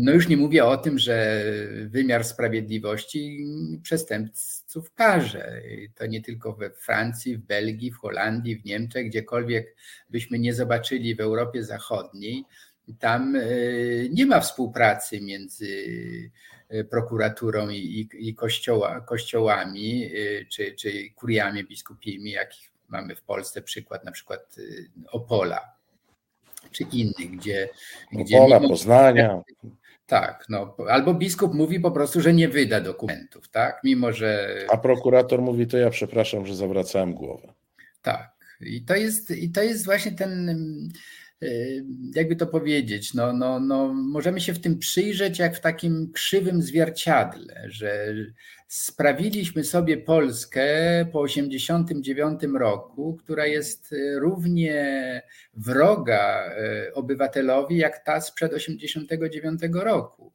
No 0.00 0.12
już 0.12 0.28
nie 0.28 0.36
mówię 0.36 0.64
o 0.64 0.76
tym, 0.76 0.98
że 0.98 1.44
wymiar 1.86 2.24
sprawiedliwości 2.24 3.46
przestępców 4.74 4.94
karze. 4.94 5.62
To 5.94 6.06
nie 6.06 6.22
tylko 6.22 6.52
we 6.52 6.70
Francji, 6.70 7.36
w 7.36 7.40
Belgii, 7.40 7.90
w 7.90 7.98
Holandii, 7.98 8.56
w 8.56 8.64
Niemczech, 8.64 9.06
gdziekolwiek 9.06 9.76
byśmy 10.10 10.38
nie 10.38 10.54
zobaczyli 10.54 11.14
w 11.14 11.20
Europie 11.20 11.64
Zachodniej, 11.64 12.44
tam 12.98 13.36
e, 13.36 13.40
nie 14.10 14.26
ma 14.26 14.40
współpracy 14.40 15.20
między 15.20 15.68
e, 16.68 16.84
prokuraturą 16.84 17.68
i, 17.70 18.08
i 18.18 18.34
kościoła, 18.34 19.00
kościołami 19.00 20.04
e, 20.04 20.44
czy, 20.44 20.74
czy 20.74 21.10
kuriami 21.16 21.64
biskupimi, 21.64 22.30
jak 22.30 22.50
Mamy 22.88 23.16
w 23.16 23.22
Polsce 23.22 23.62
przykład 23.62 24.04
na 24.04 24.12
przykład 24.12 24.56
Opola 25.12 25.60
czy 26.72 26.84
innych, 26.92 27.30
gdzie. 27.30 27.68
Opola, 28.12 28.58
gdzie 28.58 28.68
Poznania. 28.68 29.42
Tak, 30.06 30.46
no, 30.48 30.76
albo 30.88 31.14
biskup 31.14 31.54
mówi 31.54 31.80
po 31.80 31.90
prostu, 31.90 32.20
że 32.20 32.32
nie 32.32 32.48
wyda 32.48 32.80
dokumentów, 32.80 33.48
tak? 33.48 33.80
Mimo 33.84 34.12
że. 34.12 34.56
A 34.70 34.76
prokurator 34.76 35.42
mówi, 35.42 35.66
to 35.66 35.76
ja 35.76 35.90
przepraszam, 35.90 36.46
że 36.46 36.56
zawracałem 36.56 37.14
głowę. 37.14 37.52
Tak. 38.02 38.34
I 38.60 38.84
to 38.84 38.94
jest, 38.96 39.30
i 39.30 39.50
to 39.50 39.62
jest 39.62 39.84
właśnie 39.84 40.12
ten, 40.12 40.58
jakby 42.14 42.36
to 42.36 42.46
powiedzieć, 42.46 43.14
no, 43.14 43.32
no, 43.32 43.60
no, 43.60 43.94
możemy 43.94 44.40
się 44.40 44.54
w 44.54 44.60
tym 44.60 44.78
przyjrzeć 44.78 45.38
jak 45.38 45.56
w 45.56 45.60
takim 45.60 46.12
krzywym 46.12 46.62
zwierciadle, 46.62 47.64
że 47.68 48.14
sprawiliśmy 48.68 49.64
sobie 49.64 49.96
Polskę 49.96 50.66
po 51.12 51.26
1989 51.26 52.58
roku, 52.58 53.16
która 53.16 53.46
jest 53.46 53.94
równie 54.16 55.22
wroga 55.54 56.50
y, 56.88 56.94
obywatelowi 56.94 57.76
jak 57.76 58.04
ta 58.04 58.20
sprzed 58.20 58.52
1989 58.52 59.60
roku. 59.84 60.32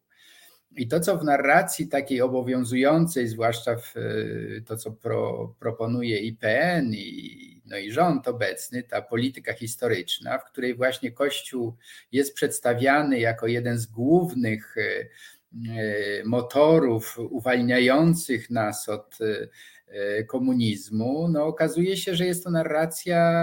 I 0.76 0.88
to, 0.88 1.00
co 1.00 1.18
w 1.18 1.24
narracji 1.24 1.88
takiej 1.88 2.22
obowiązującej, 2.22 3.28
zwłaszcza 3.28 3.76
w 3.76 3.98
y, 3.98 4.64
to, 4.68 4.78
co 4.78 4.92
pro, 4.92 5.56
proponuje 5.60 6.20
IPN 6.20 6.94
i 6.94 7.49
no 7.70 7.78
i 7.78 7.92
rząd 7.92 8.28
obecny, 8.28 8.84
ta 8.84 9.02
polityka 9.02 9.54
historyczna, 9.54 10.38
w 10.38 10.46
której 10.46 10.76
właśnie 10.76 11.12
Kościół 11.12 11.76
jest 12.12 12.34
przedstawiany 12.34 13.20
jako 13.20 13.48
jeden 13.48 13.78
z 13.78 13.86
głównych 13.86 14.76
e, 14.78 14.82
e, 14.82 16.24
motorów 16.26 17.20
uwalniających 17.20 18.50
nas 18.50 18.90
od 18.90 19.18
e, 19.88 20.24
komunizmu, 20.24 21.28
no 21.28 21.46
okazuje 21.46 21.98
się, 21.98 22.16
że 22.16 22.26
jest 22.26 22.44
to 22.44 22.52
narracja 22.52 23.34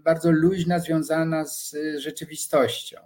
bardzo 0.00 0.30
luźna, 0.30 0.78
związana 0.78 1.46
z 1.46 1.76
rzeczywistością. 1.96 2.96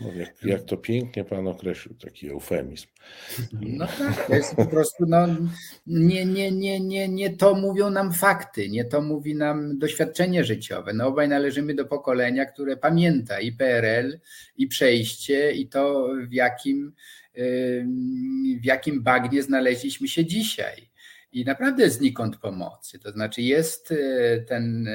No 0.00 0.12
jak, 0.12 0.44
jak, 0.44 0.62
to 0.62 0.76
pięknie 0.76 1.24
Pan 1.24 1.48
określił, 1.48 1.94
taki 1.94 2.28
eufemizm. 2.28 2.86
No 3.52 3.86
tak, 3.86 4.26
to 4.26 4.34
jest 4.34 4.56
po 4.56 4.66
prostu, 4.66 5.06
no, 5.06 5.26
nie, 5.86 6.26
nie, 6.26 6.52
nie, 6.52 6.80
nie, 6.80 7.08
nie 7.08 7.36
to 7.36 7.54
mówią 7.54 7.90
nam 7.90 8.12
fakty, 8.12 8.68
nie 8.68 8.84
to 8.84 9.02
mówi 9.02 9.34
nam 9.34 9.78
doświadczenie 9.78 10.44
życiowe. 10.44 10.92
No 10.92 11.06
obaj 11.06 11.28
należymy 11.28 11.74
do 11.74 11.84
pokolenia, 11.84 12.46
które 12.46 12.76
pamięta 12.76 13.40
i 13.40 13.52
PRL, 13.52 14.20
i 14.56 14.66
przejście, 14.66 15.52
i 15.52 15.68
to 15.68 16.08
w 16.28 16.32
jakim, 16.32 16.92
w 18.60 18.64
jakim 18.64 19.02
bagnie 19.02 19.42
znaleźliśmy 19.42 20.08
się 20.08 20.24
dzisiaj. 20.24 20.88
I 21.32 21.44
naprawdę 21.44 21.90
znikąd 21.90 22.36
pomocy. 22.36 22.98
To 22.98 23.10
znaczy 23.10 23.42
jest 23.42 23.92
e, 23.92 24.40
ten 24.40 24.88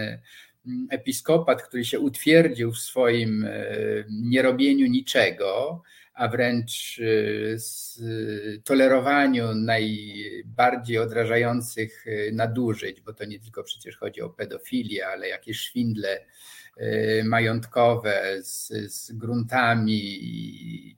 episkopat, 0.89 1.61
który 1.61 1.85
się 1.85 1.99
utwierdził 1.99 2.71
w 2.71 2.77
swoim 2.77 3.45
e, 3.45 3.65
nierobieniu 4.09 4.87
niczego, 4.87 5.81
a 6.13 6.27
wręcz 6.27 6.99
e, 6.99 8.59
tolerowaniu 8.63 9.55
najbardziej 9.55 10.97
odrażających 10.97 12.05
e, 12.07 12.31
nadużyć, 12.31 13.01
bo 13.01 13.13
to 13.13 13.25
nie 13.25 13.39
tylko 13.39 13.63
przecież 13.63 13.97
chodzi 13.97 14.21
o 14.21 14.29
pedofilię, 14.29 15.07
ale 15.07 15.27
jakieś 15.27 15.59
szwindle 15.59 16.25
majątkowe 17.23 18.37
z, 18.41 18.67
z 18.93 19.11
gruntami. 19.11 20.97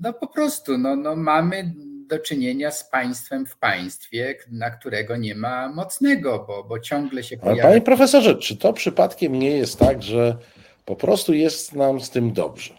No 0.00 0.12
po 0.12 0.26
prostu 0.26 0.78
no, 0.78 0.96
no 0.96 1.16
mamy 1.16 1.74
do 2.06 2.18
czynienia 2.18 2.70
z 2.70 2.90
państwem 2.90 3.46
w 3.46 3.56
państwie, 3.56 4.34
na 4.50 4.70
którego 4.70 5.16
nie 5.16 5.34
ma 5.34 5.68
mocnego, 5.68 6.44
bo, 6.48 6.64
bo 6.64 6.80
ciągle 6.80 7.22
się 7.22 7.36
pojawia. 7.36 7.62
Ale 7.62 7.72
panie 7.72 7.84
profesorze, 7.84 8.34
czy 8.34 8.56
to 8.56 8.72
przypadkiem 8.72 9.38
nie 9.38 9.50
jest 9.50 9.78
tak, 9.78 10.02
że 10.02 10.36
po 10.84 10.96
prostu 10.96 11.34
jest 11.34 11.74
nam 11.74 12.00
z 12.00 12.10
tym 12.10 12.32
dobrze? 12.32 12.74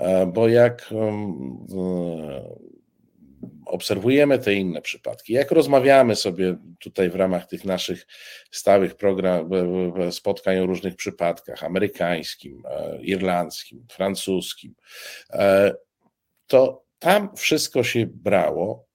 E, 0.00 0.26
bo 0.26 0.48
jak 0.48 0.92
e, 0.92 2.56
obserwujemy 3.66 4.38
te 4.38 4.54
inne 4.54 4.82
przypadki, 4.82 5.32
jak 5.32 5.50
rozmawiamy 5.50 6.16
sobie 6.16 6.56
tutaj 6.80 7.10
w 7.10 7.14
ramach 7.14 7.46
tych 7.46 7.64
naszych 7.64 8.06
stałych 8.50 8.94
program, 8.94 9.50
e, 9.98 10.12
spotkań 10.12 10.58
o 10.58 10.66
różnych 10.66 10.96
przypadkach, 10.96 11.64
amerykańskim, 11.64 12.62
irlandzkim, 13.00 13.86
francuskim, 13.90 14.74
to 16.46 16.85
tam 16.98 17.36
wszystko 17.36 17.82
się 17.82 18.06
brało 18.06 18.86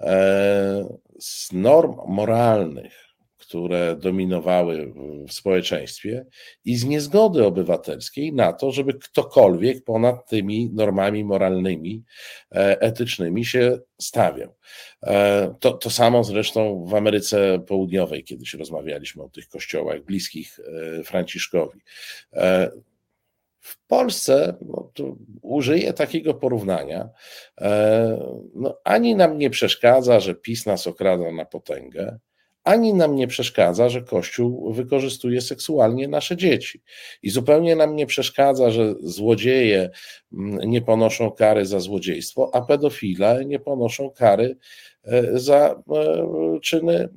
e, 0.00 0.96
z 1.18 1.52
norm 1.52 1.94
moralnych, 2.06 3.06
które 3.36 3.96
dominowały 3.96 4.92
w 5.28 5.32
społeczeństwie 5.32 6.26
i 6.64 6.76
z 6.76 6.84
niezgody 6.84 7.44
obywatelskiej 7.44 8.32
na 8.32 8.52
to, 8.52 8.72
żeby 8.72 8.94
ktokolwiek 8.94 9.84
ponad 9.84 10.28
tymi 10.28 10.70
normami 10.74 11.24
moralnymi, 11.24 12.04
e, 12.52 12.80
etycznymi 12.80 13.44
się 13.44 13.78
stawiał. 14.00 14.54
E, 15.02 15.54
to, 15.60 15.72
to 15.72 15.90
samo 15.90 16.24
zresztą 16.24 16.84
w 16.84 16.94
Ameryce 16.94 17.58
Południowej, 17.58 18.24
kiedyś 18.24 18.54
rozmawialiśmy 18.54 19.22
o 19.22 19.28
tych 19.28 19.48
kościołach 19.48 20.04
bliskich 20.04 20.60
Franciszkowi. 21.04 21.80
W 23.66 23.86
Polsce, 23.86 24.56
no, 24.62 24.90
użyję 25.42 25.92
takiego 25.92 26.34
porównania, 26.34 27.08
e, 27.60 28.18
no, 28.54 28.78
ani 28.84 29.16
nam 29.16 29.38
nie 29.38 29.50
przeszkadza, 29.50 30.20
że 30.20 30.34
PiS 30.34 30.66
nas 30.66 30.86
okrada 30.86 31.32
na 31.32 31.44
potęgę, 31.44 32.18
ani 32.64 32.94
nam 32.94 33.16
nie 33.16 33.26
przeszkadza, 33.26 33.88
że 33.88 34.02
Kościół 34.02 34.72
wykorzystuje 34.72 35.40
seksualnie 35.40 36.08
nasze 36.08 36.36
dzieci. 36.36 36.82
I 37.22 37.30
zupełnie 37.30 37.76
nam 37.76 37.96
nie 37.96 38.06
przeszkadza, 38.06 38.70
że 38.70 38.94
złodzieje 39.00 39.90
mm, 40.32 40.70
nie 40.70 40.82
ponoszą 40.82 41.30
kary 41.30 41.66
za 41.66 41.80
złodziejstwo, 41.80 42.50
a 42.54 42.62
pedofile 42.62 43.44
nie 43.44 43.58
ponoszą 43.58 44.10
kary 44.10 44.56
e, 45.04 45.38
za 45.38 45.82
e, 45.92 46.60
czyny, 46.60 47.08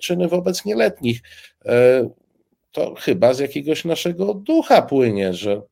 czyny 0.00 0.28
wobec 0.28 0.64
nieletnich. 0.64 1.20
To 2.72 2.94
chyba 2.94 3.34
z 3.34 3.38
jakiegoś 3.38 3.84
naszego 3.84 4.34
ducha 4.34 4.82
płynie, 4.82 5.34
że 5.34 5.62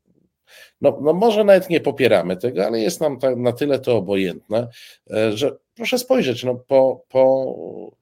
no, 0.81 0.99
no 1.03 1.13
może 1.13 1.45
nawet 1.45 1.71
nie 1.71 1.81
popieramy 1.81 2.37
tego, 2.37 2.67
ale 2.67 2.81
jest 2.81 3.01
nam 3.01 3.19
na 3.37 3.53
tyle 3.53 3.79
to 3.79 3.97
obojętne, 3.97 4.69
e, 5.11 5.33
że 5.33 5.57
proszę 5.75 5.99
spojrzeć, 5.99 6.45
no 6.45 6.55
po, 6.55 7.05
po 7.09 7.97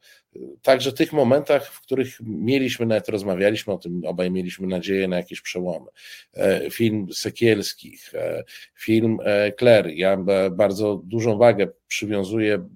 także 0.62 0.92
tych 0.92 1.12
momentach, 1.12 1.66
w 1.66 1.80
których 1.80 2.18
mieliśmy, 2.20 2.86
nawet 2.86 3.08
rozmawialiśmy 3.08 3.72
o 3.72 3.78
tym, 3.78 4.02
obaj 4.06 4.30
mieliśmy 4.30 4.66
nadzieję 4.66 5.08
na 5.08 5.16
jakieś 5.16 5.40
przełomy. 5.40 5.86
E, 6.34 6.70
film 6.70 7.06
Sekielskich, 7.12 8.14
e, 8.14 8.44
film 8.74 9.18
Claire. 9.58 9.90
Ja 9.90 10.16
bardzo 10.50 11.00
dużą 11.04 11.38
wagę 11.38 11.68
przywiązuję 11.88 12.68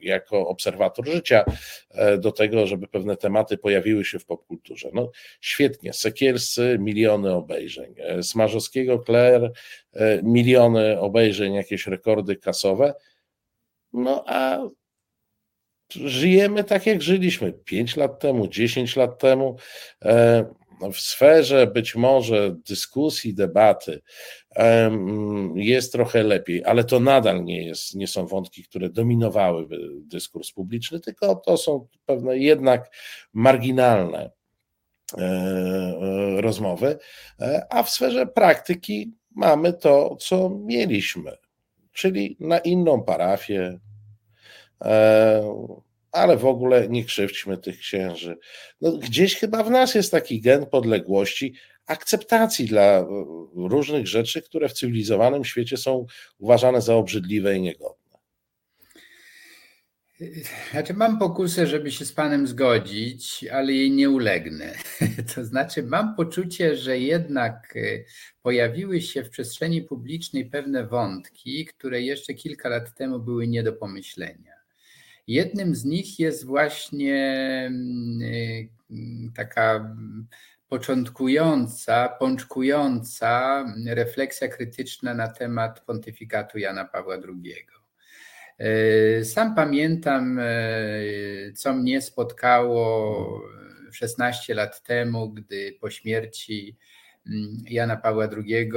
jako 0.00 0.48
obserwator 0.48 1.06
życia 1.06 1.44
e, 1.90 2.18
do 2.18 2.32
tego, 2.32 2.66
żeby 2.66 2.88
pewne 2.88 3.16
tematy 3.16 3.58
pojawiły 3.58 4.04
się 4.04 4.18
w 4.18 4.24
popkulturze. 4.24 4.88
No 4.94 5.10
świetnie, 5.40 5.92
Sekielscy 5.92 6.76
miliony 6.80 7.34
obejrzeń, 7.34 7.94
e, 7.98 8.22
Smarzowskiego 8.22 9.02
Claire 9.06 9.52
e, 9.92 10.22
miliony 10.22 11.00
obejrzeń, 11.00 11.54
jakieś 11.54 11.86
rekordy 11.86 12.36
kasowe, 12.36 12.94
no 13.92 14.24
a 14.26 14.58
żyjemy 15.90 16.64
tak, 16.64 16.86
jak 16.86 17.02
żyliśmy. 17.02 17.52
5 17.52 17.96
lat 17.96 18.20
temu, 18.20 18.48
10 18.48 18.96
lat 18.96 19.18
temu 19.18 19.56
w 20.90 21.00
sferze 21.00 21.66
być 21.66 21.94
może 21.94 22.56
dyskusji, 22.68 23.34
debaty 23.34 24.02
jest 25.54 25.92
trochę 25.92 26.22
lepiej, 26.22 26.64
ale 26.64 26.84
to 26.84 27.00
nadal 27.00 27.44
nie, 27.44 27.66
jest, 27.66 27.94
nie 27.94 28.06
są 28.06 28.26
wątki, 28.26 28.64
które 28.64 28.90
dominowały 28.90 29.66
dyskurs 30.00 30.52
publiczny, 30.52 31.00
tylko 31.00 31.36
to 31.36 31.56
są 31.56 31.86
pewne 32.06 32.38
jednak 32.38 32.90
marginalne 33.32 34.30
e, 35.18 35.22
e, 35.22 36.40
rozmowy, 36.40 36.98
e, 37.40 37.66
a 37.70 37.82
w 37.82 37.90
sferze 37.90 38.26
praktyki 38.26 39.12
mamy 39.30 39.72
to, 39.72 40.16
co 40.16 40.50
mieliśmy, 40.50 41.36
czyli 41.92 42.36
na 42.40 42.58
inną 42.58 43.02
parafię 43.02 43.78
ale 46.12 46.36
w 46.36 46.46
ogóle 46.46 46.88
nie 46.88 47.04
krzywdźmy 47.04 47.58
tych 47.58 47.78
księży. 47.78 48.38
No, 48.80 48.92
gdzieś 48.92 49.36
chyba 49.36 49.64
w 49.64 49.70
nas 49.70 49.94
jest 49.94 50.10
taki 50.10 50.40
gen 50.40 50.66
podległości, 50.66 51.54
akceptacji 51.86 52.66
dla 52.66 52.82
e, 52.82 53.06
różnych 53.54 54.06
rzeczy, 54.08 54.42
które 54.42 54.68
w 54.68 54.72
cywilizowanym 54.72 55.44
świecie 55.44 55.76
są 55.76 56.06
uważane 56.38 56.82
za 56.82 56.94
obrzydliwe 56.94 57.56
i 57.56 57.60
niegodne. 57.60 58.02
Znaczy, 60.70 60.94
mam 60.94 61.18
pokusę, 61.18 61.66
żeby 61.66 61.90
się 61.90 62.04
z 62.04 62.12
Panem 62.12 62.46
zgodzić, 62.46 63.44
ale 63.52 63.72
jej 63.72 63.90
nie 63.90 64.10
ulegnę. 64.10 64.74
To 65.34 65.44
znaczy, 65.44 65.82
mam 65.82 66.16
poczucie, 66.16 66.76
że 66.76 66.98
jednak 66.98 67.74
e, 67.76 68.04
pojawiły 68.42 69.00
się 69.00 69.24
w 69.24 69.30
przestrzeni 69.30 69.82
publicznej 69.82 70.44
pewne 70.50 70.86
wątki, 70.86 71.66
które 71.66 72.02
jeszcze 72.02 72.34
kilka 72.34 72.68
lat 72.68 72.94
temu 72.94 73.18
były 73.18 73.46
nie 73.46 73.62
do 73.62 73.72
pomyślenia. 73.72 74.51
Jednym 75.32 75.74
z 75.74 75.84
nich 75.84 76.18
jest 76.18 76.46
właśnie 76.46 77.16
mm, 77.66 79.32
taka 79.34 79.96
początkująca, 80.68 82.08
pączkująca 82.08 83.64
refleksja 83.86 84.48
krytyczna 84.48 85.14
na 85.14 85.28
temat 85.28 85.80
pontyfikatu 85.80 86.58
Jana 86.58 86.84
Pawła 86.84 87.14
II. 87.14 87.66
E, 88.58 89.24
sam 89.24 89.54
pamiętam, 89.54 90.40
co 91.54 91.72
mnie 91.72 92.02
spotkało 92.02 93.42
16 93.92 94.54
lat 94.54 94.82
temu, 94.82 95.30
gdy 95.30 95.76
po 95.80 95.90
śmierci 95.90 96.76
mm, 97.26 97.56
Jana 97.70 97.96
Pawła 97.96 98.28
II 98.46 98.70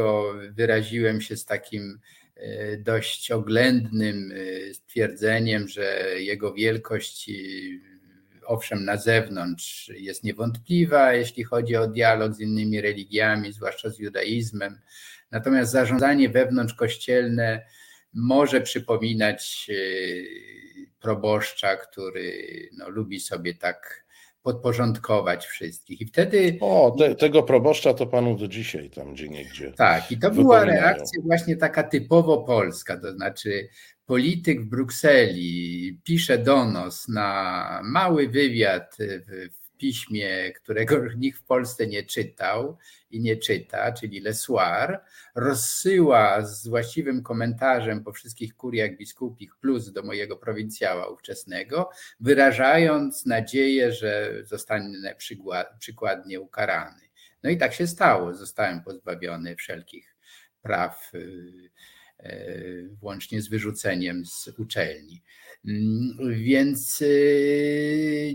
wyraziłem 0.51 1.22
się 1.22 1.38
z 1.38 1.45
takim 1.45 1.99
dość 2.78 3.32
oględnym 3.32 4.34
stwierdzeniem, 4.74 5.68
że 5.68 6.06
jego 6.18 6.54
wielkość 6.54 7.30
owszem, 8.46 8.86
na 8.86 8.98
zewnątrz 8.98 9.88
jest 9.88 10.24
niewątpliwa, 10.24 11.14
jeśli 11.14 11.44
chodzi 11.44 11.76
o 11.76 11.88
dialog 11.88 12.34
z 12.34 12.40
innymi 12.40 12.82
religiami, 12.82 13.52
zwłaszcza 13.52 13.90
z 13.90 14.00
judaizmem. 14.00 14.80
Natomiast 15.32 15.72
zarządzanie 15.72 16.30
wewnątrzkościelne 16.30 17.66
może 18.14 18.62
przypominać 18.62 19.68
e, 19.70 19.76
proboszcza, 21.00 21.76
który 21.76 22.70
no, 22.78 22.90
lubi 22.90 23.20
sobie 23.20 23.54
tak 23.54 24.05
podporządkować 24.46 25.46
wszystkich. 25.46 26.02
I 26.02 26.06
wtedy. 26.06 26.58
O, 26.62 26.96
te, 27.00 27.16
tego 27.16 27.43
proboszcza 27.43 27.93
to 27.93 28.08
panu 28.08 28.38
do 28.38 28.48
dzisiaj 28.48 28.89
tam 28.89 29.14
gdzie 29.14 29.30
niegdzie. 29.30 29.72
Tak, 29.72 30.12
i 30.12 30.18
to 30.18 30.32
była 30.32 30.66
reakcja 30.66 31.22
właśnie 31.24 31.56
taka 31.56 31.84
typowo 31.84 32.38
polska, 32.38 32.98
to 32.98 33.14
znaczy 33.14 33.68
polityk 34.06 34.62
w 34.62 34.66
Brukseli 34.66 36.00
pisze 36.04 36.38
donos 36.38 37.08
na 37.08 37.82
mały 37.84 38.30
wywiad 38.30 38.98
w, 39.00 39.50
w 39.56 39.64
piśmie, 39.78 40.52
którego 40.52 40.96
nikt 41.18 41.40
w 41.40 41.44
Polsce 41.44 41.88
nie 41.88 42.04
czytał 42.04 42.78
i 43.12 43.22
nie 43.22 43.38
czyta, 43.38 43.92
czyli 43.92 44.20
Le 44.20 44.34
Soir, 44.34 45.00
rozsyła 45.36 46.42
z 46.42 46.68
właściwym 46.68 47.24
komentarzem 47.24 48.04
po 48.04 48.12
wszystkich 48.12 48.56
kuriach 48.56 48.98
biskupich 48.98 49.56
plus 49.56 49.92
do 49.92 50.04
mojego 50.04 50.38
prowincjała 50.38 51.08
ówczesnego, 51.08 51.90
wyrażając 52.20 53.26
nadzieję, 53.26 53.92
że 53.94 54.32
zostanę 54.44 55.16
przykładnie 55.80 56.42
ukarany. 56.42 57.02
No 57.44 57.50
i 57.50 57.58
tak 57.58 57.74
się 57.74 57.88
stało. 57.88 58.34
Zostałem 58.34 58.84
pozbawiony 58.84 59.56
wszelkich 59.56 60.16
praw 60.62 61.12
y, 61.16 61.70
E, 62.20 62.44
włącznie 63.02 63.42
z 63.42 63.48
wyrzuceniem 63.48 64.26
z 64.26 64.48
uczelni. 64.58 65.22
Mm, 65.68 66.18
więc 66.43 67.01
e, 67.01 67.05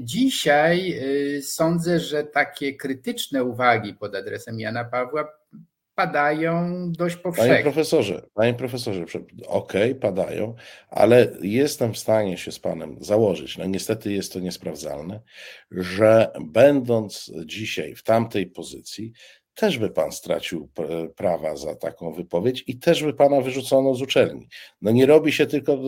dzisiaj 0.00 0.92
e, 0.92 1.42
sądzę, 1.42 2.00
że 2.00 2.24
takie 2.24 2.74
krytyczne 2.74 3.44
uwagi 3.44 3.94
pod 3.94 4.14
adresem 4.14 4.60
Jana 4.60 4.84
Pawła 4.84 5.28
padają 5.94 6.82
dość 6.92 7.16
powszechnie. 7.16 7.50
Panie 7.50 7.62
profesorze, 7.62 8.22
panie 8.34 8.54
profesorze, 8.54 9.02
okej, 9.02 9.90
okay, 9.90 9.94
padają, 9.94 10.54
ale 10.88 11.32
jestem 11.42 11.94
w 11.94 11.98
stanie 11.98 12.38
się 12.38 12.52
z 12.52 12.58
panem 12.58 12.96
założyć, 13.00 13.58
no 13.58 13.66
niestety 13.66 14.12
jest 14.12 14.32
to 14.32 14.40
niesprawdzalne, 14.40 15.20
że 15.70 16.30
będąc 16.40 17.32
dzisiaj 17.44 17.94
w 17.94 18.02
tamtej 18.02 18.46
pozycji, 18.46 19.12
też 19.54 19.78
by 19.78 19.90
pan 19.90 20.12
stracił 20.12 20.68
prawa 21.16 21.56
za 21.56 21.74
taką 21.74 22.12
wypowiedź 22.12 22.64
i 22.66 22.78
też 22.78 23.02
by 23.02 23.14
pana 23.14 23.40
wyrzucono 23.40 23.94
z 23.94 24.02
uczelni. 24.02 24.48
No 24.82 24.90
nie 24.90 25.06
robi 25.06 25.32
się 25.32 25.46
tylko, 25.46 25.78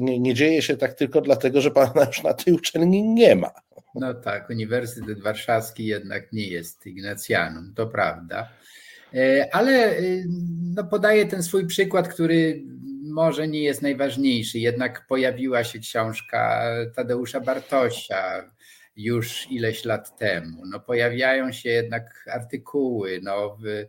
nie, 0.00 0.20
nie 0.20 0.34
dzieje 0.34 0.62
się 0.62 0.76
tak 0.76 0.94
tylko 0.94 1.20
dlatego, 1.20 1.60
że 1.60 1.70
pana 1.70 2.04
już 2.06 2.22
na 2.22 2.34
tej 2.34 2.54
uczelni 2.54 3.02
nie 3.02 3.36
ma. 3.36 3.50
No 3.94 4.14
tak, 4.14 4.50
Uniwersytet 4.50 5.20
Warszawski 5.20 5.86
jednak 5.86 6.32
nie 6.32 6.48
jest 6.48 6.86
Ignacjanum, 6.86 7.72
to 7.74 7.86
prawda. 7.86 8.48
E, 9.14 9.48
ale 9.52 9.72
e, 9.72 10.02
no, 10.74 10.84
podaję 10.84 11.26
ten 11.26 11.42
swój 11.42 11.66
przykład, 11.66 12.08
który 12.08 12.62
może 13.02 13.48
nie 13.48 13.62
jest 13.62 13.82
najważniejszy. 13.82 14.58
Jednak 14.58 15.06
pojawiła 15.06 15.64
się 15.64 15.78
książka 15.78 16.62
Tadeusza 16.94 17.40
Bartosia, 17.40 18.50
już 18.96 19.50
ileś 19.50 19.84
lat 19.84 20.18
temu. 20.18 20.62
No 20.66 20.80
pojawiają 20.80 21.52
się 21.52 21.68
jednak 21.68 22.24
artykuły, 22.32 23.20
no, 23.22 23.56
w, 23.56 23.66
mm, 23.66 23.88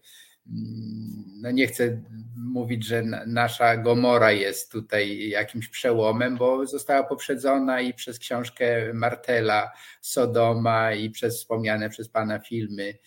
no 1.41 1.51
nie 1.51 1.67
chcę 1.67 2.01
mówić, 2.35 2.85
że 2.85 3.03
nasza 3.27 3.77
Gomora 3.77 4.31
jest 4.31 4.71
tutaj 4.71 5.29
jakimś 5.29 5.69
przełomem, 5.69 6.37
bo 6.37 6.65
została 6.65 7.03
poprzedzona 7.03 7.81
i 7.81 7.93
przez 7.93 8.19
książkę 8.19 8.93
Martela 8.93 9.71
Sodoma 10.01 10.93
i 10.93 11.09
przez 11.09 11.37
wspomniane 11.37 11.89
przez 11.89 12.09
pana 12.09 12.39
filmy 12.39 12.97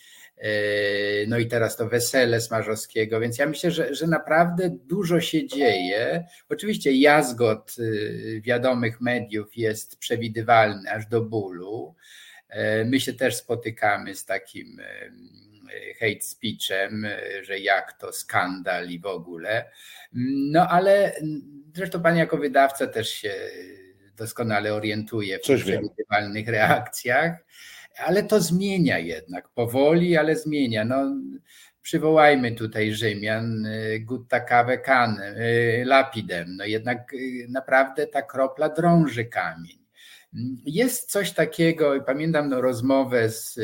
no 1.29 1.39
i 1.39 1.47
teraz 1.47 1.77
to 1.77 1.89
wesele 1.89 2.41
Smarzowskiego, 2.41 3.21
więc 3.21 3.39
ja 3.39 3.47
myślę, 3.47 3.71
że, 3.71 3.95
że 3.95 4.07
naprawdę 4.07 4.71
dużo 4.71 5.21
się 5.21 5.47
dzieje. 5.47 6.25
Oczywiście 6.49 6.93
jazgot 6.93 7.79
yy, 7.79 8.41
wiadomych 8.41 9.01
mediów 9.01 9.57
jest 9.57 9.99
przewidywalny 9.99 10.91
aż 10.91 11.07
do 11.07 11.21
bólu. 11.21 11.95
Yy, 12.51 12.85
my 12.85 13.01
się 13.01 13.13
też 13.13 13.37
spotykamy 13.37 14.15
z 14.15 14.25
takim 14.25 14.81
hate 16.01 16.21
speechem, 16.21 17.07
że 17.43 17.59
jak 17.59 17.93
to 17.93 18.13
skandal 18.13 18.89
i 18.89 18.99
w 18.99 19.07
ogóle. 19.07 19.71
No 20.53 20.69
ale 20.69 21.13
zresztą 21.75 22.03
pan 22.03 22.17
jako 22.17 22.37
wydawca 22.37 22.87
też 22.87 23.11
się 23.11 23.35
doskonale 24.17 24.75
orientuje 24.75 25.39
w 25.39 25.43
Coś 25.43 25.63
przewidywalnych 25.63 26.49
reakcjach 26.49 27.45
ale 28.01 28.23
to 28.23 28.41
zmienia 28.41 28.99
jednak, 28.99 29.49
powoli, 29.49 30.17
ale 30.17 30.37
zmienia. 30.37 30.85
No, 30.85 31.17
przywołajmy 31.83 32.53
tutaj 32.53 32.93
Rzymian, 32.93 33.67
y, 33.67 34.01
gutta 34.01 34.41
cave 34.41 34.79
can, 34.79 35.19
y, 35.21 35.83
lapidem, 35.87 36.57
no 36.57 36.65
jednak 36.65 37.15
y, 37.15 37.47
naprawdę 37.49 38.07
ta 38.07 38.23
kropla 38.23 38.69
drąży 38.69 39.25
kamień. 39.25 39.81
Jest 40.67 41.11
coś 41.11 41.33
takiego, 41.33 42.01
pamiętam 42.07 42.49
no, 42.49 42.61
rozmowę 42.61 43.31
z 43.31 43.59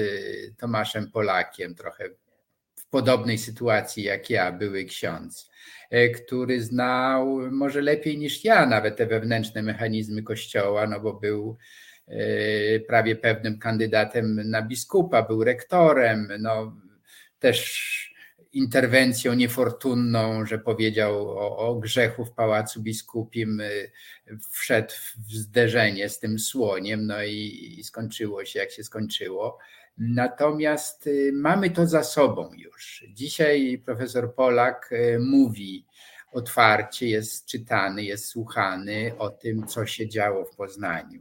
Tomaszem 0.59 1.11
Polakiem, 1.11 1.75
trochę 1.75 2.09
w 2.77 2.87
podobnej 2.87 3.39
sytuacji 3.39 4.03
jak 4.03 4.31
ja, 4.31 4.53
były 4.53 4.85
ksiądz, 4.85 5.51
który 6.17 6.63
znał 6.63 7.39
może 7.51 7.83
lepiej 7.83 8.19
niż 8.19 8.45
ja 8.45 8.67
nawet 8.67 8.97
te 8.97 9.07
wewnętrzne 9.07 9.63
mechanizmy 9.63 10.23
Kościoła, 10.23 10.87
no 10.87 11.01
bo 11.01 11.15
był 11.15 11.57
prawie 12.89 13.17
pewnym 13.17 13.59
kandydatem 13.59 14.51
na 14.51 14.63
biskupa, 14.63 15.23
był 15.23 15.45
rektorem, 15.45 16.29
no 16.39 16.77
też 17.39 18.17
interwencją 18.57 19.35
niefortunną, 19.35 20.47
że 20.47 20.59
powiedział 20.59 21.29
o, 21.29 21.57
o, 21.57 21.75
grzechu 21.75 22.25
w 22.25 22.33
pałacu 22.33 22.83
biskupim, 22.83 23.61
e, 23.61 23.69
wszedł 24.51 24.95
w 25.29 25.33
zderzenie 25.33 26.09
z 26.09 26.19
tym 26.19 26.39
słoniem, 26.39 27.07
no 27.07 27.23
i, 27.23 27.75
i 27.79 27.85
skończyło 27.85 28.45
się 28.45 28.59
jak 28.59 28.71
się 28.71 28.85
skończyło. 28.85 29.59
Natomiast 29.99 31.07
e, 31.07 31.33
mamy 31.33 31.71
to 31.71 31.87
za 31.87 32.05
sobą 32.05 32.51
już. 32.55 33.05
Dzisiaj 33.09 33.83
profesor 33.85 34.35
Polak 34.35 34.91
mówi 35.21 35.87
otwarcie, 36.33 37.09
jest 37.09 37.47
czytany, 37.47 38.05
jest 38.05 38.27
słuchany 38.27 39.13
o 39.19 39.31
tym, 39.31 39.67
co 39.67 39.87
się 39.87 40.09
działo 40.09 40.45
w 40.45 40.57
Poznaniu. 40.57 41.21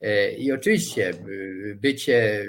E, 0.00 0.32
I 0.32 0.52
oczywiście 0.52 1.14
bycie 1.74 2.46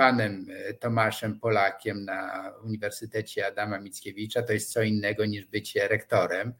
panem 0.00 0.46
Tomaszem 0.80 1.40
Polakiem 1.40 2.04
na 2.04 2.52
Uniwersytecie 2.64 3.46
Adama 3.46 3.80
Mickiewicza 3.80 4.42
to 4.42 4.52
jest 4.52 4.72
co 4.72 4.82
innego 4.82 5.26
niż 5.26 5.46
bycie 5.46 5.88
rektorem, 5.88 6.52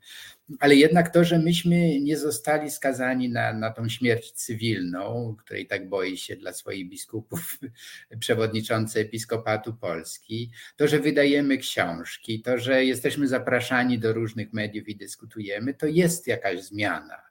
ale 0.59 0.75
jednak 0.75 1.15
to, 1.15 1.25
że 1.25 1.39
myśmy 1.39 2.01
nie 2.01 2.17
zostali 2.17 2.71
skazani 2.71 3.29
na, 3.29 3.53
na 3.53 3.71
tą 3.71 3.89
śmierć 3.89 4.33
cywilną, 4.33 5.37
której 5.39 5.67
tak 5.67 5.89
boi 5.89 6.17
się 6.17 6.37
dla 6.37 6.53
swoich 6.53 6.89
biskupów 6.89 7.59
przewodniczący 8.21 9.01
Episkopatu 9.01 9.75
Polski, 9.75 10.51
to, 10.77 10.89
że 10.89 10.99
wydajemy 10.99 11.59
książki, 11.59 12.43
to, 12.43 12.59
że 12.59 12.85
jesteśmy 12.85 13.29
zapraszani 13.29 13.99
do 13.99 14.13
różnych 14.13 14.53
mediów 14.53 14.89
i 14.89 14.97
dyskutujemy, 14.97 15.75
to 15.75 15.87
jest 15.87 16.27
jakaś 16.27 16.63
zmiana. 16.63 17.30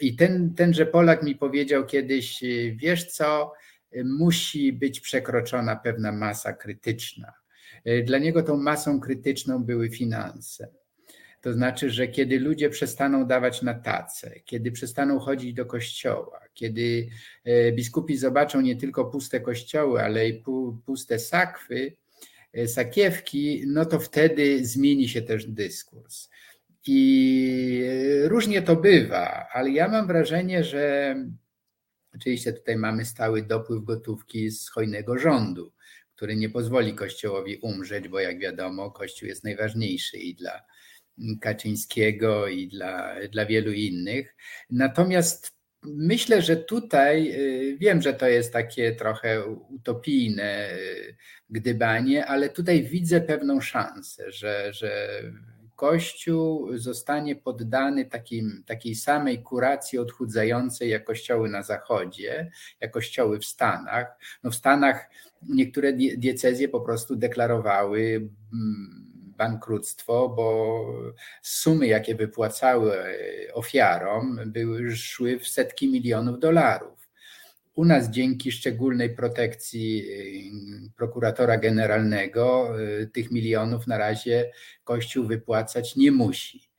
I 0.00 0.16
ten, 0.16 0.54
tenże 0.54 0.86
Polak 0.86 1.22
mi 1.22 1.34
powiedział 1.34 1.86
kiedyś, 1.86 2.42
y, 2.42 2.74
wiesz 2.76 3.04
co, 3.04 3.52
y, 3.96 4.04
musi 4.04 4.72
być 4.72 5.00
przekroczona 5.00 5.76
pewna 5.76 6.12
masa 6.12 6.52
krytyczna. 6.52 7.32
Y, 7.86 8.02
dla 8.06 8.18
niego 8.18 8.42
tą 8.42 8.56
masą 8.56 9.00
krytyczną 9.00 9.64
były 9.64 9.90
finanse. 9.90 10.68
To 11.40 11.52
znaczy, 11.52 11.90
że 11.90 12.08
kiedy 12.08 12.40
ludzie 12.40 12.70
przestaną 12.70 13.26
dawać 13.26 13.62
na 13.62 13.74
tacę, 13.74 14.40
kiedy 14.44 14.72
przestaną 14.72 15.18
chodzić 15.18 15.54
do 15.54 15.66
kościoła, 15.66 16.40
kiedy 16.54 17.08
biskupi 17.72 18.16
zobaczą 18.16 18.60
nie 18.60 18.76
tylko 18.76 19.04
puste 19.04 19.40
kościoły, 19.40 20.02
ale 20.02 20.28
i 20.28 20.42
puste 20.86 21.18
sakwy, 21.18 21.92
sakiewki, 22.66 23.64
no 23.66 23.84
to 23.84 23.98
wtedy 24.00 24.66
zmieni 24.66 25.08
się 25.08 25.22
też 25.22 25.46
dyskurs. 25.46 26.30
I 26.86 27.82
różnie 28.24 28.62
to 28.62 28.76
bywa, 28.76 29.46
ale 29.52 29.70
ja 29.70 29.88
mam 29.88 30.06
wrażenie, 30.06 30.64
że 30.64 31.14
Oczywiście 32.14 32.52
tutaj 32.52 32.76
mamy 32.76 33.04
stały 33.04 33.42
dopływ 33.42 33.84
gotówki 33.84 34.50
z 34.50 34.68
hojnego 34.68 35.18
rządu, 35.18 35.72
który 36.16 36.36
nie 36.36 36.48
pozwoli 36.48 36.94
Kościołowi 36.94 37.56
umrzeć, 37.56 38.08
bo 38.08 38.20
jak 38.20 38.38
wiadomo, 38.38 38.90
Kościół 38.90 39.28
jest 39.28 39.44
najważniejszy 39.44 40.16
i 40.16 40.34
dla 40.34 40.64
Kaczyńskiego, 41.40 42.48
i 42.48 42.68
dla, 42.68 43.14
dla 43.28 43.46
wielu 43.46 43.72
innych. 43.72 44.36
Natomiast 44.70 45.52
myślę, 45.82 46.42
że 46.42 46.56
tutaj 46.56 47.32
y, 47.72 47.76
wiem, 47.78 48.02
że 48.02 48.14
to 48.14 48.28
jest 48.28 48.52
takie 48.52 48.92
trochę 48.92 49.46
utopijne 49.46 50.72
y, 50.72 51.16
gdybanie, 51.50 52.26
ale 52.26 52.48
tutaj 52.48 52.82
widzę 52.82 53.20
pewną 53.20 53.60
szansę, 53.60 54.32
że, 54.32 54.72
że 54.72 55.22
Kościół 55.80 56.78
zostanie 56.78 57.36
poddany 57.36 58.04
takim, 58.04 58.62
takiej 58.66 58.94
samej 58.94 59.42
kuracji 59.42 59.98
odchudzającej 59.98 60.90
jak 60.90 61.04
kościoły 61.04 61.48
na 61.48 61.62
Zachodzie, 61.62 62.50
jak 62.80 62.90
kościoły 62.90 63.38
w 63.38 63.44
Stanach. 63.44 64.18
No 64.42 64.50
w 64.50 64.54
Stanach 64.54 65.10
niektóre 65.48 65.92
diecezje 65.92 66.68
po 66.68 66.80
prostu 66.80 67.16
deklarowały 67.16 68.28
mm, 68.52 69.12
bankructwo, 69.36 70.28
bo 70.28 70.84
sumy, 71.42 71.86
jakie 71.86 72.14
wypłacały 72.14 72.92
ofiarom, 73.52 74.40
były, 74.46 74.96
szły 74.96 75.38
w 75.38 75.48
setki 75.48 75.92
milionów 75.92 76.38
dolarów. 76.38 76.99
U 77.74 77.84
nas 77.84 78.10
dzięki 78.10 78.52
szczególnej 78.52 79.14
protekcji 79.16 80.04
y, 80.86 80.90
prokuratora 80.96 81.58
generalnego 81.58 82.74
y, 82.80 83.06
tych 83.06 83.30
milionów 83.30 83.86
na 83.86 83.98
razie 83.98 84.50
Kościół 84.84 85.26
wypłacać 85.26 85.96
nie 85.96 86.12
musi. 86.12 86.70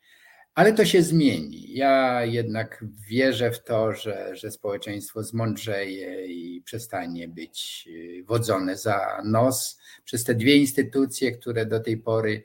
Ale 0.56 0.74
to 0.74 0.86
się 0.86 1.04
zmieni. 1.04 1.74
Ja 1.74 2.26
jednak 2.26 2.86
wierzę 3.10 3.52
w 3.52 3.64
to, 3.64 3.94
że, 3.94 4.36
że 4.36 4.52
społeczeństwo 4.52 5.24
zmądrzeje 5.24 6.28
i 6.28 6.62
przestanie 6.62 7.28
być 7.28 7.88
y, 7.92 8.24
wodzone 8.24 8.78
za 8.78 9.22
nos 9.26 9.80
przez 10.04 10.24
te 10.24 10.36
dwie 10.36 10.56
instytucje, 10.56 11.32
które 11.32 11.66
do 11.66 11.80
tej 11.80 11.98
pory 11.98 12.44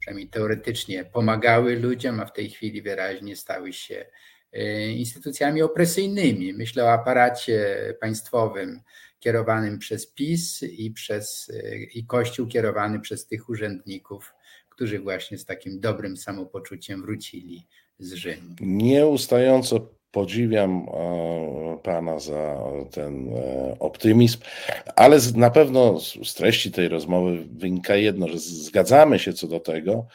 przynajmniej 0.00 0.28
teoretycznie 0.28 1.04
pomagały 1.04 1.76
ludziom, 1.76 2.20
a 2.20 2.26
w 2.26 2.32
tej 2.32 2.50
chwili 2.50 2.82
wyraźnie 2.82 3.36
stały 3.36 3.72
się 3.72 4.06
instytucjami 4.96 5.62
opresyjnymi. 5.62 6.52
Myślę 6.52 6.84
o 6.84 6.92
aparacie 6.92 7.76
państwowym 8.00 8.80
kierowanym 9.20 9.78
przez 9.78 10.06
PiS 10.06 10.62
i 10.62 10.90
przez 10.90 11.50
e, 11.54 11.76
i 11.76 12.06
Kościół 12.06 12.46
kierowany 12.46 13.00
przez 13.00 13.26
tych 13.26 13.48
urzędników, 13.48 14.34
którzy 14.68 15.00
właśnie 15.00 15.38
z 15.38 15.44
takim 15.44 15.80
dobrym 15.80 16.16
samopoczuciem 16.16 17.02
wrócili 17.02 17.66
z 17.98 18.12
Rzymu. 18.12 18.54
Nieustająco 18.60 19.88
podziwiam 20.10 20.86
e, 20.88 21.78
Pana 21.82 22.18
za 22.18 22.56
ten 22.92 23.30
optymizm, 23.78 24.38
ale 24.96 25.18
na 25.34 25.50
pewno 25.50 26.00
z 26.00 26.34
treści 26.34 26.72
tej 26.72 26.88
rozmowy 26.88 27.44
wynika 27.52 27.96
jedno, 27.96 28.28
że 28.28 28.38
zgadzamy 28.38 29.18
się 29.18 29.32
co 29.32 29.46
do 29.46 29.60
tego, 29.60 30.06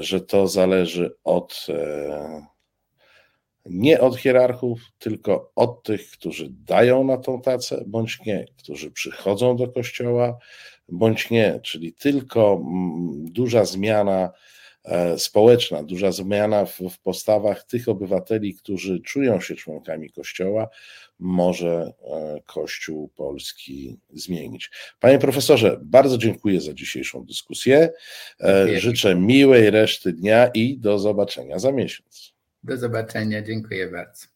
że 0.00 0.20
to 0.20 0.48
zależy 0.48 1.14
od 1.24 1.66
nie 3.66 4.00
od 4.00 4.16
hierarchów, 4.16 4.80
tylko 4.98 5.52
od 5.54 5.82
tych, 5.82 6.10
którzy 6.10 6.48
dają 6.50 7.04
na 7.04 7.16
tą 7.16 7.40
tacę, 7.40 7.84
bądź 7.86 8.20
nie, 8.26 8.46
którzy 8.58 8.90
przychodzą 8.90 9.56
do 9.56 9.68
kościoła, 9.68 10.38
bądź 10.88 11.30
nie, 11.30 11.60
czyli 11.62 11.92
tylko 11.92 12.52
mm, 12.52 13.32
duża 13.32 13.64
zmiana 13.64 14.30
e, 14.84 15.18
społeczna, 15.18 15.82
duża 15.82 16.12
zmiana 16.12 16.64
w, 16.64 16.78
w 16.90 16.98
postawach 16.98 17.64
tych 17.64 17.88
obywateli, 17.88 18.54
którzy 18.54 19.00
czują 19.00 19.40
się 19.40 19.54
członkami 19.54 20.10
kościoła, 20.10 20.68
może 21.18 21.92
e, 22.02 22.40
Kościół 22.46 23.08
Polski 23.08 23.98
zmienić. 24.12 24.70
Panie 25.00 25.18
profesorze, 25.18 25.80
bardzo 25.82 26.18
dziękuję 26.18 26.60
za 26.60 26.74
dzisiejszą 26.74 27.24
dyskusję. 27.24 27.92
E. 28.40 28.80
Życzę 28.80 29.14
miłej 29.14 29.70
reszty 29.70 30.12
dnia 30.12 30.50
i 30.54 30.78
do 30.78 30.98
zobaczenia 30.98 31.58
za 31.58 31.72
miesiąc. 31.72 32.39
Do 32.64 32.76
zobaczenia, 32.76 33.42
dziękuję 33.42 33.88
bardzo. 33.88 34.26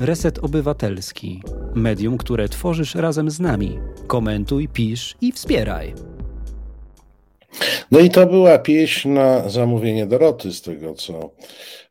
Reset 0.00 0.38
Obywatelski. 0.38 1.42
Medium, 1.74 2.18
które 2.18 2.48
tworzysz 2.48 2.94
razem 2.94 3.30
z 3.30 3.40
nami. 3.40 3.78
Komentuj, 4.06 4.68
pisz 4.68 5.16
i 5.20 5.32
wspieraj. 5.32 5.94
No 7.90 8.00
i 8.00 8.10
to 8.10 8.26
była 8.26 8.58
pieśń 8.58 9.08
na 9.08 9.48
zamówienie 9.48 10.06
Doroty, 10.06 10.52
z 10.52 10.62
tego 10.62 10.94
co 10.94 11.34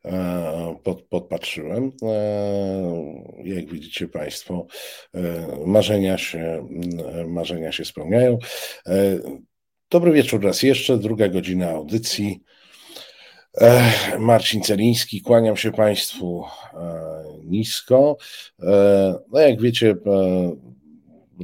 e, 0.05 0.75
pod, 0.83 1.01
podpatrzyłem. 1.01 1.91
E, 2.03 3.43
jak 3.43 3.69
widzicie 3.69 4.07
Państwo, 4.07 4.67
e, 5.13 5.21
marzenia 5.65 6.17
się, 6.17 6.67
marzenia 7.27 7.71
się 7.71 7.85
spełniają. 7.85 8.37
Dobry 9.89 10.11
wieczór 10.11 10.43
raz 10.43 10.63
jeszcze, 10.63 10.97
druga 10.97 11.29
godzina 11.29 11.69
audycji. 11.69 12.43
Marcin 14.19 14.61
Celiński, 14.61 15.21
kłaniam 15.21 15.57
się 15.57 15.71
Państwu 15.71 16.43
nisko. 17.43 18.17
No 19.31 19.39
jak 19.39 19.61
wiecie, 19.61 19.95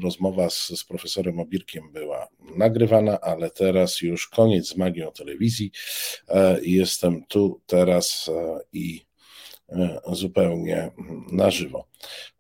rozmowa 0.03 0.49
z, 0.49 0.68
z 0.68 0.84
profesorem 0.84 1.39
Obirkiem 1.39 1.91
była 1.93 2.28
nagrywana, 2.55 3.20
ale 3.22 3.49
teraz 3.49 4.01
już 4.01 4.28
koniec 4.28 4.68
z 4.68 4.78
magią 4.78 5.12
telewizji. 5.12 5.72
Jestem 6.62 7.24
tu 7.28 7.62
teraz 7.66 8.32
i 8.74 9.01
zupełnie 10.12 10.91
na 11.32 11.51
żywo. 11.51 11.88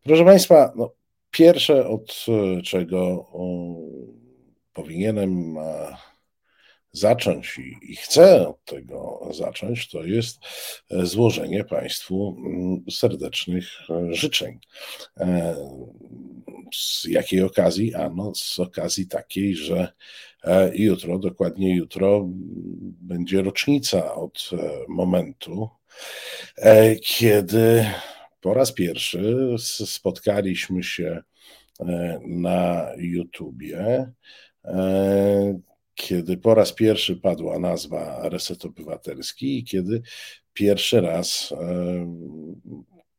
Proszę 0.03 0.25
Państwa, 0.25 0.73
no, 0.75 0.91
pierwsze 1.31 1.87
od 1.87 2.25
czego 2.63 3.25
powinienem 4.73 5.55
zacząć 6.97 7.57
i, 7.57 7.91
i 7.91 7.95
chcę 7.95 8.47
od 8.47 8.65
tego 8.65 9.29
zacząć, 9.31 9.89
to 9.89 10.03
jest 10.03 10.39
e, 10.91 11.05
złożenie 11.05 11.63
Państwu 11.63 12.37
mm, 12.37 12.83
serdecznych 12.91 13.67
e, 13.89 14.13
życzeń. 14.13 14.59
E, 15.19 15.55
z 16.73 17.05
jakiej 17.05 17.41
okazji? 17.41 17.95
Ano, 17.95 18.31
z 18.35 18.59
okazji 18.59 19.07
takiej, 19.07 19.55
że 19.55 19.93
jutro, 20.73 21.19
dokładnie 21.19 21.75
jutro, 21.75 22.25
będzie 23.01 23.41
rocznica 23.41 24.15
od 24.15 24.49
momentu, 24.87 25.69
kiedy 27.01 27.85
po 28.41 28.53
raz 28.53 28.73
pierwszy 28.73 29.55
spotkaliśmy 29.85 30.83
się 30.83 31.21
na 32.27 32.87
YouTubie 32.97 34.11
kiedy 35.97 36.37
po 36.37 36.55
raz 36.55 36.73
pierwszy 36.73 37.15
padła 37.15 37.59
nazwa 37.59 38.29
Reset 38.29 38.65
Obywatelski 38.65 39.59
i 39.59 39.63
kiedy 39.63 40.01
pierwszy 40.53 41.01
raz 41.01 41.53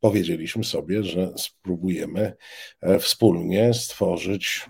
powiedzieliśmy 0.00 0.64
sobie, 0.64 1.04
że 1.04 1.32
spróbujemy 1.36 2.32
e, 2.80 2.98
wspólnie 2.98 3.74
stworzyć 3.74 4.66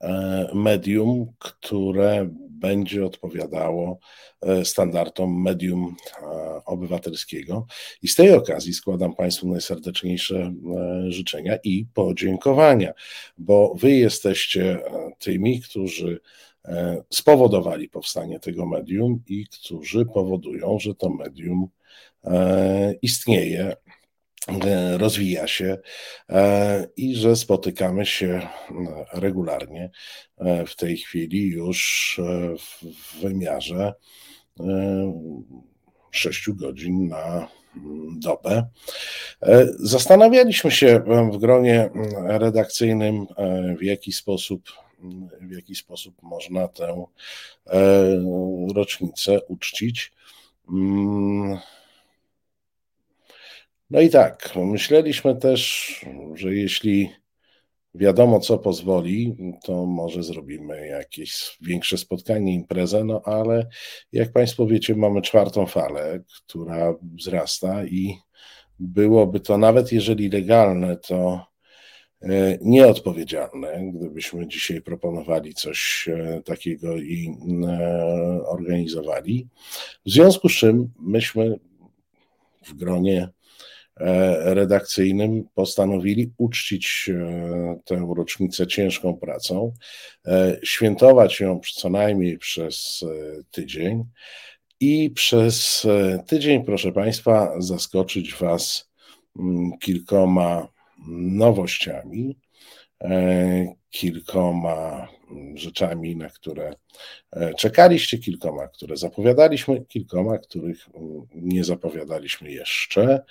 e, 0.00 0.50
medium, 0.54 1.32
które 1.38 2.28
będzie 2.50 3.06
odpowiadało 3.06 3.98
e, 4.42 4.64
standardom 4.64 5.42
medium 5.42 5.96
obywatelskiego. 6.64 7.66
I 8.02 8.08
z 8.08 8.14
tej 8.14 8.32
okazji 8.32 8.74
składam 8.74 9.14
Państwu 9.14 9.48
najserdeczniejsze 9.48 10.54
życzenia 11.08 11.56
i 11.64 11.86
podziękowania, 11.94 12.92
bo 13.38 13.74
Wy 13.74 13.90
jesteście 13.90 14.78
tymi, 15.18 15.60
którzy 15.60 16.20
spowodowali 17.10 17.88
powstanie 17.88 18.40
tego 18.40 18.66
medium 18.66 19.22
i 19.28 19.46
którzy 19.46 20.06
powodują, 20.06 20.78
że 20.78 20.94
to 20.94 21.10
medium 21.10 21.68
e, 22.24 22.94
istnieje, 23.02 23.76
e, 24.64 24.98
rozwija 24.98 25.46
się 25.46 25.78
i 26.96 27.16
że 27.16 27.36
spotykamy 27.36 28.06
się 28.06 28.48
regularnie 29.12 29.90
w 30.66 30.76
tej 30.76 30.96
chwili 30.96 31.48
już 31.48 32.20
w 32.58 33.20
wymiarze 33.20 33.94
6 36.10 36.50
godzin 36.50 37.08
na 37.08 37.48
dobę. 38.16 38.68
Zastanawialiśmy 39.78 40.70
się 40.70 41.02
w 41.32 41.38
gronie 41.38 41.90
redakcyjnym, 42.16 43.26
w 43.78 43.82
jaki 43.82 44.12
sposób 44.12 44.62
w 45.40 45.52
jaki 45.52 45.74
sposób 45.74 46.22
można 46.22 46.68
tę 46.68 47.04
e, 47.66 48.24
rocznicę 48.74 49.42
uczcić. 49.42 50.12
Mm. 50.68 51.58
No 53.90 54.00
i 54.00 54.10
tak, 54.10 54.52
myśleliśmy 54.56 55.36
też, 55.36 55.90
że 56.34 56.54
jeśli 56.54 57.10
wiadomo, 57.94 58.40
co 58.40 58.58
pozwoli, 58.58 59.36
to 59.64 59.86
może 59.86 60.22
zrobimy 60.22 60.86
jakieś 60.86 61.56
większe 61.60 61.98
spotkanie, 61.98 62.54
imprezę, 62.54 63.04
no 63.04 63.22
ale 63.24 63.66
jak 64.12 64.32
Państwo 64.32 64.66
wiecie, 64.66 64.94
mamy 64.94 65.22
czwartą 65.22 65.66
falę, 65.66 66.20
która 66.46 66.94
wzrasta 67.02 67.84
i 67.84 68.18
byłoby 68.78 69.40
to 69.40 69.58
nawet 69.58 69.92
jeżeli 69.92 70.30
legalne, 70.30 70.96
to 70.96 71.46
nieodpowiedzialne, 72.60 73.92
gdybyśmy 73.94 74.46
dzisiaj 74.46 74.82
proponowali 74.82 75.54
coś 75.54 76.08
e, 76.08 76.42
takiego 76.44 76.96
i 76.96 77.36
e, 77.66 78.40
organizowali. 78.46 79.48
W 80.06 80.10
związku 80.10 80.48
z 80.48 80.52
czym 80.52 80.92
myśmy 80.98 81.58
w 82.66 82.74
gronie 82.74 83.28
redakcyjnym 84.40 85.44
postanowili 85.54 86.32
uczcić 86.38 87.10
tę 87.84 88.06
rocznicę 88.16 88.66
ciężką 88.66 89.16
pracą, 89.16 89.72
świętować 90.62 91.40
ją 91.40 91.60
co 91.74 91.90
najmniej 91.90 92.38
przez 92.38 93.04
tydzień 93.50 94.04
i 94.80 95.10
przez 95.10 95.86
tydzień, 96.26 96.64
proszę 96.64 96.92
Państwa, 96.92 97.54
zaskoczyć 97.58 98.34
Was 98.34 98.90
mm, 99.38 99.78
kilkoma 99.78 100.73
nowościami, 101.06 102.38
e, 103.04 103.74
kilkoma 103.90 105.08
rzeczami, 105.54 106.16
na 106.16 106.28
które 106.28 106.74
e, 107.32 107.54
czekaliście, 107.54 108.18
kilkoma, 108.18 108.68
które 108.68 108.96
zapowiadaliśmy, 108.96 109.84
kilkoma, 109.84 110.38
których 110.38 110.88
mm, 110.94 111.26
nie 111.34 111.64
zapowiadaliśmy 111.64 112.52
jeszcze. 112.52 113.24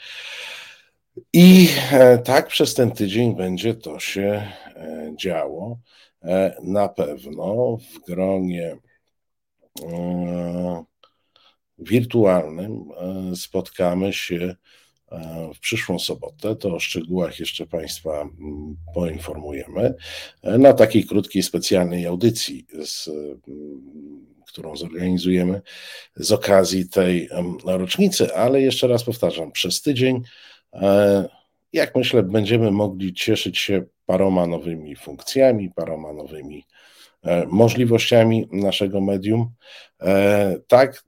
I 1.34 1.69
e, 1.91 2.17
tak 2.17 2.47
przez 2.47 2.74
ten 2.74 2.91
tydzień 2.91 3.36
będzie 3.36 3.74
to 3.74 3.99
się 3.99 4.51
działo. 5.19 5.80
Na 6.63 6.89
pewno 6.89 7.78
w 7.78 8.05
gronie 8.05 8.78
wirtualnym 11.78 12.86
spotkamy 13.36 14.13
się 14.13 14.55
w 15.55 15.59
przyszłą 15.59 15.99
sobotę. 15.99 16.55
To 16.55 16.76
o 16.76 16.80
szczegółach 16.80 17.39
jeszcze 17.39 17.68
Państwa 17.68 18.22
mm, 18.22 18.76
poinformujemy. 18.93 19.93
Na 20.43 20.74
takiej 20.74 21.05
krótkiej, 21.05 21.43
specjalnej 21.43 22.05
audycji, 22.05 22.66
z, 22.86 23.07
mm, 23.07 24.26
którą 24.47 24.76
zorganizujemy 24.76 25.61
z 26.16 26.32
okazji 26.32 26.89
tej 26.89 27.30
rocznicy, 27.66 28.36
ale 28.36 28.61
jeszcze 28.61 28.88
raz 28.88 29.03
powtarzam, 29.03 29.51
przez 29.51 29.82
tydzień, 29.82 30.22
e, 30.74 31.30
jak 31.74 31.95
myślę, 31.95 32.24
będziemy 32.24 32.72
mogli 32.72 33.14
cieszyć 33.14 33.57
się 33.57 33.84
paroma 34.05 34.47
nowymi 34.47 34.95
funkcjami, 34.95 35.72
paroma 35.76 36.14
nowymi 36.14 36.66
e, 37.24 37.45
możliwościami 37.45 38.47
naszego 38.51 39.01
medium. 39.01 39.51
E, 40.01 40.59
tak, 40.68 41.03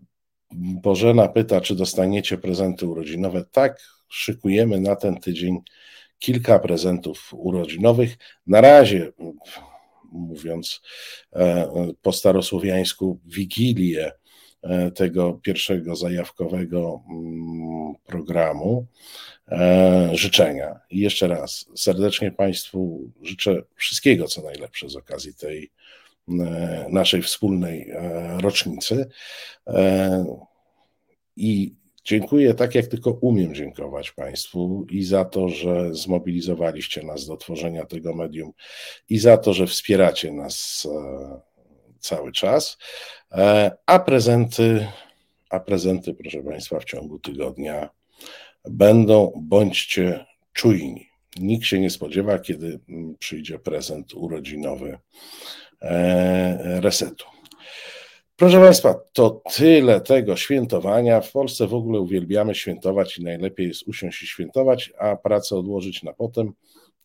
Bożena 0.57 1.27
pyta, 1.27 1.61
czy 1.61 1.75
dostaniecie 1.75 2.37
prezenty 2.37 2.85
urodzinowe. 2.85 3.45
Tak, 3.51 3.81
szykujemy 4.15 4.79
na 4.79 4.95
ten 4.95 5.19
tydzień 5.19 5.59
kilka 6.19 6.59
prezentów 6.59 7.33
urodzinowych. 7.33 8.17
Na 8.47 8.61
razie, 8.61 9.11
mówiąc 10.11 10.81
e, 11.33 11.67
po 12.01 12.11
starosłowiańsku, 12.11 13.19
wigilię 13.25 14.11
e, 14.61 14.91
tego 14.91 15.33
pierwszego 15.33 15.95
zajawkowego 15.95 17.03
mm, 17.09 17.93
programu 18.05 18.87
e, 19.47 20.09
życzenia. 20.13 20.79
I 20.89 20.99
jeszcze 20.99 21.27
raz 21.27 21.65
serdecznie 21.75 22.31
Państwu 22.31 23.11
życzę 23.21 23.63
wszystkiego, 23.75 24.27
co 24.27 24.41
najlepsze 24.41 24.89
z 24.89 24.95
okazji 24.95 25.33
tej 25.33 25.71
naszej 26.89 27.21
wspólnej 27.21 27.91
rocznicy. 28.41 29.09
I 31.35 31.75
Dziękuję 32.05 32.53
tak, 32.53 32.75
jak 32.75 32.87
tylko 32.87 33.11
umiem 33.11 33.55
dziękować 33.55 34.11
Państwu 34.11 34.85
i 34.89 35.03
za 35.03 35.25
to, 35.25 35.49
że 35.49 35.93
zmobilizowaliście 35.95 37.03
nas 37.03 37.25
do 37.25 37.37
tworzenia 37.37 37.85
tego 37.85 38.13
medium 38.13 38.51
i 39.09 39.17
za 39.17 39.37
to, 39.37 39.53
że 39.53 39.67
wspieracie 39.67 40.31
nas 40.31 40.87
e, 40.91 41.41
cały 41.99 42.31
czas. 42.31 42.77
E, 43.31 43.71
a 43.85 43.99
prezenty, 43.99 44.87
a 45.49 45.59
prezenty, 45.59 46.13
proszę 46.13 46.43
Państwa, 46.43 46.79
w 46.79 46.85
ciągu 46.85 47.19
tygodnia 47.19 47.89
będą, 48.65 49.31
bądźcie 49.41 50.25
czujni. 50.53 51.09
Nikt 51.39 51.65
się 51.65 51.79
nie 51.79 51.89
spodziewa, 51.89 52.39
kiedy 52.39 52.79
przyjdzie 53.19 53.59
prezent 53.59 54.13
urodzinowy 54.13 54.97
e, 55.81 56.81
resetu. 56.81 57.34
Proszę 58.37 58.59
Państwa, 58.59 58.95
to 59.13 59.41
tyle 59.55 60.01
tego 60.01 60.35
świętowania. 60.35 61.21
W 61.21 61.31
Polsce 61.31 61.67
w 61.67 61.73
ogóle 61.73 61.99
uwielbiamy 61.99 62.55
świętować 62.55 63.17
i 63.17 63.23
najlepiej 63.23 63.67
jest 63.67 63.87
usiąść 63.87 64.23
i 64.23 64.27
świętować, 64.27 64.93
a 64.97 65.15
pracę 65.15 65.55
odłożyć 65.55 66.03
na 66.03 66.13
potem. 66.13 66.53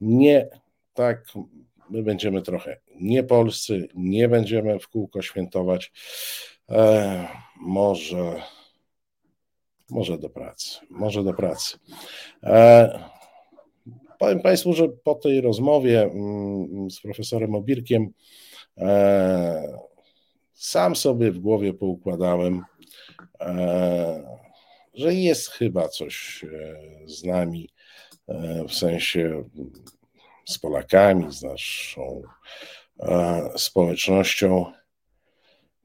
Nie 0.00 0.48
tak, 0.94 1.24
my 1.90 2.02
będziemy 2.02 2.42
trochę 2.42 2.80
nie 3.00 3.24
polscy, 3.24 3.88
nie 3.94 4.28
będziemy 4.28 4.78
w 4.78 4.88
kółko 4.88 5.22
świętować. 5.22 5.92
E, 6.68 7.28
może, 7.60 8.42
może 9.90 10.18
do 10.18 10.30
pracy, 10.30 10.78
może 10.90 11.24
do 11.24 11.34
pracy. 11.34 11.78
E, 12.42 12.98
powiem 14.18 14.40
Państwu, 14.40 14.72
że 14.72 14.88
po 14.88 15.14
tej 15.14 15.40
rozmowie 15.40 16.02
mm, 16.02 16.90
z 16.90 17.00
profesorem 17.00 17.54
Obirkiem 17.54 18.08
e, 18.78 19.89
sam 20.60 20.96
sobie 20.96 21.32
w 21.32 21.38
głowie 21.38 21.74
poukładałem, 21.74 22.64
e, 23.40 24.38
że 24.94 25.14
jest 25.14 25.48
chyba 25.48 25.88
coś 25.88 26.44
e, 26.44 26.78
z 27.08 27.24
nami, 27.24 27.68
e, 28.28 28.64
w 28.68 28.74
sensie 28.74 29.44
z 30.44 30.58
Polakami, 30.58 31.32
z 31.32 31.42
naszą 31.42 32.22
społecznością. 33.56 34.72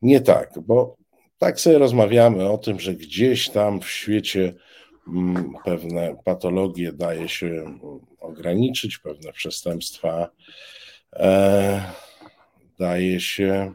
Nie 0.01 0.21
tak, 0.21 0.59
bo 0.61 0.95
tak 1.38 1.59
sobie 1.59 1.78
rozmawiamy 1.78 2.49
o 2.49 2.57
tym, 2.57 2.80
że 2.80 2.93
gdzieś 2.93 3.49
tam 3.49 3.82
w 3.82 3.89
świecie 3.89 4.53
mm, 5.07 5.53
pewne 5.65 6.15
patologie 6.26 6.93
daje 6.93 7.30
się 7.30 7.80
ograniczyć, 8.19 8.97
pewne 8.97 9.34
przestępstwa 9.34 10.30
daje 12.80 13.19
się 13.19 13.73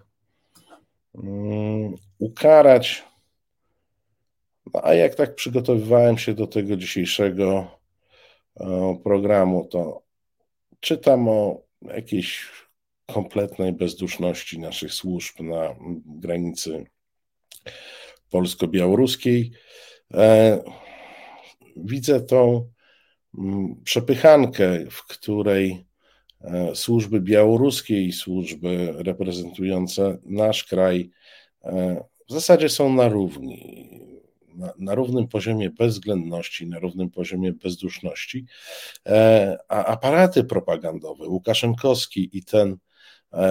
Mm, 1.14 1.94
ukarać. 2.18 3.04
No, 4.74 4.84
a 4.84 4.94
jak 4.94 5.14
tak 5.14 5.34
przygotowywałem 5.34 6.18
się 6.18 6.34
do 6.34 6.46
tego 6.46 6.76
dzisiejszego 6.76 7.78
e, 8.60 8.98
programu, 9.04 9.68
to 9.70 10.02
czytam 10.80 11.28
o 11.28 11.62
jakiejś 11.82 12.48
kompletnej 13.06 13.72
bezduszności 13.72 14.58
naszych 14.58 14.94
służb 14.94 15.40
na 15.40 15.74
granicy 16.06 16.84
polsko-białoruskiej. 18.30 19.52
E, 20.14 20.58
widzę 21.76 22.20
tą 22.20 22.70
mm, 23.38 23.82
przepychankę, 23.84 24.90
w 24.90 25.06
której 25.06 25.89
służby 26.74 27.20
białoruskie 27.20 28.02
i 28.02 28.12
służby 28.12 28.94
reprezentujące 28.96 30.18
nasz 30.24 30.64
kraj 30.64 31.10
e, 31.64 32.04
w 32.28 32.32
zasadzie 32.32 32.68
są 32.68 32.94
na 32.94 33.08
równi, 33.08 33.90
na, 34.54 34.72
na, 34.78 34.94
równym 34.94 35.28
poziomie 35.28 35.70
bezwzględności, 35.70 36.66
na 36.66 36.78
równym 36.78 37.10
poziomie 37.10 37.52
bezduszności, 37.52 38.46
e, 39.06 39.58
a 39.68 39.84
aparaty 39.84 40.44
propagandowe, 40.44 41.28
Łukaszenkowski 41.28 42.30
i 42.32 42.44
ten 42.44 42.76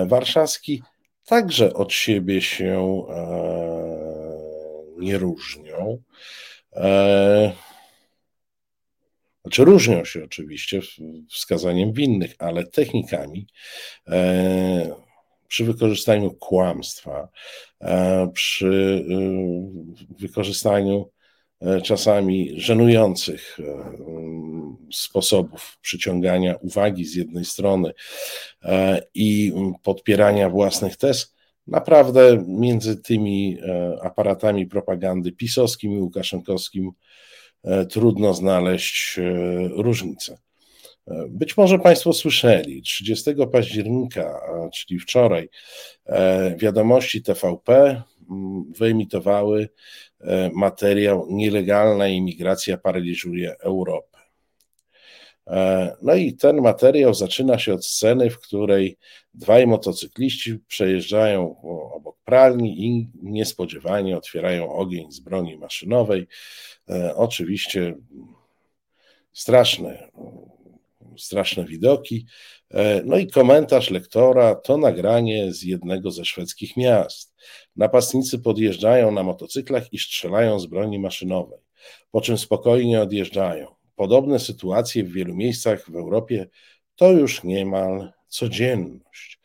warszawski, 0.06 0.84
także 1.26 1.74
od 1.74 1.94
siebie 1.94 2.42
się 2.42 3.04
nie 4.98 5.18
różnią. 5.18 5.98
Znaczy 9.42 9.66
różnią 9.66 10.06
się 10.06 10.24
oczywiście 10.24 10.82
wskazaniem 11.30 11.94
winnych, 11.94 12.36
ale 12.40 12.68
technikami 12.68 13.48
e, 14.08 14.96
przy 15.48 15.66
wykorzystaniu 15.66 16.32
kłamstwa, 16.32 17.30
e, 17.82 18.30
przy 18.34 19.06
e, 19.10 20.18
wykorzystaniu 20.20 21.12
czasami 21.84 22.52
żenujących 22.56 23.58
sposobów 24.92 25.78
przyciągania 25.82 26.56
uwagi 26.56 27.06
z 27.06 27.16
jednej 27.16 27.46
strony 27.46 27.94
i 29.14 29.54
podpierania 29.84 30.50
własnych 30.50 30.98
tez, 30.98 31.36
naprawdę 31.68 32.44
między 32.48 33.02
tymi 33.02 33.58
aparatami 34.02 34.68
propagandy 34.68 35.32
pisowskim 35.32 35.94
i 35.94 36.00
łukaszenkowskim 36.00 36.92
trudno 37.90 38.34
znaleźć 38.34 39.20
e, 39.20 39.24
różnicę. 39.68 40.38
E, 41.08 41.26
być 41.30 41.58
może 41.58 41.80
Państwo 41.80 42.14
słyszeli, 42.14 42.82
30 42.82 43.32
października, 43.52 44.40
czyli 44.74 45.00
wczoraj, 45.00 45.50
wiadomości 46.58 47.24
TVP 47.24 48.02
wyemitowały 48.78 49.70
materiał 50.54 51.28
Nielegalna 51.30 52.08
imigracja 52.08 52.78
paraliżuje 52.78 53.56
Europę. 53.60 54.09
No 56.02 56.16
i 56.16 56.34
ten 56.34 56.62
materiał 56.62 57.14
zaczyna 57.14 57.60
się 57.60 57.74
od 57.74 57.86
sceny, 57.86 58.30
w 58.30 58.40
której 58.40 58.98
dwaj 59.34 59.68
motocykliści 59.68 60.60
przejeżdżają 60.68 61.62
obok 61.94 62.18
pralni 62.26 62.86
i 62.86 63.10
niespodziewanie 63.24 64.18
otwierają 64.18 64.74
ogień 64.74 65.12
z 65.12 65.20
broni 65.20 65.58
maszynowej. 65.58 66.28
Oczywiście 67.16 67.96
straszne, 69.34 70.10
straszne 71.18 71.66
widoki. 71.66 72.26
No 73.06 73.18
i 73.18 73.28
komentarz 73.28 73.90
lektora 73.90 74.56
to 74.56 74.78
nagranie 74.78 75.54
z 75.54 75.64
jednego 75.64 76.12
ze 76.12 76.26
szwedzkich 76.26 76.78
miast. 76.78 77.36
Napastnicy 77.76 78.40
podjeżdżają 78.40 79.12
na 79.12 79.24
motocyklach 79.24 79.94
i 79.94 80.00
strzelają 80.00 80.60
z 80.60 80.66
broni 80.66 81.00
maszynowej, 81.00 81.60
po 82.12 82.22
czym 82.22 82.38
spokojnie 82.38 83.02
odjeżdżają. 83.02 83.79
Podobne 84.00 84.40
sytuacje 84.40 85.04
w 85.04 85.12
wielu 85.12 85.36
miejscach 85.36 85.90
w 85.90 85.96
Europie 85.96 86.48
to 86.96 87.12
już 87.12 87.44
niemal 87.44 88.12
codzienność. 88.28 89.40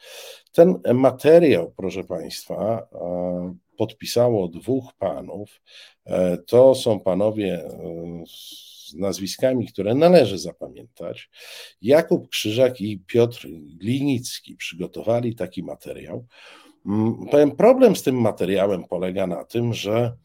Ten 0.52 0.80
materiał, 0.94 1.72
proszę 1.76 2.05
Państwa, 2.05 2.88
e, 2.92 3.57
podpisało 3.76 4.48
dwóch 4.48 4.92
panów. 4.98 5.61
E, 6.05 6.36
to 6.36 6.74
są 6.74 7.00
panowie 7.00 7.64
e, 7.64 8.24
z 8.26 8.94
nazwiskami, 8.94 9.66
które 9.66 9.94
należy 9.94 10.38
zapamiętać. 10.38 11.30
Jakub 11.82 12.28
Krzyżak 12.28 12.80
i 12.80 12.98
Piotr 12.98 13.48
Glinicki 13.80 14.57
przygotowali 14.57 15.34
taki 15.34 15.62
materiał. 15.62 16.26
Mm, 16.86 17.57
problem 17.57 17.96
z 17.96 18.02
tym 18.02 18.20
materiałem 18.20 18.84
polega 18.84 19.26
na 19.26 19.44
tym, 19.44 19.74
że 19.74 20.16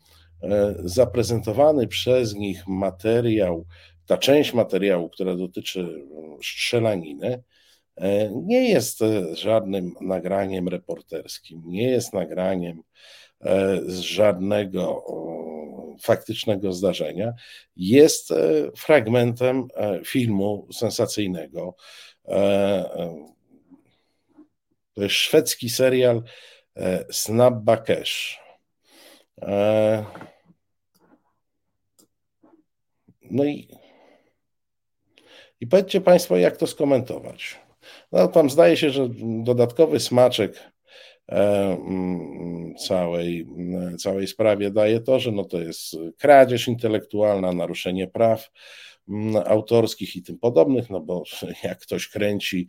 zaprezentowany 0.83 1.87
przez 1.87 2.35
nich 2.35 2.67
materiał, 2.67 3.65
ta 4.09 4.17
część 4.17 4.53
materiału, 4.53 5.09
która 5.09 5.35
dotyczy 5.35 5.79
mm, 5.79 6.37
strzelaniny, 6.43 7.43
e, 7.95 8.29
nie 8.31 8.69
jest 8.69 9.01
e, 9.01 9.35
żadnym 9.35 9.93
nagraniem 10.01 10.67
reporterskim, 10.67 11.61
nie 11.65 11.89
jest 11.89 12.13
nagraniem 12.13 12.83
z 13.85 13.99
żadnego 13.99 15.03
faktycznego 16.01 16.73
zdarzenia, 16.73 17.33
jest 17.75 18.33
fragmentem 18.77 19.67
filmu 20.05 20.67
sensacyjnego. 20.73 21.75
To 24.93 25.03
jest 25.03 25.15
szwedzki 25.15 25.69
serial 25.69 26.23
E, 26.79 27.05
Snabba 27.11 27.77
Cash. 27.77 28.39
E, 29.41 30.05
no 33.31 33.45
i, 33.45 33.67
i 35.61 35.67
powiedzcie 35.67 36.01
Państwo, 36.01 36.37
jak 36.37 36.57
to 36.57 36.67
skomentować. 36.67 37.59
No, 38.11 38.27
tam 38.27 38.49
zdaje 38.49 38.77
się, 38.77 38.89
że 38.89 39.09
dodatkowy 39.43 39.99
smaczek 39.99 40.59
e, 41.29 41.37
mm, 41.87 42.75
całej, 42.75 43.47
całej 43.99 44.27
sprawie 44.27 44.71
daje 44.71 44.99
to, 44.99 45.19
że 45.19 45.31
no 45.31 45.43
to 45.45 45.59
jest 45.59 45.95
kradzież 46.17 46.67
intelektualna, 46.67 47.53
naruszenie 47.53 48.07
praw 48.07 48.49
Mm, 49.09 49.43
autorskich 49.45 50.15
i 50.15 50.21
tym 50.23 50.39
podobnych, 50.39 50.89
no 50.89 51.01
bo 51.01 51.23
jak 51.63 51.79
ktoś 51.79 52.07
kręci 52.07 52.67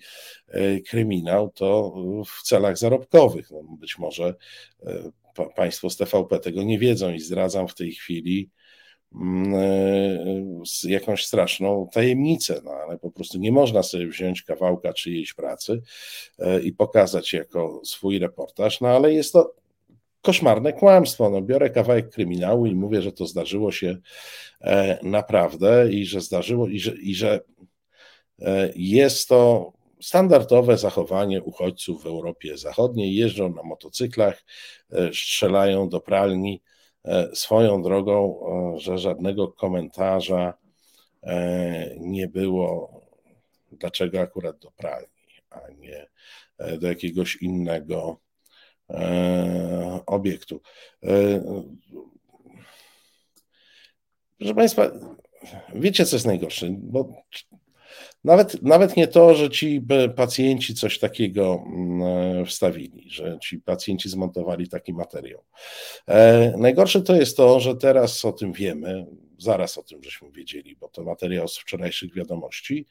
e, 0.49 0.81
kryminał, 0.81 1.51
to 1.51 1.95
w 2.27 2.43
celach 2.43 2.79
zarobkowych. 2.79 3.51
No 3.51 3.63
być 3.63 3.99
może 3.99 4.35
e, 4.83 5.11
Państwo 5.57 5.91
z 5.91 5.97
TVP 5.97 6.39
tego 6.39 6.63
nie 6.63 6.79
wiedzą 6.79 7.13
i 7.13 7.21
zdradzam 7.21 7.69
w 7.69 7.75
tej 7.75 7.93
chwili 7.93 8.51
mm, 8.51 8.60
jakąś 10.85 11.27
straszną 11.27 11.89
tajemnicę, 11.93 12.61
no 12.65 12.71
ale 12.71 12.99
po 12.99 13.11
prostu 13.11 13.39
nie 13.39 13.53
można 13.53 13.83
sobie 13.83 14.07
wziąć 14.07 14.43
kawałka 14.43 14.93
czyjejś 14.93 15.35
pracy 15.35 15.83
i 16.63 16.73
pokazać 16.73 17.33
jako 17.33 17.81
swój 17.85 18.19
reportaż, 18.19 18.81
no 18.81 18.89
ale 18.89 19.13
jest 19.13 19.33
to 19.33 19.55
koszmarne 20.23 20.73
kłamstwo. 20.73 21.31
No, 21.31 21.43
biorę 21.43 21.71
kawałek 21.71 22.11
kryminału 22.11 22.67
i 22.67 22.75
mówię, 22.75 23.03
że 23.03 23.13
to 23.13 23.27
zdarzyło 23.27 23.73
się 23.73 23.97
e, 24.61 24.99
naprawdę 25.03 25.93
i 25.93 26.07
że 26.07 26.21
zdarzyło, 26.21 26.69
i 26.69 26.81
że, 26.81 26.93
i 26.93 27.15
że 27.15 27.41
e, 28.43 28.71
jest 28.77 29.29
to 29.29 29.73
standardowe 30.01 30.79
zachowanie 30.79 31.43
uchodźców 31.43 32.03
w 32.03 32.07
Europie 32.07 32.57
Zachodniej. 32.57 33.15
Jeżdżą 33.15 33.55
na 33.55 33.63
motocyklach, 33.63 34.45
e, 34.93 35.09
strzelają 35.09 35.89
do 35.89 36.01
pralni. 36.01 36.63
Swoją 37.35 37.83
drogą, 37.83 38.41
że 38.77 38.99
żadnego 38.99 39.49
komentarza 39.49 40.55
nie 42.01 42.29
było, 42.29 43.01
dlaczego 43.73 44.21
akurat 44.21 44.59
do 44.59 44.71
pralni, 44.71 45.09
a 45.51 45.61
nie 45.79 46.07
do 46.79 46.89
jakiegoś 46.89 47.37
innego 47.37 48.21
E, 48.91 50.01
obiektu. 50.07 50.61
E, 51.03 51.43
proszę 54.39 54.55
Państwa, 54.55 54.91
wiecie, 55.75 56.07
co 56.07 56.17
jest 56.17 56.27
najgorsze? 56.27 56.67
Bo 56.71 57.13
nawet, 58.25 58.63
nawet 58.63 58.97
nie 58.97 59.09
to, 59.09 59.35
że 59.35 59.51
ci 59.51 59.83
pacjenci 60.17 60.75
coś 60.75 60.99
takiego 60.99 61.65
mm, 61.67 62.47
wstawili, 62.47 63.11
że 63.11 63.39
ci 63.43 63.59
pacjenci 63.59 64.09
zmontowali 64.09 64.69
taki 64.69 64.93
materiał. 64.93 65.45
E, 66.09 66.53
najgorsze 66.59 67.03
to 67.03 67.17
jest 67.17 67.37
to, 67.37 67.61
że 67.61 67.77
teraz 67.77 68.25
o 68.25 68.33
tym 68.33 68.53
wiemy, 68.53 69.07
zaraz 69.39 69.79
o 69.79 69.83
tym 69.83 70.03
żeśmy 70.03 70.31
wiedzieli, 70.31 70.77
bo 70.77 70.89
to 70.89 71.05
materiał 71.05 71.49
z 71.49 71.59
wczorajszych 71.59 72.15
wiadomości. 72.15 72.87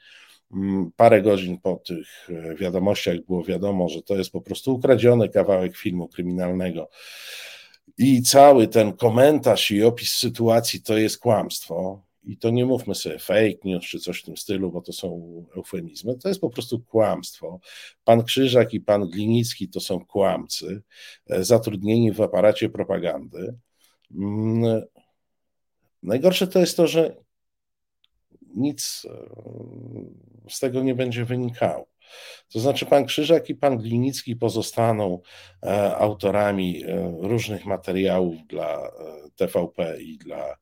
Mm, 0.53 0.91
parę 0.95 1.21
godzin 1.21 1.57
po 1.57 1.75
tych 1.75 2.29
e, 2.29 2.55
wiadomościach 2.55 3.15
było 3.27 3.43
wiadomo, 3.43 3.89
że 3.89 4.01
to 4.01 4.15
jest 4.15 4.31
po 4.31 4.41
prostu 4.41 4.75
ukradziony 4.75 5.29
kawałek 5.29 5.77
filmu 5.77 6.07
kryminalnego. 6.07 6.89
I 7.97 8.21
cały 8.21 8.67
ten 8.67 8.93
komentarz 8.93 9.71
i 9.71 9.83
opis 9.83 10.13
sytuacji 10.13 10.81
to 10.81 10.97
jest 10.97 11.19
kłamstwo. 11.19 12.08
I 12.23 12.37
to 12.37 12.49
nie 12.49 12.65
mówmy 12.65 12.95
sobie 12.95 13.19
fake 13.19 13.57
news 13.63 13.83
czy 13.83 13.99
coś 13.99 14.19
w 14.19 14.25
tym 14.25 14.37
stylu, 14.37 14.71
bo 14.71 14.81
to 14.81 14.93
są 14.93 15.09
eufemizmy. 15.55 16.17
To 16.17 16.29
jest 16.29 16.41
po 16.41 16.49
prostu 16.49 16.79
kłamstwo. 16.79 17.59
Pan 18.03 18.23
Krzyżak 18.23 18.73
i 18.73 18.81
pan 18.81 19.09
Glinicki 19.09 19.69
to 19.69 19.79
są 19.79 20.05
kłamcy, 20.05 20.81
e, 21.29 21.43
zatrudnieni 21.43 22.11
w 22.11 22.21
aparacie 22.21 22.69
propagandy. 22.69 23.55
Mm, 24.15 24.81
najgorsze 26.03 26.47
to 26.47 26.59
jest 26.59 26.77
to, 26.77 26.87
że 26.87 27.15
nic 28.55 29.07
e, 29.09 29.29
z 30.49 30.59
tego 30.59 30.83
nie 30.83 30.95
będzie 30.95 31.25
wynikało. 31.25 31.89
To 32.53 32.59
znaczy, 32.59 32.85
pan 32.85 33.05
Krzyżak 33.05 33.49
i 33.49 33.55
pan 33.55 33.77
Glinicki 33.77 34.35
pozostaną 34.35 35.21
e, 35.63 35.95
autorami 35.95 36.83
różnych 37.19 37.65
materiałów 37.65 38.35
dla 38.47 38.91
TVP 39.35 40.01
i 40.01 40.17
dla 40.17 40.55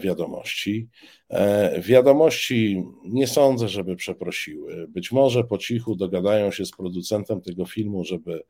wiadomości. 0.00 0.88
Wiadomości 1.78 2.84
nie 3.04 3.26
sądzę, 3.26 3.68
żeby 3.68 3.96
przeprosiły. 3.96 4.86
Być 4.88 5.12
może 5.12 5.44
po 5.44 5.58
cichu 5.58 5.96
dogadają 5.96 6.50
się 6.50 6.66
z 6.66 6.70
producentem 6.70 7.40
tego 7.40 7.66
filmu, 7.66 8.04
żeby 8.04 8.42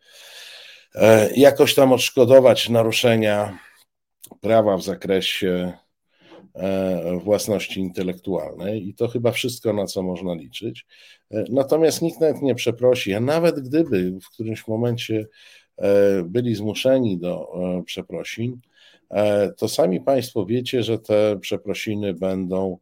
jakoś 1.37 1.75
tam 1.75 1.93
odszkodować 1.93 2.69
naruszenia 2.69 3.59
prawa 4.41 4.77
w 4.77 4.83
zakresie 4.83 5.73
E, 6.55 7.21
własności 7.25 7.81
intelektualnej 7.81 8.89
i 8.89 8.95
to 8.95 9.09
chyba 9.09 9.33
wszystko, 9.33 9.73
na 9.73 9.87
co 9.87 10.03
można 10.03 10.35
liczyć. 10.35 10.87
E, 11.31 11.45
natomiast 11.51 12.03
nikt 12.03 12.21
nawet 12.21 12.43
nie 12.43 12.55
przeprosi, 12.55 13.15
a 13.15 13.21
nawet 13.21 13.61
gdyby 13.61 14.19
w 14.23 14.31
którymś 14.31 14.69
momencie 14.69 15.27
e, 15.77 16.23
byli 16.23 16.55
zmuszeni 16.55 17.19
do 17.19 17.49
przeprosin, 17.87 18.61
to 19.57 19.69
sami 19.69 20.01
Państwo 20.01 20.47
wiecie, 20.47 20.83
że 20.83 20.99
te 20.99 21.39
przeprosiny 21.41 22.15
będą 22.15 22.79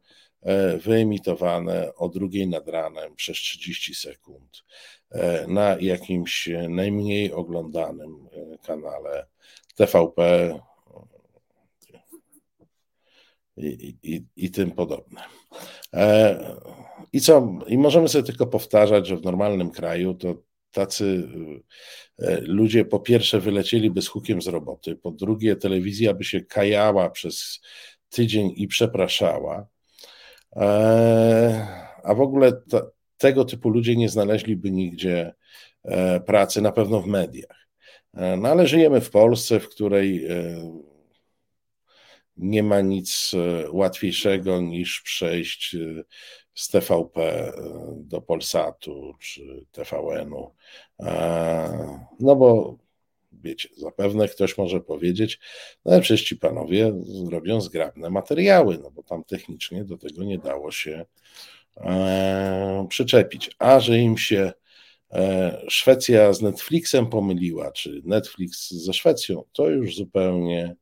wyemitowane 0.83 1.95
o 1.95 2.09
drugiej 2.09 2.47
nad 2.47 2.67
ranem 2.67 3.15
przez 3.15 3.37
30 3.37 3.95
sekund 3.95 4.63
na 5.47 5.77
jakimś 5.79 6.49
najmniej 6.69 7.33
oglądanym 7.33 8.27
kanale 8.63 9.25
TVP, 9.75 10.59
i, 13.59 13.95
i, 14.03 14.25
i 14.35 14.51
tym 14.51 14.71
podobne. 14.71 15.21
E, 15.93 16.55
I 17.13 17.21
co? 17.21 17.59
I 17.67 17.77
możemy 17.77 18.09
sobie 18.09 18.23
tylko 18.23 18.47
powtarzać, 18.47 19.07
że 19.07 19.17
w 19.17 19.23
normalnym 19.23 19.71
kraju 19.71 20.13
to 20.13 20.35
tacy 20.71 21.27
e, 22.19 22.41
ludzie 22.41 22.85
po 22.85 22.99
pierwsze 22.99 23.39
wylecieliby 23.39 24.01
z 24.01 24.07
hukiem 24.07 24.41
z 24.41 24.47
roboty, 24.47 24.95
po 24.95 25.11
drugie 25.11 25.55
telewizja 25.55 26.13
by 26.13 26.23
się 26.23 26.41
kajała 26.41 27.09
przez 27.09 27.61
tydzień 28.09 28.53
i 28.55 28.67
przepraszała, 28.67 29.67
e, 30.55 31.67
a 32.03 32.13
w 32.13 32.21
ogóle 32.21 32.61
tego 33.17 33.45
typu 33.45 33.69
ludzie 33.69 33.95
nie 33.95 34.09
znaleźliby 34.09 34.71
nigdzie 34.71 35.33
pracy, 36.25 36.61
na 36.61 36.71
pewno 36.71 37.01
w 37.01 37.07
mediach. 37.07 37.67
No 38.13 38.49
ale 38.49 38.67
żyjemy 38.67 39.01
w 39.01 39.09
Polsce, 39.09 39.59
w 39.59 39.69
której 39.69 40.27
nie 42.39 42.63
ma 42.63 42.81
nic 42.81 43.31
e, 43.33 43.71
łatwiejszego 43.71 44.61
niż 44.61 45.01
przejść 45.01 45.75
e, 45.75 46.03
z 46.59 46.67
TVP 46.67 47.51
do 47.95 48.21
Polsatu 48.21 49.13
czy 49.19 49.65
TVN-u. 49.71 50.53
No 52.19 52.35
bo 52.35 52.77
wiecie, 53.31 53.69
zapewne 53.77 54.27
ktoś 54.27 54.57
może 54.57 54.81
powiedzieć, 54.81 55.39
no 55.85 55.91
ale 55.91 56.01
przecież 56.01 56.27
ci 56.27 56.35
panowie 56.37 56.93
robią 57.31 57.61
zgrabne 57.61 58.09
materiały, 58.09 58.77
no 58.83 58.91
bo 58.91 59.03
tam 59.03 59.23
technicznie 59.23 59.85
do 59.85 59.97
tego 59.97 60.23
nie 60.23 60.37
dało 60.37 60.71
się 60.71 61.05
e, 61.77 62.85
przyczepić. 62.89 63.55
A 63.59 63.79
że 63.79 63.99
im 63.99 64.17
się 64.17 64.53
e, 65.11 65.61
Szwecja 65.69 66.33
z 66.33 66.41
Netflixem 66.41 67.09
pomyliła, 67.09 67.71
czy 67.71 68.01
Netflix 68.05 68.71
ze 68.71 68.93
Szwecją, 68.93 69.43
to 69.53 69.69
już 69.69 69.95
zupełnie 69.95 70.75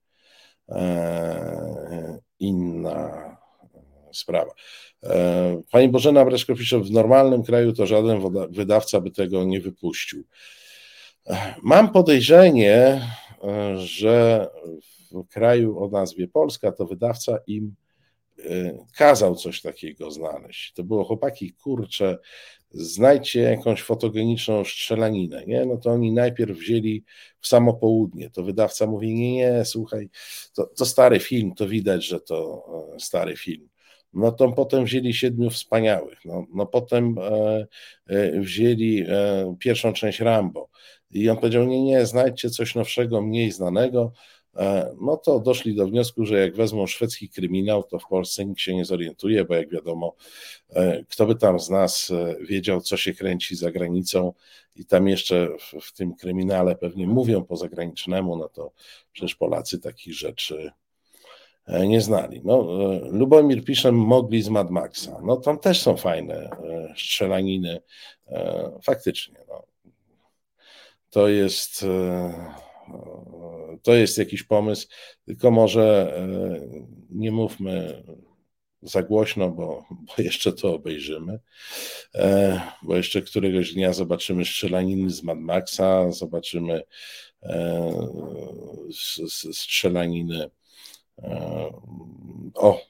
e, 0.69 2.19
inna 2.39 3.36
sprawa. 4.17 4.51
E, 5.03 5.61
pani 5.71 5.89
Bożena 5.89 6.25
Breszko 6.25 6.55
pisze, 6.55 6.79
w 6.79 6.91
normalnym 6.91 7.43
kraju 7.43 7.73
to 7.73 7.85
żaden 7.85 8.21
wydawca 8.49 9.01
by 9.01 9.11
tego 9.11 9.43
nie 9.43 9.61
wypuścił. 9.61 10.23
Mam 11.63 11.91
podejrzenie, 11.91 13.01
że 13.75 14.47
w 15.11 15.27
kraju 15.27 15.83
o 15.83 15.87
nazwie 15.87 16.27
Polska 16.27 16.71
to 16.71 16.85
wydawca 16.85 17.37
im 17.47 17.75
e, 18.39 18.77
kazał 18.97 19.35
coś 19.35 19.61
takiego 19.61 20.11
znaleźć. 20.11 20.73
To 20.73 20.83
było 20.83 21.03
chłopaki, 21.03 21.53
kurcze, 21.53 22.17
znajdźcie 22.71 23.41
jakąś 23.41 23.81
fotogeniczną 23.81 24.65
strzelaninę, 24.65 25.45
nie? 25.45 25.65
No 25.65 25.77
to 25.77 25.89
oni 25.89 26.11
najpierw 26.11 26.57
wzięli 26.57 27.03
w 27.39 27.47
samo 27.47 27.73
południe. 27.73 28.29
To 28.29 28.43
wydawca 28.43 28.87
mówi, 28.87 29.13
nie, 29.13 29.35
nie, 29.35 29.65
słuchaj, 29.65 30.09
to, 30.53 30.65
to 30.65 30.85
stary 30.85 31.19
film, 31.19 31.55
to 31.55 31.67
widać, 31.67 32.05
że 32.05 32.19
to 32.19 32.63
e, 32.95 32.99
stary 32.99 33.37
film. 33.37 33.67
No 34.17 34.31
to 34.31 34.51
potem 34.51 34.85
wzięli 34.85 35.13
Siedmiu 35.13 35.49
Wspaniałych, 35.49 36.25
no, 36.25 36.45
no 36.53 36.65
potem 36.65 37.15
e, 37.19 37.67
e, 38.07 38.39
wzięli 38.39 39.05
e, 39.07 39.55
pierwszą 39.59 39.93
część 39.93 40.19
Rambo. 40.19 40.69
I 41.11 41.29
on 41.29 41.37
powiedział, 41.37 41.65
nie, 41.65 41.83
nie, 41.83 42.05
znajdźcie 42.05 42.49
coś 42.49 42.75
nowszego, 42.75 43.21
mniej 43.21 43.51
znanego, 43.51 44.11
no 45.01 45.17
to 45.17 45.39
doszli 45.39 45.75
do 45.75 45.87
wniosku, 45.87 46.25
że 46.25 46.39
jak 46.39 46.55
wezmą 46.55 46.87
szwedzki 46.87 47.29
kryminał, 47.29 47.83
to 47.83 47.99
w 47.99 48.07
Polsce 48.09 48.45
nikt 48.45 48.61
się 48.61 48.75
nie 48.75 48.85
zorientuje, 48.85 49.45
bo 49.45 49.55
jak 49.55 49.69
wiadomo, 49.69 50.15
kto 51.09 51.25
by 51.25 51.35
tam 51.35 51.59
z 51.59 51.69
nas 51.69 52.11
wiedział, 52.49 52.81
co 52.81 52.97
się 52.97 53.13
kręci 53.13 53.55
za 53.55 53.71
granicą. 53.71 54.33
I 54.75 54.85
tam 54.85 55.07
jeszcze 55.07 55.47
w, 55.59 55.85
w 55.85 55.93
tym 55.93 56.15
kryminale 56.15 56.75
pewnie 56.75 57.07
mówią 57.07 57.43
po 57.43 57.57
zagranicznemu, 57.57 58.37
no 58.37 58.49
to 58.49 58.71
przecież 59.11 59.35
Polacy 59.35 59.79
takich 59.79 60.13
rzeczy 60.13 60.71
nie 61.67 62.01
znali. 62.01 62.41
No, 62.43 62.67
Lubomir 63.11 63.63
pisze, 63.63 63.91
mogli 63.91 64.41
z 64.41 64.49
Mad 64.49 64.71
Maxa. 64.71 65.19
No 65.23 65.37
tam 65.37 65.59
też 65.59 65.81
są 65.81 65.97
fajne 65.97 66.49
strzelaniny, 66.95 67.81
faktycznie. 68.81 69.39
No 69.47 69.63
to 71.09 71.27
jest, 71.27 71.83
e, 71.83 72.33
to 73.83 73.93
jest 73.93 74.17
jakiś 74.17 74.43
pomysł, 74.43 74.87
tylko 75.25 75.51
może 75.51 76.17
e, 76.17 76.27
nie 77.09 77.31
mówmy 77.31 78.03
za 78.81 79.03
głośno, 79.03 79.49
bo, 79.49 79.85
bo 79.91 80.23
jeszcze 80.23 80.53
to 80.53 80.73
obejrzymy, 80.73 81.39
e, 82.15 82.61
bo 82.83 82.95
jeszcze 82.95 83.21
któregoś 83.21 83.73
dnia 83.73 83.93
zobaczymy 83.93 84.45
strzelaniny 84.45 85.09
z 85.09 85.23
Mad 85.23 85.39
Maxa, 85.39 86.11
zobaczymy 86.11 86.81
strzelaniny 89.51 90.49
o, 92.55 92.81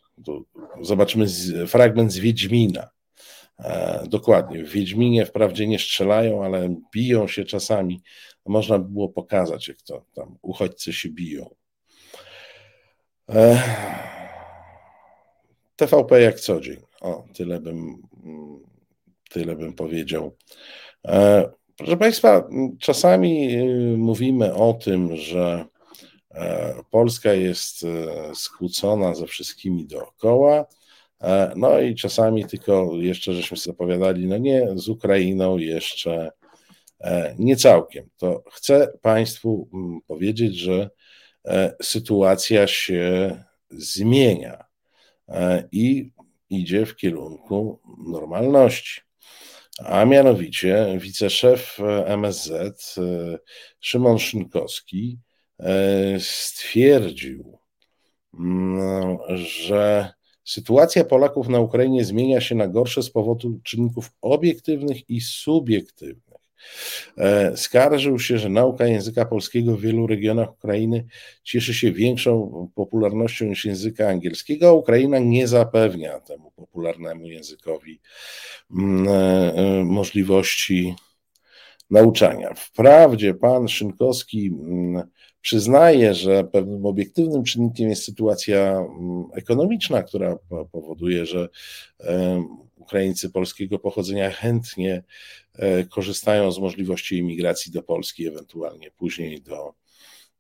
zobaczymy 0.82 1.28
fragment 1.68 2.14
z 2.14 2.18
Wiedźmina, 2.18 2.90
E, 3.60 4.04
dokładnie. 4.08 4.64
W 4.64 4.70
Wiedźminie 4.70 5.26
wprawdzie 5.26 5.68
nie 5.68 5.80
strzelają, 5.80 6.44
ale 6.44 6.76
biją 6.94 7.28
się 7.28 7.46
czasami. 7.46 8.02
Można 8.46 8.80
by 8.80 8.90
było 8.90 9.10
pokazać, 9.10 9.68
jak 9.68 9.82
to 9.82 10.06
tam 10.14 10.38
uchodźcy 10.42 10.94
się 10.94 11.10
biją. 11.10 11.50
E, 13.30 13.64
TVP 15.76 16.22
jak 16.22 16.40
co 16.40 16.62
dzień. 16.62 16.78
O, 17.02 17.24
tyle 17.34 17.60
bym, 17.60 18.02
tyle 19.30 19.56
bym 19.56 19.74
powiedział. 19.74 20.36
E, 21.06 21.50
proszę 21.78 21.98
Państwa, 21.98 22.50
czasami 22.80 23.58
mówimy 23.98 24.54
o 24.54 24.74
tym, 24.74 25.16
że 25.16 25.66
Polska 26.92 27.34
jest 27.34 27.86
skłócona 28.34 29.16
ze 29.16 29.28
wszystkimi 29.28 29.86
dookoła 29.86 30.66
E, 31.22 31.54
no 31.56 31.80
i 31.80 31.96
czasami 31.96 32.46
tylko 32.46 32.92
jeszcze 32.94 33.34
żeśmy 33.34 33.58
zapowiadali, 33.58 34.28
no 34.28 34.38
nie, 34.38 34.68
z 34.76 34.90
Ukrainą 34.90 35.58
jeszcze 35.58 36.32
e, 37.00 37.36
nie 37.40 37.56
całkiem. 37.56 38.10
To 38.18 38.44
chcę 38.54 38.88
Państwu 39.02 39.70
mm, 39.74 40.00
powiedzieć, 40.08 40.56
że 40.56 40.90
e, 41.46 41.76
sytuacja 41.82 42.68
się 42.68 43.44
zmienia 43.70 44.68
i 45.72 46.12
idzie 46.50 46.86
w 46.86 46.96
kierunku 46.96 47.82
normalności. 48.08 49.02
A 49.80 50.06
mianowicie 50.06 50.98
wiceszef 51.00 51.78
MSZ 52.06 52.96
Szymon 53.80 54.20
Szynkowski 54.20 55.20
stwierdził, 56.20 57.58
mm, 58.34 59.18
że 59.36 60.14
Sytuacja 60.48 61.04
Polaków 61.04 61.50
na 61.50 61.60
Ukrainie 61.60 62.06
zmienia 62.06 62.42
się 62.42 62.56
na 62.56 62.68
gorsze 62.68 63.04
z 63.04 63.10
powodu 63.10 63.60
czynników 63.64 64.12
obiektywnych 64.22 65.10
i 65.10 65.22
subiektywnych. 65.22 66.42
E, 67.18 67.58
skarżył 67.58 68.20
się, 68.20 68.38
że 68.38 68.50
nauka 68.50 68.88
języka 68.88 69.26
polskiego 69.26 69.78
w 69.78 69.82
wielu 69.82 70.08
regionach 70.08 70.52
Ukrainy 70.52 71.06
cieszy 71.44 71.74
się 71.74 71.92
większą 71.92 72.70
popularnością 72.76 73.46
niż 73.46 73.66
języka 73.66 74.10
angielskiego, 74.10 74.70
a 74.70 74.74
Ukraina 74.74 75.20
nie 75.20 75.48
zapewnia 75.48 76.20
temu 76.20 76.52
popularnemu 76.52 77.28
językowi 77.28 78.02
mm, 78.72 79.08
e, 79.08 79.54
e, 79.54 79.84
możliwości 79.84 80.96
nauczania. 81.90 82.54
Wprawdzie 82.54 83.34
pan 83.34 83.68
Szynkowski 83.68 84.48
mm, 84.48 85.08
przyznaje, 85.48 86.14
że 86.14 86.44
pewnym 86.44 86.86
obiektywnym 86.86 87.44
czynnikiem 87.44 87.90
jest 87.90 88.04
sytuacja 88.04 88.72
mm, 88.72 89.26
ekonomiczna, 89.34 90.04
która 90.04 90.38
powoduje, 90.72 91.26
że 91.26 91.50
Ukraińcy 92.76 93.30
polskiego 93.30 93.80
pochodzenia 93.80 94.32
chętnie 94.32 95.04
e, 95.56 95.84
korzystają 95.84 96.52
z 96.52 96.60
możliwości 96.60 97.18
imigracji 97.18 97.72
do 97.72 97.84
Polski, 97.84 98.28
ewentualnie 98.28 98.92
później 98.92 99.42
do 99.42 99.74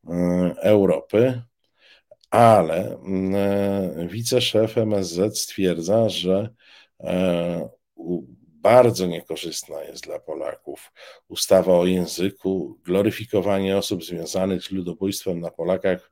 e, 0.07 0.13
Europy, 0.61 1.41
ale 2.29 2.97
mm, 2.97 3.35
e, 3.35 4.07
wiceszef 4.07 4.77
MSZ 4.77 5.39
stwierdza, 5.39 6.09
że 6.09 6.49
bardzo 8.67 9.07
niekorzystna 9.07 9.83
jest 9.83 10.03
dla 10.03 10.19
Polaków. 10.19 10.91
Ustawa 11.27 11.73
o 11.73 11.85
języku, 11.85 12.79
gloryfikowanie 12.83 13.77
osób 13.77 14.03
związanych 14.03 14.63
z 14.63 14.71
ludobójstwem 14.71 15.39
na 15.39 15.51
Polakach 15.51 16.11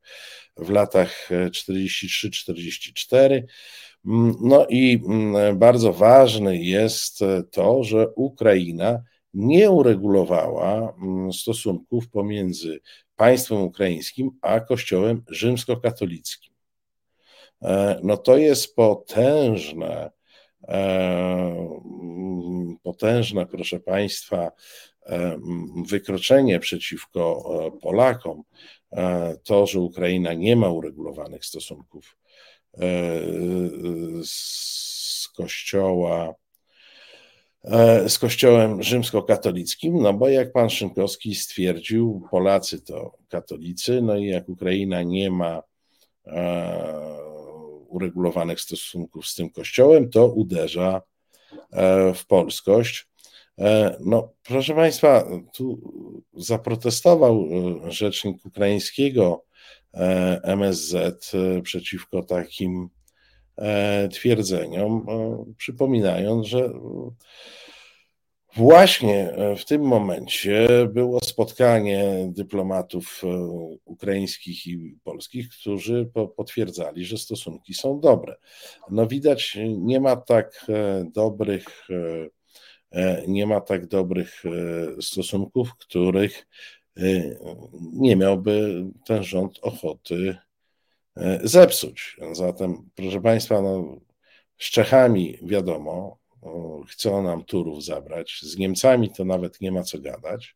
w 0.57 0.69
latach 0.69 1.30
43-44. 1.32 3.44
No 4.41 4.65
i 4.69 5.03
mm, 5.07 5.60
bardzo 5.60 5.94
ważne 5.94 6.57
jest 6.57 7.19
to, 7.52 7.84
że 7.84 8.10
Ukraina 8.10 9.03
nie 9.34 9.72
uregulowała 9.72 10.95
mm, 11.02 11.34
stosunków 11.34 12.10
pomiędzy 12.10 12.80
państwem 13.15 13.61
ukraińskim 13.61 14.32
a 14.41 14.60
Kościołem 14.60 15.23
rzymskokatolickim. 15.30 16.53
E, 17.61 17.99
no 18.03 18.18
to 18.18 18.38
jest 18.38 18.76
potężne 18.76 20.10
E, 20.10 20.15
potężne, 22.84 23.46
proszę 23.46 23.80
Państwa, 23.80 24.52
e, 25.06 25.40
wykroczenie 25.88 26.60
przeciwko 26.60 27.44
e, 27.68 27.80
Polakom, 27.80 28.44
to, 29.44 29.68
że 29.68 29.80
Ukraina 29.80 30.34
nie 30.34 30.56
ma 30.56 30.70
uregulowanych 30.70 31.46
stosunków 31.46 32.18
z 34.24 35.30
Kościoła, 35.36 36.34
z 38.08 38.20
Kościołem 38.20 38.84
rzymskokatolickim, 38.84 40.02
no 40.02 40.14
bo 40.14 40.30
jak 40.30 40.52
pan 40.52 40.70
Szynkowski 40.70 41.36
stwierdził, 41.36 42.28
Polacy 42.32 42.82
to 42.82 43.18
katolicy, 43.30 44.02
no 44.02 44.18
i 44.18 44.26
jak 44.26 44.50
Ukraina 44.50 45.02
nie 45.02 45.32
ma 45.32 45.62
uregulowanych 47.96 48.62
stosunków 48.62 49.28
z 49.28 49.36
tym 49.36 49.50
kościołem, 49.50 50.10
to 50.10 50.28
uderza 50.28 51.02
e, 51.72 52.14
w 52.14 52.26
polskość. 52.26 53.08
E, 53.60 53.98
no, 54.00 54.34
proszę 54.44 54.76
Państwa, 54.76 55.28
tu 55.54 55.80
zaprotestował 56.34 57.48
e, 57.86 57.92
rzecznik 57.92 58.46
ukraińskiego 58.46 59.46
MSZ 60.44 61.32
przeciwko 61.64 62.24
takim 62.24 62.90
twierdzeniom, 64.12 65.06
przypominając, 65.58 66.48
że 66.48 66.70
Właśnie 68.56 69.32
e, 69.32 69.56
w 69.56 69.65
tym 69.65 69.82
momencie 69.82 70.68
było 70.94 71.19
spotkanie 71.19 72.27
dyplomatów 72.30 73.22
e, 73.23 73.27
ukraińskich 73.86 74.68
i 74.68 74.98
polskich, 75.03 75.49
którzy 75.49 76.11
potwierdzali, 76.36 77.06
że 77.06 77.18
stosunki 77.18 77.73
są 77.73 77.99
dobre. 77.99 78.36
No 78.91 79.07
widać, 79.07 79.57
nie 79.77 79.99
ma 79.99 80.15
tak 80.15 80.65
e, 80.69 81.06
dobrych, 81.14 81.88
nie 83.27 83.48
ma 83.48 83.61
tak 83.61 83.88
dobrych 83.88 84.44
stosunków, 85.02 85.76
których 85.77 86.48
nie 87.94 88.15
miałby 88.15 88.84
ten 89.06 89.23
rząd 89.23 89.60
ochoty 89.61 90.38
zepsuć. 91.44 92.18
Zatem, 92.32 92.90
proszę 92.95 93.22
Państwa, 93.22 93.61
no, 93.61 93.98
z 94.57 94.65
Czechami 94.72 95.38
wiadomo, 95.41 96.18
chcą 96.90 97.24
nam 97.24 97.44
Turów 97.44 97.86
zabrać. 97.86 98.40
Z 98.44 98.58
Niemcami 98.58 99.10
to 99.10 99.26
nawet 99.26 99.62
nie 99.62 99.72
ma 99.72 99.84
co 99.84 100.00
gadać. 100.00 100.56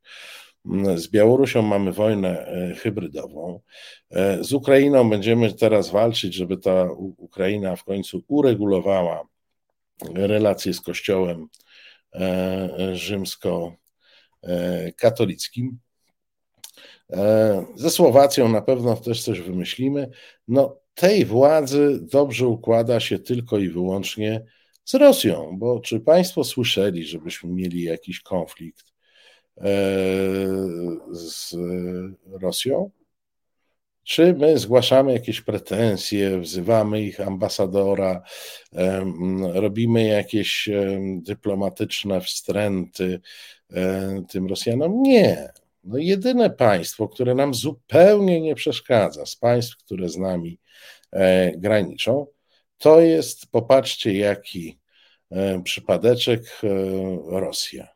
Z 0.96 1.08
Białorusią 1.08 1.62
mamy 1.62 1.92
wojnę 1.92 2.48
e, 2.48 2.76
hybrydową. 2.76 3.60
E, 4.12 4.44
z 4.44 4.54
Ukrainą 4.54 5.10
będziemy 5.10 5.54
teraz 5.54 5.90
walczyć, 5.90 6.34
żeby 6.34 6.58
ta 6.58 6.92
Ukraina 7.18 7.76
w 7.76 7.84
końcu 7.84 8.24
uregulowała 8.28 9.28
relacje 10.14 10.74
z 10.74 10.82
Kościołem 10.82 11.48
e, 12.14 12.96
rzymsko-katolickim. 12.96 15.78
Ze 17.76 17.90
Słowacją 17.90 18.50
na 18.50 18.62
pewno 18.62 18.96
też 18.96 19.24
coś 19.24 19.42
wymyślimy. 19.42 20.10
No, 20.48 20.78
tej 20.94 21.26
władzy 21.26 22.00
dobrze 22.02 22.48
układa 22.48 23.00
się 23.00 23.20
tylko 23.20 23.58
i 23.58 23.70
wyłącznie 23.70 24.46
z 24.90 24.94
Rosją, 24.94 25.58
bo 25.58 25.80
czy 25.80 26.00
Państwo 26.00 26.44
słyszeli, 26.44 27.06
żebyśmy 27.06 27.50
mieli 27.50 27.84
jakiś 27.84 28.22
konflikt 28.22 28.94
e, 29.58 29.64
z 31.12 31.56
Rosją? 32.42 32.92
Czy 34.04 34.34
my 34.34 34.58
zgłaszamy 34.58 35.14
jakieś 35.14 35.42
pretensje, 35.42 36.40
wzywamy 36.40 37.02
ich 37.02 37.20
ambasadora, 37.20 38.22
robimy 39.54 40.04
jakieś 40.04 40.70
dyplomatyczne 41.18 42.22
wstręty 42.22 43.22
e, 43.74 44.24
tym 44.30 44.48
Rosjanom? 44.48 45.02
Nie. 45.02 45.50
No 45.84 45.98
jedyne 45.98 46.50
państwo, 46.50 47.08
które 47.08 47.36
nam 47.36 47.54
zupełnie 47.54 48.42
nie 48.42 48.56
przeszkadza, 48.56 49.26
z 49.26 49.36
państw, 49.36 49.78
które 49.78 50.10
z 50.10 50.18
nami 50.18 50.60
e, 51.12 51.52
graniczą, 51.58 52.28
to 52.78 53.02
jest, 53.02 53.52
popatrzcie, 53.52 54.14
jaki 54.14 54.79
E, 54.79 54.79
przypadeczek 55.64 56.62
e, 56.64 56.68
Rosja. 57.40 57.88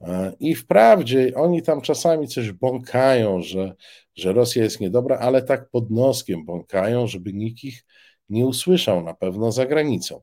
E, 0.00 0.32
I 0.40 0.54
wprawdzie 0.54 1.32
oni 1.34 1.62
tam 1.62 1.80
czasami 1.80 2.28
coś 2.28 2.52
bąkają, 2.52 3.42
że, 3.42 3.74
że 4.14 4.32
Rosja 4.32 4.62
jest 4.62 4.80
niedobra, 4.80 5.18
ale 5.18 5.42
tak 5.42 5.70
pod 5.70 5.90
noskiem 5.90 6.44
bąkają, 6.44 7.06
żeby 7.06 7.32
nikt 7.32 7.64
ich 7.64 7.84
nie 8.28 8.46
usłyszał 8.46 9.02
na 9.02 9.14
pewno 9.14 9.52
za 9.52 9.66
granicą. 9.66 10.20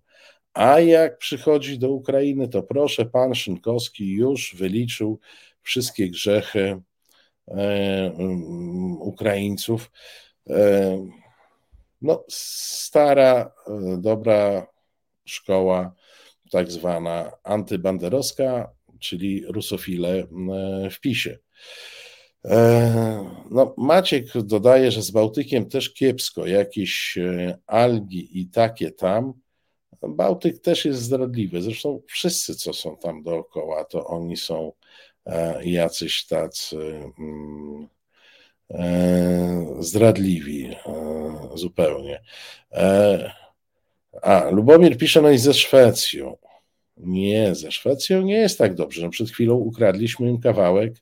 A 0.53 0.80
jak 0.80 1.18
przychodzi 1.18 1.80
do 1.80 1.91
Ukrainy, 1.91 2.47
to 2.47 2.64
proszę, 2.64 3.06
pan 3.06 3.35
Szynkowski 3.35 4.11
już 4.11 4.56
wyliczył 4.56 5.19
wszystkie 5.61 6.10
grzechy 6.10 6.81
e, 7.47 8.11
um, 8.18 9.02
Ukraińców. 9.02 9.91
E, 10.49 11.07
no, 12.02 12.23
stara, 12.30 13.52
dobra 13.97 14.68
szkoła 15.26 15.95
tak 16.56 16.72
zwana 16.72 17.32
antybanderowska, 17.44 18.72
czyli 18.99 19.45
rusofile 19.48 20.10
e, 20.10 20.26
w 20.90 20.99
PiSie. 20.99 21.40
E, 22.45 23.30
no, 23.52 23.73
Maciek 23.77 24.26
dodaje, 24.44 24.91
że 24.91 25.02
z 25.02 25.11
Bałtykiem 25.11 25.69
też 25.69 25.94
kiepsko, 25.94 26.45
jakieś 26.45 27.18
e, 27.18 27.57
algi 27.68 28.40
i 28.41 28.48
takie 28.48 28.91
tam. 28.91 29.34
Bałtyk 30.07 30.61
też 30.61 30.86
jest 30.86 31.02
zdradliwy. 31.02 31.61
Zresztą 31.61 32.02
wszyscy, 32.07 32.56
co 32.56 32.73
są 32.73 32.98
tam 32.98 33.23
dookoła, 33.23 33.86
to 33.86 34.07
oni 34.07 34.38
są 34.38 34.72
jacyś 35.64 36.26
tacy 36.26 36.77
mm, 37.19 37.88
zdradliwi 39.80 40.76
zupełnie. 41.56 42.22
A, 44.22 44.49
Lubomir 44.49 44.98
pisze, 44.98 45.22
no 45.22 45.30
i 45.30 45.38
ze 45.38 45.53
Szwecją. 45.53 46.38
Nie, 46.97 47.55
ze 47.55 47.72
Szwecją 47.72 48.22
nie 48.22 48.38
jest 48.38 48.57
tak 48.57 48.76
dobrze. 48.76 49.01
No, 49.01 49.09
przed 49.09 49.30
chwilą 49.30 49.55
ukradliśmy 49.55 50.30
im 50.30 50.39
kawałek 50.39 50.93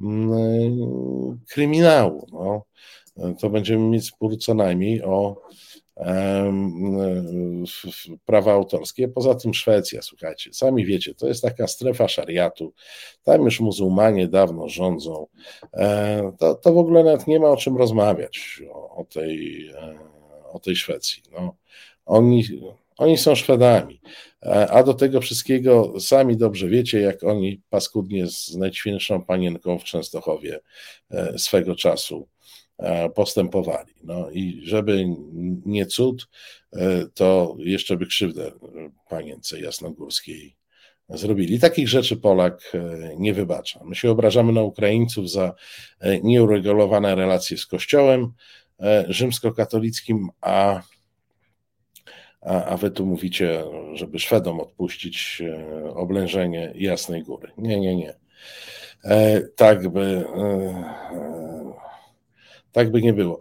mm, 0.00 1.40
kryminału. 1.48 2.26
No. 2.32 2.64
To 3.40 3.50
będziemy 3.50 3.88
mieć 3.88 4.06
spór 4.06 4.38
co 4.38 4.54
najmniej 4.54 5.02
o 5.02 5.42
prawa 8.24 8.52
autorskie. 8.52 9.08
Poza 9.08 9.34
tym 9.34 9.54
Szwecja, 9.54 10.02
słuchajcie, 10.02 10.52
sami 10.52 10.86
wiecie, 10.86 11.14
to 11.14 11.28
jest 11.28 11.42
taka 11.42 11.66
strefa 11.66 12.08
szariatu. 12.08 12.72
Tam 13.22 13.42
już 13.42 13.60
muzułmanie 13.60 14.28
dawno 14.28 14.68
rządzą. 14.68 15.26
E, 15.74 16.32
to, 16.38 16.54
to 16.54 16.72
w 16.72 16.78
ogóle 16.78 17.04
nawet 17.04 17.26
nie 17.26 17.40
ma 17.40 17.48
o 17.48 17.56
czym 17.56 17.76
rozmawiać 17.76 18.62
o, 18.72 18.96
o 18.96 19.04
tej, 19.04 19.68
e, 19.68 19.98
o 20.52 20.58
tej 20.58 20.76
Szwecji. 20.76 21.22
No. 21.32 21.54
Oni, 22.06 22.44
oni 22.98 23.18
są 23.18 23.34
Szwedami. 23.34 24.00
A 24.42 24.82
do 24.82 24.94
tego 24.94 25.20
wszystkiego 25.20 26.00
sami 26.00 26.36
dobrze 26.36 26.68
wiecie, 26.68 27.00
jak 27.00 27.24
oni 27.24 27.62
paskudnie 27.70 28.26
z 28.26 28.56
najświętszą 28.56 29.24
panienką 29.24 29.78
w 29.78 29.84
Częstochowie 29.84 30.60
e, 31.10 31.38
swego 31.38 31.76
czasu 31.76 32.28
e, 32.78 33.10
postępowali. 33.10 33.92
No 34.04 34.30
i 34.30 34.60
żeby 34.64 35.04
nie 35.66 35.86
cud, 35.86 36.28
e, 36.72 37.06
to 37.14 37.56
jeszcze 37.58 37.96
by 37.96 38.06
krzywdę 38.06 38.52
panience 39.08 39.60
jasnogórskiej 39.60 40.56
zrobili. 41.08 41.60
Takich 41.60 41.88
rzeczy 41.88 42.16
Polak 42.16 42.72
nie 43.16 43.34
wybacza. 43.34 43.80
My 43.84 43.94
się 43.94 44.10
obrażamy 44.10 44.52
na 44.52 44.62
Ukraińców 44.62 45.30
za 45.30 45.54
nieuregulowane 46.22 47.14
relacje 47.14 47.58
z 47.58 47.66
Kościołem 47.66 48.32
rzymskokatolickim, 49.08 50.28
a 50.40 50.82
a, 52.40 52.64
a 52.64 52.76
wy 52.76 52.90
tu 52.90 53.06
mówicie, 53.06 53.64
żeby 53.94 54.18
Szwedom 54.18 54.60
odpuścić 54.60 55.42
e, 55.46 55.94
oblężenie 55.94 56.72
Jasnej 56.74 57.22
Góry. 57.22 57.52
Nie, 57.58 57.80
nie, 57.80 57.96
nie. 57.96 58.14
E, 59.04 59.40
tak 59.40 59.88
by. 59.88 60.24
E, 60.36 61.90
tak 62.72 62.90
by 62.90 63.02
nie 63.02 63.12
było. 63.12 63.40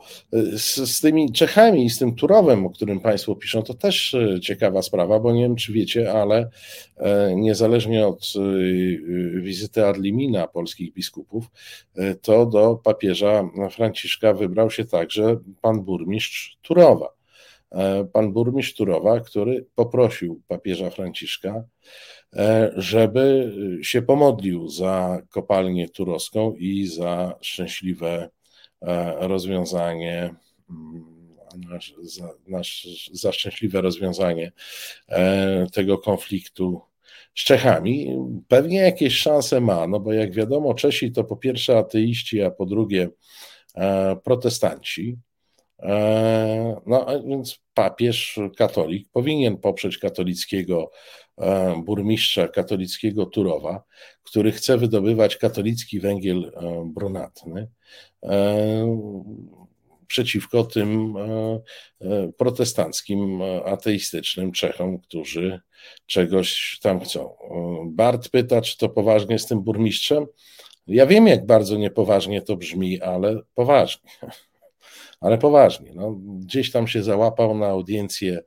Z, 0.53 0.75
z, 0.75 1.01
tymi 1.01 1.31
Czechami 1.31 1.85
i 1.85 1.89
z 1.89 1.99
tym 1.99 2.15
Turowem, 2.15 2.65
o 2.65 2.69
którym 2.69 2.99
Państwo 2.99 3.35
piszą, 3.35 3.63
to 3.63 3.73
też 3.73 4.15
ciekawa 4.41 4.81
sprawa, 4.81 5.19
bo 5.19 5.31
nie 5.31 5.41
wiem, 5.41 5.55
czy 5.55 5.73
wiecie, 5.73 6.13
ale 6.13 6.49
niezależnie 7.35 8.07
od 8.07 8.33
wizyty 9.41 9.85
Adlimina 9.85 10.47
polskich 10.47 10.93
biskupów, 10.93 11.45
to 12.21 12.45
do 12.45 12.75
papieża 12.83 13.49
Franciszka 13.71 14.33
wybrał 14.33 14.71
się 14.71 14.85
także 14.85 15.37
pan 15.61 15.81
burmistrz 15.81 16.57
Turowa. 16.61 17.18
E, 17.71 18.05
pan 18.05 18.33
burmistrz 18.33 18.73
Turowa, 18.73 19.19
który 19.19 19.65
poprosił 19.75 20.41
papieża 20.47 20.89
Franciszka, 20.89 21.63
e, 22.35 22.71
żeby 22.75 23.53
się 23.81 24.01
pomodlił 24.01 24.67
za 24.67 25.21
kopalnię 25.29 25.89
turowską 25.89 26.53
i 26.53 26.87
za 26.87 27.35
szczęśliwe 27.41 28.29
e, 28.81 29.27
rozwiązanie 29.27 30.35
mm, 30.69 31.19
za, 32.01 32.29
za 33.11 33.31
szczęśliwe 33.31 33.81
rozwiązanie 33.81 34.51
tego 35.73 35.97
konfliktu 35.97 36.81
z 37.35 37.43
Czechami. 37.43 38.17
Pewnie 38.47 38.77
jakieś 38.77 39.17
szanse 39.17 39.61
ma, 39.61 39.87
no 39.87 39.99
bo 39.99 40.13
jak 40.13 40.33
wiadomo, 40.33 40.73
Czesi 40.73 41.11
to 41.11 41.23
po 41.23 41.37
pierwsze 41.37 41.77
ateiści, 41.77 42.41
a 42.41 42.51
po 42.51 42.65
drugie 42.65 43.09
protestanci. 44.23 45.17
E, 45.83 46.81
no 46.85 47.05
więc 47.27 47.59
papież 47.73 48.39
katolik 48.57 49.09
powinien 49.11 49.57
poprzeć 49.57 49.97
katolickiego 49.97 50.91
e, 51.37 51.81
burmistrza 51.85 52.47
katolickiego 52.47 53.25
Turowa, 53.25 53.83
który 54.23 54.51
chce 54.51 54.77
wydobywać 54.77 55.37
katolicki 55.37 55.99
węgiel 55.99 56.51
e, 56.55 56.91
brunatny 56.93 57.67
przeciwko 60.07 60.63
tym 60.63 61.13
protestanckim, 62.37 63.41
ateistycznym 63.65 64.51
Czechom, 64.51 64.99
którzy 64.99 65.59
czegoś 66.05 66.79
tam 66.81 66.99
chcą. 66.99 67.35
Bart 67.85 68.29
pyta, 68.29 68.61
czy 68.61 68.77
to 68.77 68.89
poważnie 68.89 69.39
z 69.39 69.45
tym 69.45 69.61
burmistrzem. 69.61 70.25
Ja 70.87 71.05
wiem, 71.05 71.27
jak 71.27 71.45
bardzo 71.45 71.77
niepoważnie 71.77 72.41
to 72.41 72.57
brzmi, 72.57 73.01
ale 73.01 73.39
poważnie. 73.55 74.11
Ale 75.21 75.37
poważnie, 75.37 75.91
no, 75.95 76.11
gdzieś 76.39 76.71
tam 76.71 76.87
się 76.87 77.03
załapał 77.03 77.57
na 77.57 77.67
audiencję 77.67 78.39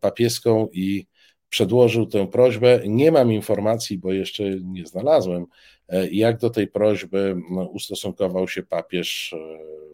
papieską 0.00 0.68
i 0.72 1.06
przedłożył 1.48 2.06
tę 2.06 2.26
prośbę. 2.26 2.80
Nie 2.86 3.12
mam 3.12 3.32
informacji, 3.32 3.98
bo 3.98 4.12
jeszcze 4.12 4.44
nie 4.64 4.86
znalazłem, 4.86 5.46
jak 6.10 6.38
do 6.38 6.50
tej 6.50 6.68
prośby 6.68 7.36
no, 7.50 7.64
ustosunkował 7.64 8.48
się 8.48 8.62
papież 8.62 9.34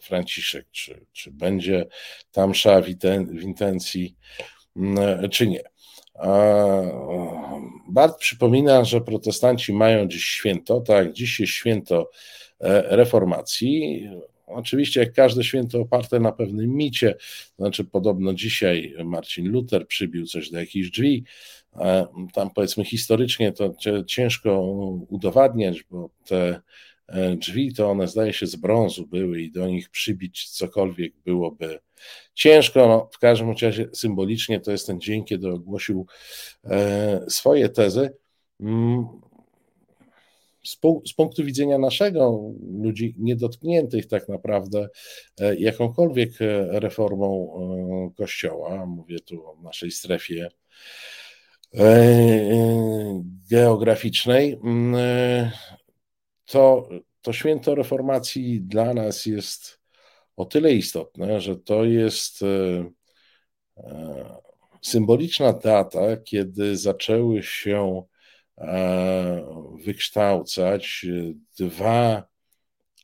Franciszek, 0.02 0.66
czy, 0.70 1.06
czy 1.12 1.31
będzie 1.31 1.86
tam 2.32 2.51
msza 2.51 2.82
w 2.82 2.89
intencji, 3.43 4.16
czy 5.31 5.48
nie. 5.48 5.62
Bart 7.89 8.19
przypomina, 8.19 8.85
że 8.85 9.01
protestanci 9.01 9.73
mają 9.73 10.09
dziś 10.09 10.24
święto, 10.24 10.81
tak, 10.81 11.12
dziś 11.12 11.40
jest 11.40 11.52
święto 11.52 12.10
e, 12.60 12.97
reformacji. 12.97 14.09
Oczywiście, 14.49 15.01
jak 15.01 15.12
każde 15.12 15.45
święto 15.45 15.81
oparte 15.81 16.20
na 16.20 16.33
pewnym 16.33 16.70
micie, 16.70 17.15
to 17.57 17.62
znaczy 17.65 17.85
podobno 17.85 18.35
dzisiaj 18.35 18.95
Marcin 19.05 19.49
Luther 19.49 19.87
przybił 19.87 20.27
coś 20.27 20.51
do 20.51 20.59
jakichś 20.59 20.91
drzwi. 20.91 21.25
E, 21.77 22.07
tam 22.33 22.51
powiedzmy 22.51 22.85
historycznie 22.85 23.53
to 23.53 23.75
ciężko 24.07 24.61
udowadniać, 25.09 25.83
bo 25.83 26.11
te 26.27 26.61
e, 27.07 27.37
drzwi 27.37 27.75
to 27.75 27.91
one 27.91 28.09
zdaje 28.09 28.33
się 28.33 28.47
z 28.47 28.57
brązu 28.57 29.07
były 29.07 29.43
i 29.43 29.53
do 29.53 29.69
nich 29.69 29.91
przybić 29.91 30.49
cokolwiek 30.51 31.12
byłoby 31.25 31.79
ciężko. 32.35 32.89
No, 32.89 33.09
w 33.12 33.19
każdym 33.19 33.55
razie 33.62 33.89
symbolicznie 33.93 34.61
to 34.61 34.70
jest 34.73 34.87
ten 34.87 35.01
dzień, 35.01 35.25
kiedy 35.25 35.49
ogłosił 35.49 36.07
e, 36.65 37.25
swoje 37.29 37.69
tezy. 37.69 38.11
Z, 41.07 41.15
punktu 41.16 41.45
widzenia 41.45 41.78
naszego, 41.78 42.53
ludzi 42.78 43.15
niedotkniętych 43.19 44.07
tak 44.07 44.28
naprawdę 44.28 44.89
e, 45.40 45.57
jakąkolwiek 45.57 46.43
e, 46.43 46.81
reformą 46.81 47.53
e, 47.55 48.15
Kościoła, 48.16 48.86
mówię 48.86 49.20
tu 49.20 49.47
o 49.47 49.57
naszej 49.62 49.90
strefie 49.90 50.49
geograficznej, 53.51 54.59
mm, 54.65 55.51
to, 56.45 56.89
to 57.23 57.32
święto 57.32 57.74
reformacji 57.74 58.61
dla 58.61 58.95
nas 58.95 59.27
jest 59.27 59.81
o 60.36 60.45
tyle 60.45 60.73
istotne, 60.73 61.40
że 61.40 61.57
to 61.57 61.85
jest 61.85 62.40
symboliczna 64.82 65.53
data, 65.53 66.16
kiedy 66.16 66.77
zaczęły 66.77 67.43
się 67.43 68.03
wykształcać 69.85 71.06
dwa 71.59 72.22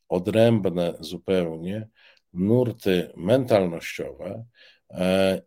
odrębne 0.08 0.94
zupełnie 1.00 1.88
nurty 2.32 3.10
mentalnościowe 3.16 4.44
e, 4.90 5.42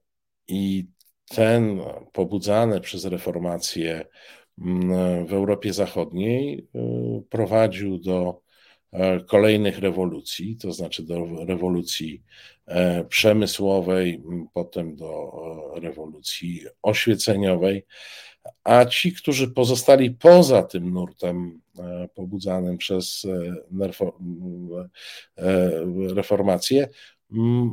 i 0.48 0.88
ten 1.30 1.80
pobudzany 2.14 2.82
przez 2.82 3.06
reformację 3.06 4.06
w 5.28 5.34
Europie 5.34 5.74
Zachodniej 5.74 6.68
e, 6.76 6.80
prowadził 7.30 8.00
do 8.00 8.48
kolejnych 9.28 9.80
rewolucji, 9.80 10.58
to 10.58 10.72
znaczy 10.72 11.04
do 11.04 11.46
rewolucji 11.46 12.24
przemysłowej, 13.10 14.24
potem 14.54 14.96
do 14.96 15.32
rewolucji 15.76 16.62
oświeceniowej, 16.82 17.86
a 18.64 18.86
ci, 18.86 19.14
którzy 19.14 19.48
pozostali 19.48 20.12
poza 20.12 20.64
tym 20.64 20.94
nurtem 20.94 21.62
e, 21.80 22.08
pobudzanym 22.16 22.78
przez 22.78 23.26
e, 23.26 23.54
e, 25.38 25.72
reformację, 26.16 26.88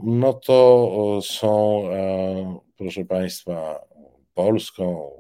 no 0.05 0.33
to 0.33 1.21
są, 1.23 1.83
proszę 2.77 3.05
Państwa, 3.05 3.81
Polską, 4.35 5.11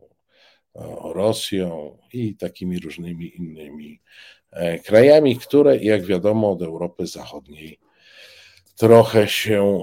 Rosją 1.15 1.99
i 2.13 2.37
takimi 2.37 2.79
różnymi 2.79 3.37
innymi 3.37 4.01
krajami, 4.85 5.37
które, 5.37 5.77
jak 5.77 6.05
wiadomo, 6.05 6.51
od 6.51 6.63
Europy 6.63 7.07
Zachodniej 7.07 7.79
trochę 8.77 9.29
się 9.29 9.81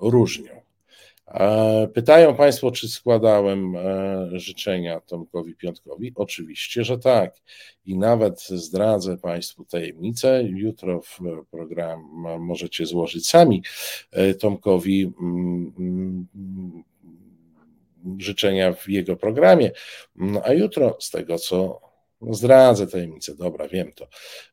różnią. 0.00 0.59
Pytają 1.94 2.34
Państwo, 2.34 2.70
czy 2.70 2.88
składałem 2.88 3.76
e, 3.76 4.28
życzenia 4.32 5.00
Tomkowi 5.00 5.54
Piątkowi? 5.54 6.12
Oczywiście, 6.14 6.84
że 6.84 6.98
tak. 6.98 7.36
I 7.86 7.98
nawet 7.98 8.40
zdradzę 8.40 9.16
Państwu 9.16 9.64
tajemnicę. 9.64 10.42
Jutro 10.44 11.00
w 11.02 11.18
program 11.50 12.00
możecie 12.38 12.86
złożyć 12.86 13.28
sami 13.28 13.62
e, 14.12 14.34
Tomkowi 14.34 15.12
mm, 15.20 15.72
mm, 15.78 16.84
życzenia 18.18 18.72
w 18.72 18.88
jego 18.88 19.16
programie. 19.16 19.70
No, 20.16 20.42
a 20.44 20.52
jutro, 20.52 20.96
z 21.00 21.10
tego 21.10 21.38
co 21.38 21.89
no 22.20 22.34
zdradzę 22.34 22.86
tajemnicę, 22.86 23.34
dobra, 23.34 23.68
wiem 23.68 23.92
to. 23.92 24.08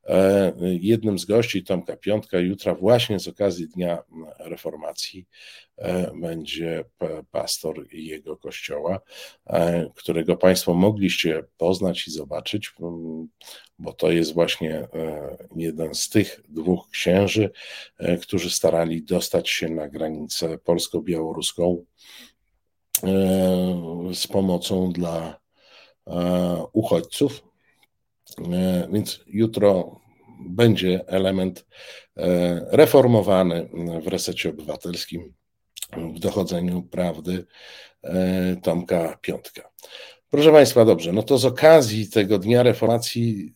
E, 0.07 0.53
jednym 0.61 1.19
z 1.19 1.25
gości 1.25 1.63
Tomka 1.63 1.97
Piątka 1.97 2.39
jutra 2.39 2.75
właśnie 2.75 3.19
z 3.19 3.27
okazji 3.27 3.67
Dnia 3.67 4.03
Reformacji 4.39 5.25
e, 5.77 6.11
będzie 6.21 6.83
pastor 7.31 7.93
jego 7.93 8.37
kościoła, 8.37 8.99
e, 9.47 9.89
którego 9.95 10.37
Państwo 10.37 10.73
mogliście 10.73 11.43
poznać 11.57 12.07
i 12.07 12.11
zobaczyć, 12.11 12.73
bo 13.79 13.93
to 13.93 14.11
jest 14.11 14.33
właśnie 14.33 14.87
jeden 15.55 15.95
z 15.95 16.09
tych 16.09 16.41
dwóch 16.49 16.89
księży, 16.89 17.51
którzy 18.21 18.49
starali 18.49 19.03
dostać 19.03 19.49
się 19.49 19.69
na 19.69 19.89
granicę 19.89 20.57
polsko-białoruską 20.57 21.85
z 24.13 24.27
pomocą 24.27 24.91
dla 24.91 25.39
uchodźców. 26.73 27.47
Więc 28.93 29.23
jutro 29.27 30.01
będzie 30.49 31.07
element 31.07 31.65
e, 32.17 32.65
reformowany 32.71 33.69
w 34.03 34.07
resecie 34.07 34.49
obywatelskim 34.49 35.33
w 36.15 36.19
dochodzeniu 36.19 36.81
prawdy 36.81 37.45
e, 38.03 38.55
Tomka 38.55 39.17
Piątka. 39.21 39.69
Proszę 40.29 40.51
Państwa, 40.51 40.85
dobrze, 40.85 41.13
no 41.13 41.23
to 41.23 41.37
z 41.37 41.45
okazji 41.45 42.09
tego 42.09 42.39
Dnia 42.39 42.63
Reformacji 42.63 43.53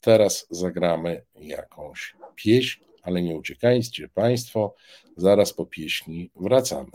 teraz 0.00 0.46
zagramy 0.50 1.22
jakąś 1.40 2.16
pieśń, 2.34 2.80
ale 3.02 3.22
nie 3.22 3.36
uciekajcie 3.36 4.08
Państwo, 4.08 4.74
zaraz 5.16 5.52
po 5.52 5.66
pieśni 5.66 6.30
wracamy. 6.36 6.90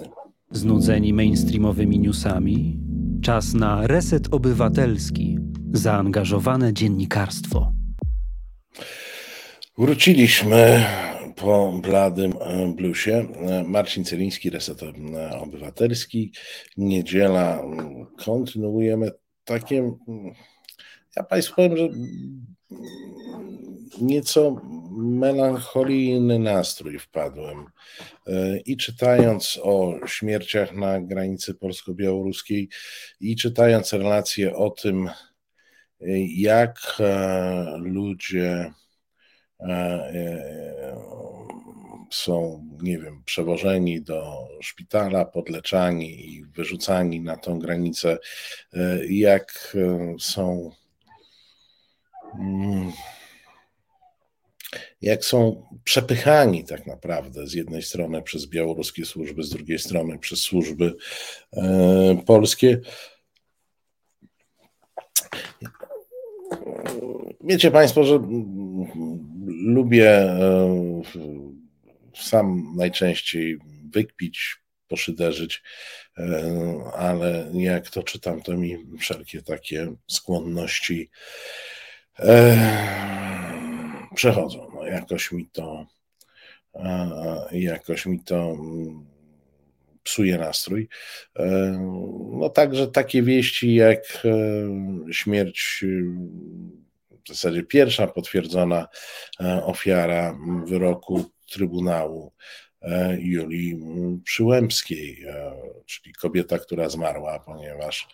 Znudzeni 0.52 1.14
mainstreamowymi 1.14 2.00
newsami? 2.00 2.91
Czas 3.22 3.54
na 3.54 3.88
reset 3.88 4.34
obywatelski 4.34 5.38
zaangażowane 5.74 6.74
dziennikarstwo. 6.74 7.74
Wróciliśmy 9.78 10.86
po 11.36 11.80
bladym 11.82 12.34
e, 12.40 12.74
bluesie. 12.76 13.28
E, 13.36 13.64
Marcin 13.64 14.04
Celiński, 14.04 14.50
Reset 14.50 14.80
Obywatelski. 15.40 16.34
Niedziela. 16.78 17.64
Kontynuujemy 18.26 19.12
takie. 19.44 19.92
Ja 21.16 21.24
Państwu 21.24 21.56
powiem, 21.56 21.78
że 21.78 21.90
nieco 24.02 24.62
melancholijny 24.98 26.40
nastrój 26.40 27.00
wpadłem. 27.00 27.66
E, 28.28 28.58
I 28.58 28.78
czytając 28.78 29.60
o 29.64 30.00
śmierciach 30.08 30.74
na 30.74 31.02
granicy 31.02 31.54
polsko-białoruskiej, 31.54 32.70
i 33.20 33.36
czytając 33.36 33.94
relacje 33.94 34.56
o 34.56 34.70
tym, 34.70 35.10
jak 36.36 36.80
e, 37.00 37.78
ludzie 37.78 38.74
e, 39.60 39.66
e, 39.66 41.02
są, 42.12 42.68
nie 42.82 43.00
wiem, 43.00 43.24
przewożeni 43.26 44.02
do 44.02 44.48
szpitala, 44.62 45.26
podleczani 45.26 46.34
i 46.34 46.46
wyrzucani 46.46 47.22
na 47.22 47.38
tą 47.38 47.60
granicę, 47.60 48.18
jak 49.10 49.78
są. 50.20 50.72
Mm, 52.40 52.92
jak 55.02 55.26
są 55.26 55.68
przepychani 55.84 56.64
tak 56.64 56.88
naprawdę 56.88 57.48
z 57.48 57.54
jednej 57.54 57.82
strony 57.82 58.22
przez 58.22 58.46
białoruskie 58.46 59.06
służby, 59.06 59.44
z 59.44 59.50
drugiej 59.50 59.80
strony 59.80 60.20
przez 60.20 60.40
służby 60.40 60.94
polskie. 62.26 62.82
Wiecie 67.44 67.72
Państwo, 67.72 68.04
że 68.04 68.20
lubię 69.48 70.10
e, 70.10 71.02
sam 72.16 72.74
najczęściej 72.76 73.58
wykpić, 73.94 74.58
poszyderzyć, 74.88 75.64
e, 76.18 76.24
ale 76.96 77.52
jak 77.54 77.90
to 77.90 78.04
czytam, 78.04 78.42
to 78.42 78.58
mi 78.58 78.78
wszelkie 79.00 79.42
takie 79.42 79.94
skłonności 80.08 81.10
e, 82.20 83.41
przechodzą. 84.16 84.68
No, 84.76 84.88
jakoś 84.88 85.32
mi 85.32 85.48
to 85.48 85.86
jakoś 87.52 88.06
mi 88.06 88.20
to 88.20 88.52
mm, 88.52 89.06
psuje 90.04 90.38
nastrój. 90.38 90.88
No 92.32 92.50
także 92.50 92.88
takie 92.88 93.24
wieści 93.24 93.76
jak 93.76 94.28
śmierć 95.12 95.86
w 97.26 97.28
zasadzie 97.28 97.64
pierwsza 97.64 98.08
potwierdzona 98.08 98.88
ofiara 99.66 100.38
wyroku 100.66 101.32
Trybunału 101.52 102.32
E, 102.82 103.18
Julii 103.20 103.80
Przyłębskiej, 104.24 105.24
e, 105.24 105.54
czyli 105.86 106.14
kobieta, 106.14 106.60
która 106.60 106.90
zmarła, 106.90 107.40
ponieważ 107.40 108.08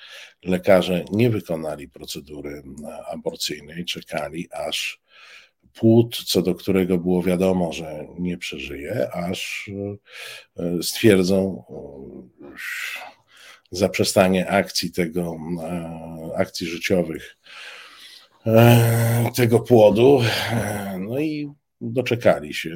lekarze 0.45 1.06
nie 1.11 1.30
wykonali 1.30 1.90
procedury 1.90 2.64
aborcyjnej, 3.11 3.86
czekali 3.86 4.48
aż 4.52 5.02
płód, 5.80 6.24
co 6.26 6.41
do 6.41 6.56
którego 6.56 6.98
było 6.98 7.24
wiadomo, 7.24 7.74
że 7.74 8.08
nie 8.20 8.38
przeżyje, 8.38 9.12
aż 9.14 9.72
e, 10.58 10.84
stwierdzą 10.84 11.64
zaprzestanie 13.72 14.49
akcji 14.49 14.91
tego, 14.91 15.38
akcji 16.36 16.68
życiowych 16.68 17.38
tego 19.36 19.60
płodu. 19.60 20.22
No 20.99 21.20
i 21.20 21.52
doczekali 21.82 22.54
się 22.54 22.76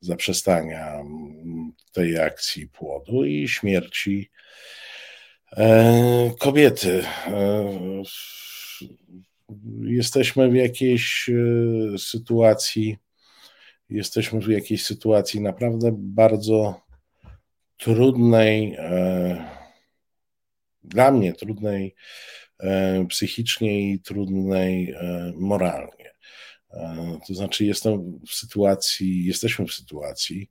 zaprzestania 0.00 1.04
tej 1.92 2.18
akcji 2.18 2.68
płodu 2.68 3.24
i 3.24 3.48
śmierci 3.48 4.30
e, 5.56 6.30
kobiety. 6.38 7.04
E, 9.50 9.90
jesteśmy 9.90 10.50
w 10.50 10.54
jakiejś 10.54 11.30
e, 11.94 11.98
sytuacji, 11.98 12.96
jesteśmy 13.90 14.40
w 14.40 14.48
jakiejś 14.48 14.84
sytuacji 14.84 15.40
naprawdę 15.40 15.90
bardzo 15.98 16.80
trudnej, 17.76 18.76
dla 20.84 21.10
mnie 21.10 21.32
trudnej 21.32 21.94
psychicznie 23.08 23.92
i 23.92 24.00
trudnej 24.00 24.94
moralnie. 25.34 26.10
E, 26.72 27.18
to 27.26 27.34
znaczy, 27.34 27.64
jestem 27.64 28.20
w 28.26 28.34
sytuacji, 28.34 29.24
jesteśmy 29.24 29.66
w 29.66 29.74
sytuacji, 29.74 30.50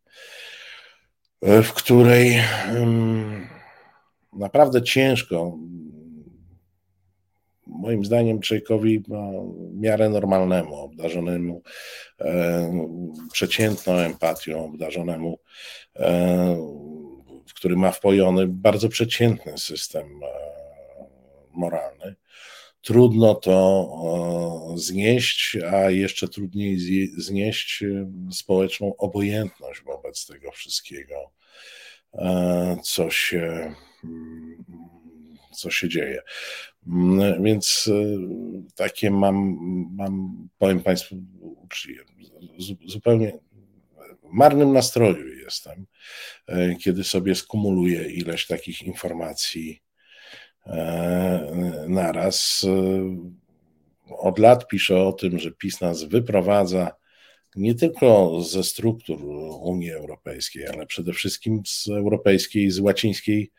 e, 1.42 1.64
w 1.64 1.74
której 1.74 2.42
naprawdę 4.34 4.84
ciężko, 4.84 5.58
moim 7.70 8.06
zdaniem, 8.06 8.40
człowiekowi 8.40 9.04
no, 9.08 9.54
miarę 9.74 10.10
normalnemu, 10.10 10.76
obdarzonemu 10.76 11.62
e, 12.20 12.90
przeciętną 13.32 13.94
empatią, 13.94 14.66
obdarzonemu, 14.66 15.40
który 17.56 17.76
ma 17.76 17.92
wpojony 17.92 18.48
bardzo 18.48 18.90
przeciętny 18.90 19.58
system 19.58 20.20
moralny, 21.54 22.16
trudno 22.82 23.36
to 23.36 24.74
znieść, 24.76 25.58
a 25.72 25.90
jeszcze 25.90 26.28
trudniej 26.28 26.80
znieść 27.18 27.84
społeczną 28.32 28.96
obojętność 28.98 29.82
wobec 29.82 30.26
tego 30.26 30.52
wszystkiego, 30.52 31.32
e, 32.14 32.78
co 32.84 33.10
się, 33.10 33.74
mm, 34.04 34.64
co 35.56 35.72
się 35.72 35.90
dzieje. 35.90 36.22
Mm, 36.90 37.44
więc 37.44 37.90
e, 37.92 38.18
takie 38.76 39.12
mam, 39.12 39.58
mam 39.92 40.48
powiem 40.58 40.84
Państwu, 40.84 41.16
zupełnie 42.86 43.40
marnym 44.32 44.74
nastroju 44.74 45.28
jestem, 45.28 45.86
e, 46.48 46.76
kiedy 46.76 47.04
sobie 47.04 47.36
skumuluję 47.36 48.10
ileś 48.10 48.48
takich 48.48 48.82
informacji 48.82 49.82
E, 50.70 51.86
naraz. 51.88 52.66
Od 54.10 54.40
lat 54.40 54.68
pisze 54.68 55.04
o 55.04 55.14
tym, 55.14 55.40
że 55.40 55.52
PiS 55.52 55.82
nas 55.82 56.04
wyprowadza 56.04 56.92
nie 57.60 57.76
tylko 57.76 58.42
ze 58.42 58.64
struktur 58.64 59.26
Unii 59.62 59.92
Europejskiej, 59.92 60.68
ale 60.68 60.86
przede 60.86 61.14
wszystkim 61.14 61.62
z 61.66 61.88
europejskiej, 61.88 62.72
z 62.72 62.80
łacińskiej 62.80 63.52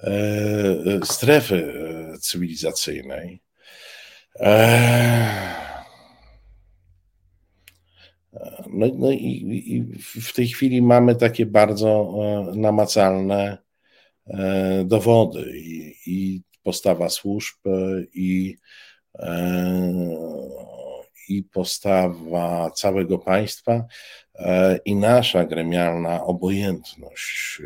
e, 0.00 1.00
strefy 1.04 1.72
cywilizacyjnej. 2.20 3.40
No, 8.72 8.86
no 8.94 9.10
i, 9.10 9.62
i, 9.66 9.84
w 10.20 10.32
tej 10.32 10.48
chwili 10.48 10.82
mamy 10.82 11.16
takie 11.16 11.46
bardzo 11.46 12.14
namacalne 12.54 13.58
E, 14.28 14.84
dowody 14.84 15.52
i, 15.58 15.94
i 16.06 16.42
postawa 16.62 17.08
służb 17.08 17.56
e, 17.66 18.04
i, 18.14 18.56
e, 19.18 19.92
i 21.28 21.42
postawa 21.42 22.70
całego 22.70 23.18
państwa 23.18 23.84
i 24.84 24.96
nasza 24.96 25.44
gremialna 25.44 26.24
obojętność 26.24 27.62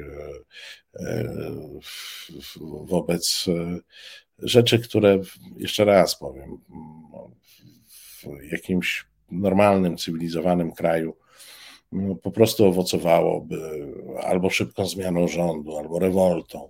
wobec 2.84 3.44
rzeczy, 4.38 4.78
które, 4.78 5.18
jeszcze 5.56 5.84
raz 5.84 6.18
powiem, 6.18 6.58
w 7.88 8.52
jakimś 8.52 9.06
normalnym, 9.30 9.96
cywilizowanym 9.96 10.72
kraju 10.72 11.16
no, 11.92 12.14
po 12.14 12.30
prostu 12.30 12.66
owocowałoby 12.66 13.86
albo 14.22 14.50
szybką 14.50 14.86
zmianą 14.86 15.28
rządu, 15.28 15.78
albo 15.78 15.98
rewoltą. 15.98 16.68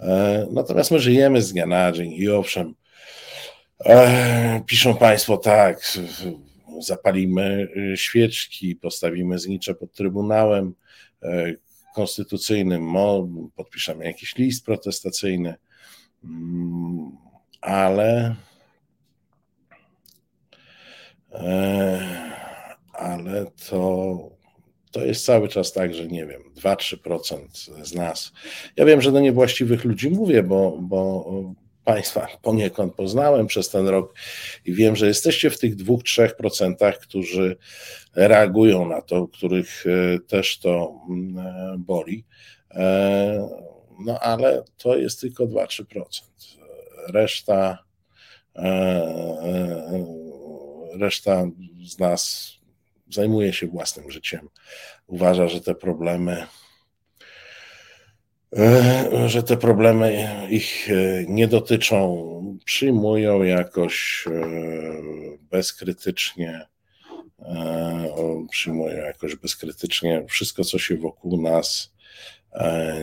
E, 0.00 0.46
natomiast 0.50 0.90
my 0.90 0.98
żyjemy 0.98 1.42
z 1.42 1.52
dnia 1.52 1.66
na 1.66 1.92
dzień 1.92 2.12
i 2.12 2.28
owszem, 2.28 2.74
e, 3.84 4.60
piszą 4.66 4.96
Państwo 4.96 5.36
tak, 5.36 5.92
zapalimy 6.80 7.68
świeczki, 7.96 8.76
postawimy 8.76 9.38
znicze 9.38 9.74
pod 9.74 9.92
Trybunałem 9.92 10.74
e, 11.22 11.52
Konstytucyjnym, 11.94 12.94
podpiszemy 13.56 14.04
jakiś 14.04 14.36
list 14.36 14.64
protestacyjny, 14.64 15.54
mm, 16.24 17.16
ale 17.60 18.36
ale 22.92 23.46
to 23.68 24.32
to 24.90 25.04
jest 25.04 25.24
cały 25.24 25.48
czas 25.48 25.72
tak, 25.72 25.94
że 25.94 26.06
nie 26.06 26.26
wiem, 26.26 26.42
2-3% 26.56 27.84
z 27.84 27.94
nas. 27.94 28.32
Ja 28.76 28.84
wiem, 28.84 29.00
że 29.00 29.12
do 29.12 29.20
niewłaściwych 29.20 29.84
ludzi 29.84 30.10
mówię, 30.10 30.42
bo, 30.42 30.78
bo 30.80 31.54
Państwa 31.84 32.28
poniekąd 32.42 32.94
poznałem 32.94 33.46
przez 33.46 33.70
ten 33.70 33.88
rok 33.88 34.14
i 34.64 34.74
wiem, 34.74 34.96
że 34.96 35.06
jesteście 35.06 35.50
w 35.50 35.58
tych 35.58 35.76
2-3%, 35.76 36.92
którzy 36.98 37.56
reagują 38.14 38.88
na 38.88 39.02
to, 39.02 39.28
których 39.28 39.84
e, 39.86 40.18
też 40.18 40.58
to 40.58 41.00
mm, 41.08 41.38
e, 41.38 41.74
boli. 41.78 42.24
E, 42.70 43.48
no 44.04 44.18
ale 44.20 44.62
to 44.76 44.96
jest 44.96 45.20
tylko 45.20 45.46
2-3%. 45.46 45.84
Reszta, 47.08 47.78
reszta 50.94 51.44
z 51.84 51.98
nas 51.98 52.52
zajmuje 53.10 53.52
się 53.52 53.66
własnym 53.66 54.10
życiem, 54.10 54.48
uważa, 55.06 55.48
że 55.48 55.60
te 55.60 55.74
problemy 55.74 56.46
że 59.26 59.42
te 59.42 59.56
problemy 59.56 60.28
ich 60.50 60.88
e, 60.90 61.24
nie 61.28 61.48
dotyczą, 61.48 62.58
przyjmują 62.64 63.42
jakoś 63.42 64.24
e, 64.26 64.40
bezkrytycznie, 65.50 66.66
przyjmują 68.50 68.96
jakoś 68.96 69.36
bezkrytycznie 69.36 70.24
wszystko, 70.28 70.64
co 70.64 70.78
się 70.78 70.96
wokół 70.96 71.42
nas 71.42 71.92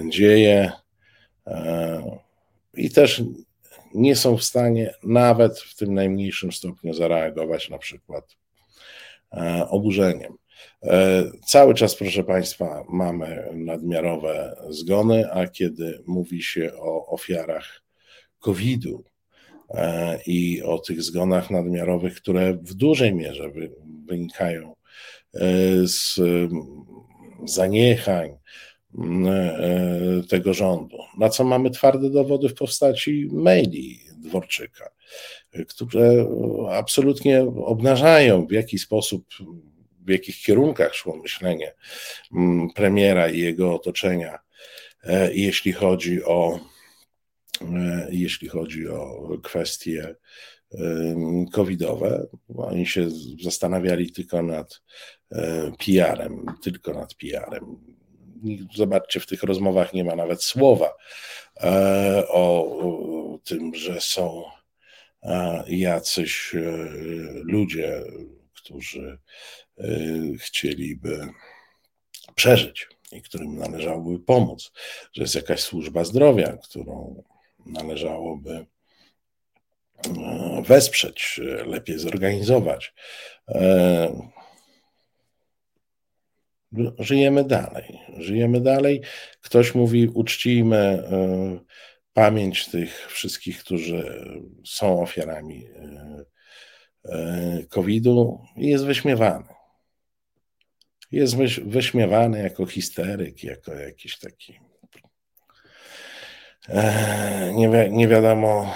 dzieje 0.09 0.71
i 2.73 2.91
też 2.91 3.23
nie 3.93 4.15
są 4.15 4.37
w 4.37 4.43
stanie 4.43 4.93
nawet 5.03 5.59
w 5.59 5.75
tym 5.75 5.93
najmniejszym 5.93 6.51
stopniu 6.51 6.93
zareagować 6.93 7.69
na 7.69 7.77
przykład 7.77 8.39
E, 9.33 9.69
oburzeniem. 9.69 10.37
E, 10.83 11.23
cały 11.45 11.73
czas, 11.73 11.95
proszę 11.95 12.23
Państwa, 12.23 12.83
mamy 12.89 13.49
nadmiarowe 13.53 14.55
zgony, 14.69 15.31
a 15.31 15.47
kiedy 15.47 16.03
mówi 16.07 16.43
się 16.43 16.71
o 16.73 17.05
ofiarach 17.05 17.81
COVID-u 18.39 19.03
e, 19.69 20.19
i 20.25 20.61
o 20.63 20.79
tych 20.79 21.01
zgonach 21.01 21.49
nadmiarowych, 21.49 22.15
które 22.15 22.53
w 22.53 22.73
dużej 22.73 23.15
mierze 23.15 23.51
wynikają 24.05 24.75
z 25.83 26.19
zaniechań 27.45 28.37
tego 30.29 30.53
rządu, 30.53 30.97
na 31.17 31.29
co 31.29 31.43
mamy 31.43 31.69
twarde 31.69 32.09
dowody 32.09 32.49
w 32.49 32.53
postaci 32.53 33.29
maili 33.31 33.99
Dworczyka 34.17 34.89
które 35.67 36.27
absolutnie 36.71 37.41
obnażają, 37.65 38.47
w 38.47 38.51
jaki 38.51 38.79
sposób, 38.79 39.25
w 40.09 40.11
jakich 40.11 40.41
kierunkach 40.41 40.95
szło 40.95 41.15
myślenie 41.15 41.73
mm, 42.35 42.69
premiera 42.69 43.29
i 43.29 43.39
jego 43.39 43.75
otoczenia, 43.75 44.39
jeśli 45.31 45.71
chodzi 45.71 46.23
o 46.23 46.59
jeśli 48.09 48.47
chodzi 48.47 48.87
o 48.87 49.29
kwestie 49.43 50.15
covidowe. 51.51 52.27
Oni 52.57 52.85
się 52.85 53.07
zastanawiali 53.43 54.11
tylko 54.11 54.43
nad 54.43 54.81
PR-em, 55.85 56.45
tylko 56.61 56.93
nad 56.93 57.13
PR-em. 57.15 57.77
Zobaczcie, 58.75 59.19
w 59.19 59.25
tych 59.25 59.43
rozmowach 59.43 59.93
nie 59.93 60.03
ma 60.03 60.15
nawet 60.15 60.43
słowa 60.43 60.93
o 62.27 63.39
tym, 63.43 63.75
że 63.75 64.01
są 64.01 64.43
jacyś 65.67 66.55
e, 66.55 66.61
ludzie, 67.43 68.03
którzy 68.53 69.01
e, 69.01 69.17
chcieliby 70.39 71.27
przeżyć 72.35 72.87
i 73.11 73.21
którym 73.21 73.57
należałoby 73.57 74.19
pomóc, 74.19 74.71
że 75.13 75.21
jest 75.21 75.35
jakaś 75.35 75.59
służba 75.59 76.03
zdrowia, 76.03 76.57
którą 76.57 77.23
należałoby 77.65 78.65
e, 80.07 80.61
wesprzeć, 80.65 81.39
lepiej 81.65 81.99
zorganizować. 81.99 82.93
Żyjemy 86.99 87.43
dalej. 87.43 87.99
Żyjemy 88.17 88.61
dalej. 88.61 89.01
Ktoś 89.41 89.75
mówi, 89.75 90.07
uczcijmy 90.07 91.03
pamięć 92.13 92.67
tych 92.67 93.07
wszystkich, 93.11 93.59
którzy 93.59 94.25
są 94.65 95.01
ofiarami 95.01 95.67
COVID-u, 97.69 98.45
jest 98.55 98.85
wyśmiewany. 98.85 99.58
Jest 101.11 101.35
wyśmiewany 101.65 102.43
jako 102.43 102.65
histeryk, 102.65 103.43
jako 103.43 103.73
jakiś 103.73 104.19
taki. 104.19 104.59
E, 106.69 107.53
nie, 107.53 107.69
wi 107.69 107.91
nie 107.91 108.07
wiadomo, 108.07 108.75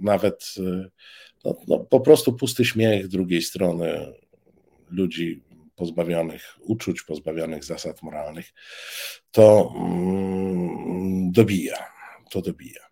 nawet 0.00 0.54
no, 1.44 1.56
no, 1.68 1.78
po 1.78 2.00
prostu 2.00 2.32
pusty 2.32 2.64
śmiech 2.64 3.08
drugiej 3.08 3.42
strony 3.42 4.12
ludzi 4.90 5.42
pozbawionych 5.76 6.58
uczuć, 6.60 7.02
pozbawionych 7.02 7.64
zasad 7.64 8.02
moralnych, 8.02 8.52
to 9.30 9.74
mm, 9.76 11.32
dobija. 11.32 11.76
To 12.30 12.42
dobija. 12.42 12.85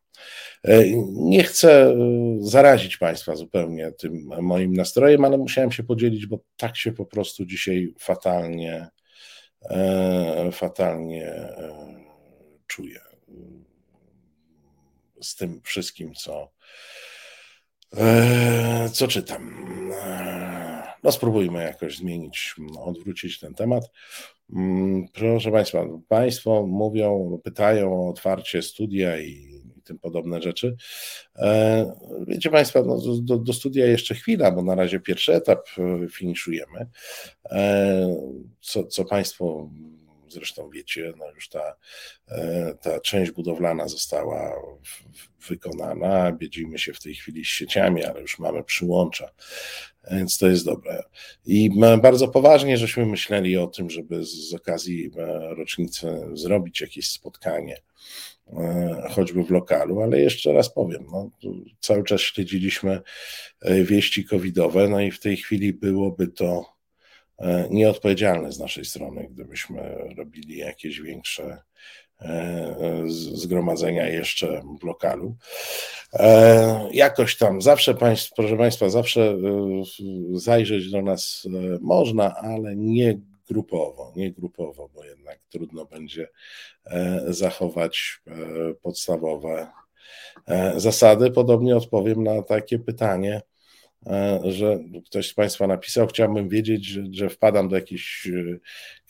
E, 0.64 0.84
nie 1.12 1.42
chcę 1.42 1.96
zarazić 2.40 2.96
Państwa 2.96 3.36
zupełnie 3.36 3.92
tym 3.92 4.28
moim 4.40 4.72
nastrojem, 4.72 5.24
ale 5.24 5.38
musiałem 5.38 5.72
się 5.72 5.82
podzielić, 5.82 6.26
bo 6.26 6.38
tak 6.56 6.76
się 6.76 6.92
po 6.92 7.06
prostu 7.06 7.46
dzisiaj 7.46 7.94
fatalnie, 7.98 8.88
e, 9.70 10.50
fatalnie 10.52 11.26
e, 11.26 11.74
czuję 12.66 13.00
z 15.20 15.36
tym 15.36 15.60
wszystkim, 15.64 16.14
co, 16.14 16.50
co 18.92 19.08
czytam. 19.08 19.66
No 21.02 21.12
spróbujmy 21.12 21.62
jakoś 21.62 21.96
zmienić, 21.96 22.54
odwrócić 22.78 23.40
ten 23.40 23.54
temat. 23.54 23.90
Mm, 24.52 25.08
proszę 25.12 25.50
Państwa, 25.52 25.84
Państwo 26.08 26.66
mówią, 26.66 27.40
pytają 27.44 27.92
o 27.92 28.08
otwarcie 28.08 28.62
studia 28.62 29.20
i 29.20 29.53
tym 29.84 29.98
podobne 29.98 30.42
rzeczy. 30.42 30.76
E, 31.36 31.92
wiecie 32.26 32.50
Państwo, 32.50 32.82
no, 32.82 32.98
do, 33.22 33.38
do, 33.38 33.52
studia 33.52 33.86
jeszcze 33.86 34.14
chwila, 34.14 34.52
bo 34.52 34.62
na 34.62 34.74
razie 34.74 35.00
pierwszy 35.00 35.34
etap 35.34 35.68
e, 35.78 36.08
finiszujemy. 36.08 36.86
E, 37.50 38.16
co, 38.60 38.84
co 38.84 39.04
Państwo 39.04 39.70
zresztą 40.28 40.70
wiecie, 40.70 41.12
no 41.18 41.30
już 41.30 41.48
ta, 41.48 41.76
ta 42.80 43.00
część 43.00 43.30
budowlana 43.30 43.88
została 43.88 44.52
wykonana. 45.48 46.32
Biedzimy 46.32 46.78
się 46.78 46.92
w 46.92 47.00
tej 47.00 47.14
chwili 47.14 47.44
z 47.44 47.48
sieciami, 47.48 48.04
ale 48.04 48.20
już 48.20 48.38
mamy 48.38 48.64
przyłącza 48.64 49.30
więc 50.12 50.38
to 50.38 50.48
jest 50.48 50.64
dobre. 50.64 51.02
I 51.46 51.70
bardzo 52.02 52.28
poważnie 52.28 52.78
żeśmy 52.78 53.06
myśleli 53.06 53.56
o 53.56 53.66
tym, 53.66 53.90
żeby 53.90 54.24
z 54.24 54.54
okazji 54.54 55.10
rocznicy 55.56 56.20
zrobić 56.32 56.80
jakieś 56.80 57.10
spotkanie, 57.10 57.76
choćby 59.10 59.44
w 59.44 59.50
lokalu, 59.50 60.00
ale 60.00 60.20
jeszcze 60.20 60.52
raz 60.52 60.74
powiem, 60.74 61.06
no, 61.12 61.30
cały 61.80 62.04
czas 62.04 62.20
śledziliśmy 62.20 63.00
e, 63.60 63.84
wieści 63.84 64.24
covidowe, 64.24 64.88
no 64.88 65.00
i 65.00 65.10
w 65.10 65.20
tej 65.20 65.36
chwili 65.36 65.72
byłoby 65.72 66.28
to 66.28 66.74
nieodpowiedzialne 67.70 68.52
z 68.52 68.58
naszej 68.58 68.84
strony, 68.84 69.28
gdybyśmy 69.30 69.96
robili 70.16 70.56
jakieś 70.56 71.00
większe 71.00 71.58
zgromadzenia 73.32 74.08
jeszcze 74.08 74.62
w 74.80 74.84
lokalu. 74.84 75.36
E, 76.12 76.88
jakoś 76.92 77.36
tam, 77.36 77.62
zawsze 77.62 77.94
proszę 78.36 78.56
Państwa, 78.56 78.88
zawsze 78.88 79.22
e, 79.22 79.36
zajrzeć 80.32 80.90
do 80.90 81.02
nas 81.02 81.46
e, 81.46 81.78
można, 81.80 82.34
ale 82.36 82.76
nie 82.76 83.18
grupowo, 83.48 84.12
nie 84.16 84.32
grupowo, 84.32 84.90
bo 84.94 85.04
jednak 85.04 85.38
trudno 85.48 85.84
będzie 85.84 86.28
zachować 87.26 88.22
podstawowe 88.82 89.70
zasady. 90.76 91.30
Podobnie 91.30 91.76
odpowiem 91.76 92.22
na 92.22 92.42
takie 92.42 92.78
pytanie, 92.78 93.40
E, 93.40 93.53
że 94.44 94.78
ktoś 95.06 95.30
z 95.30 95.34
Państwa 95.34 95.66
napisał, 95.66 96.06
chciałbym 96.06 96.48
wiedzieć, 96.48 96.86
że, 96.86 97.02
że 97.10 97.28
wpadam 97.28 97.68
do 97.68 97.76
jakiejś 97.76 98.26
e, 98.26 98.58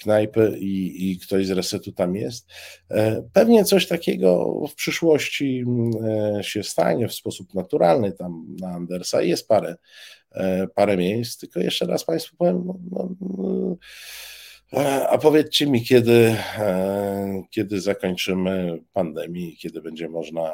knajpy 0.02 0.56
i, 0.58 1.10
i, 1.10 1.18
ktoś 1.18 1.46
z 1.46 1.50
resetu 1.50 1.92
tam 1.92 2.16
jest. 2.16 2.46
E, 2.90 3.22
pewnie 3.32 3.64
coś 3.64 3.88
takiego 3.88 4.60
w 4.68 4.74
przyszłości 4.74 5.64
się 6.40 6.62
stanie 6.62 7.08
w 7.08 7.14
sposób 7.14 7.54
naturalny 7.54 8.12
tam 8.12 8.56
na 8.60 8.68
Andersa. 8.68 9.22
Jest 9.22 9.48
parę, 9.48 9.76
parę 10.74 10.96
miejsc, 10.96 11.40
tylko 11.40 11.60
jeszcze 11.60 11.86
raz 11.86 12.04
Państwu 12.04 12.36
powiem, 12.36 12.62
no, 12.66 12.78
no, 12.90 13.08
no 14.72 14.80
a 15.08 15.18
powiedzcie 15.18 15.66
mi, 15.66 15.84
kiedy, 15.84 16.36
kiedy 17.50 17.80
zakończymy 17.80 18.78
pandemię, 18.92 19.56
kiedy 19.56 19.82
będzie 19.82 20.08
można 20.08 20.52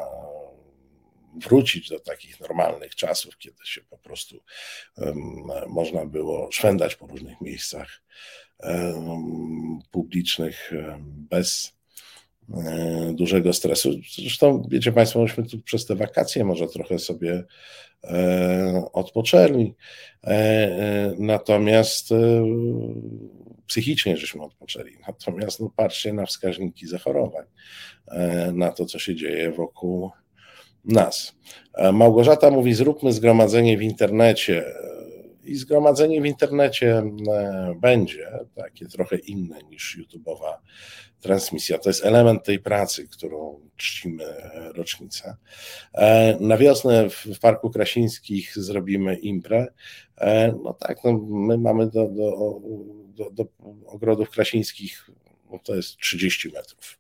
wrócić 1.34 1.88
do 1.88 2.00
takich 2.00 2.40
normalnych 2.40 2.94
czasów, 2.94 3.38
kiedy 3.38 3.66
się 3.66 3.80
po 3.80 3.98
prostu 3.98 4.40
można 5.68 6.06
było 6.06 6.52
szwendać 6.52 6.96
po 6.96 7.06
różnych 7.06 7.40
miejscach 7.40 8.02
publicznych 9.90 10.72
bez 11.30 11.76
e, 12.54 13.12
dużego 13.14 13.52
stresu. 13.52 13.90
Zresztą, 14.16 14.62
wiecie 14.70 14.92
Państwo, 14.92 15.22
myśmy 15.22 15.46
tu 15.46 15.62
przez 15.62 15.86
te 15.86 15.94
wakacje 15.94 16.44
może 16.44 16.68
trochę 16.68 16.98
sobie 16.98 17.44
e, 18.04 18.84
odpoczęli, 18.92 19.74
e, 20.24 21.14
natomiast 21.18 22.08
psychicznie 23.66 24.16
żeśmy 24.16 24.42
odpoczęli. 24.42 24.96
Natomiast 25.06 25.60
no, 25.60 25.72
patrzcie 25.76 26.12
na 26.12 26.26
wskaźniki 26.26 26.86
zachorowań, 26.86 27.46
na 28.52 28.72
to, 28.72 28.86
co 28.86 28.98
się 28.98 29.14
dzieje 29.14 29.52
wokół 29.52 30.10
nas. 30.84 31.34
E, 31.74 31.92
Małgorzata 31.92 32.50
mówi: 32.50 32.74
Zróbmy 32.74 33.12
zgromadzenie 33.12 33.78
w 33.78 33.82
internecie. 33.82 34.64
I 35.44 35.56
zgromadzenie 35.56 36.20
w 36.20 36.26
internecie 36.26 36.98
e, 36.98 37.74
będzie 37.80 38.30
takie 38.54 38.86
trochę 38.86 39.16
inne 39.16 39.62
niż 39.62 39.98
YouTube'owa 39.98 40.54
transmisja. 41.20 41.78
To 41.78 41.90
jest 41.90 42.04
element 42.04 42.44
tej 42.44 42.58
pracy, 42.58 43.08
którą 43.08 43.60
czcimy 43.76 44.24
e, 44.24 44.72
rocznicę. 44.72 45.36
Na 46.40 46.56
wiosnę 46.56 47.10
w 47.10 47.38
Parku 47.40 47.70
Krasińskich 47.70 48.58
zrobimy 48.58 49.16
imprę. 49.16 49.66
No 50.64 50.74
tak, 50.74 51.04
no 51.04 51.12
my 51.28 51.58
mamy 51.58 51.86
do, 51.86 52.08
do, 52.08 52.60
do, 53.08 53.30
do 53.30 53.44
ogrodów 53.86 54.30
krasińskich, 54.30 55.10
no 55.50 55.58
to 55.64 55.74
jest 55.74 55.96
30 55.96 56.52
metrów 56.52 56.98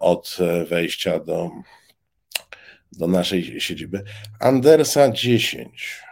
od 0.00 0.38
wejścia 0.68 1.18
do 1.18 1.50
do 2.92 3.06
naszej 3.06 3.60
siedziby. 3.60 4.02
Andersa 4.40 5.12
10. 5.12 6.02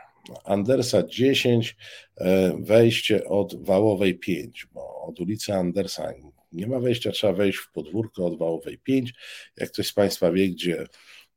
Andersa 0.44 1.02
10, 1.02 1.76
e, 2.16 2.52
wejście 2.60 3.24
od 3.24 3.64
Wałowej 3.64 4.18
5, 4.18 4.66
bo 4.72 5.02
od 5.02 5.20
ulicy 5.20 5.54
Andersa 5.54 6.12
nie 6.52 6.66
ma 6.66 6.80
wejścia, 6.80 7.10
trzeba 7.10 7.32
wejść 7.32 7.58
w 7.58 7.72
podwórko 7.72 8.26
od 8.26 8.38
Wałowej 8.38 8.78
5. 8.78 9.14
Jak 9.56 9.72
ktoś 9.72 9.86
z 9.86 9.92
Państwa 9.92 10.32
wie, 10.32 10.48
gdzie, 10.48 10.86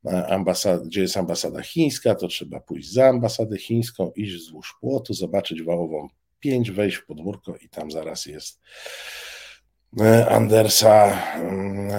e, 0.06 0.28
ambasad, 0.28 0.88
gdzie 0.88 1.02
jest 1.02 1.18
ambasada 1.18 1.62
chińska, 1.62 2.16
to 2.16 2.28
trzeba 2.28 2.60
pójść 2.60 2.92
za 2.92 3.08
ambasadę 3.08 3.58
chińską, 3.58 4.12
iść 4.16 4.34
wzdłuż 4.34 4.76
płotu, 4.82 5.14
zobaczyć 5.14 5.62
Wałową 5.62 6.08
5, 6.40 6.72
wejść 6.72 6.98
w 6.98 7.06
podwórko 7.06 7.56
i 7.56 7.70
tam 7.70 7.92
zaraz 7.92 8.26
jest 8.26 8.62
e, 10.02 10.30
Andersa, 10.30 11.24
mm, 11.36 11.92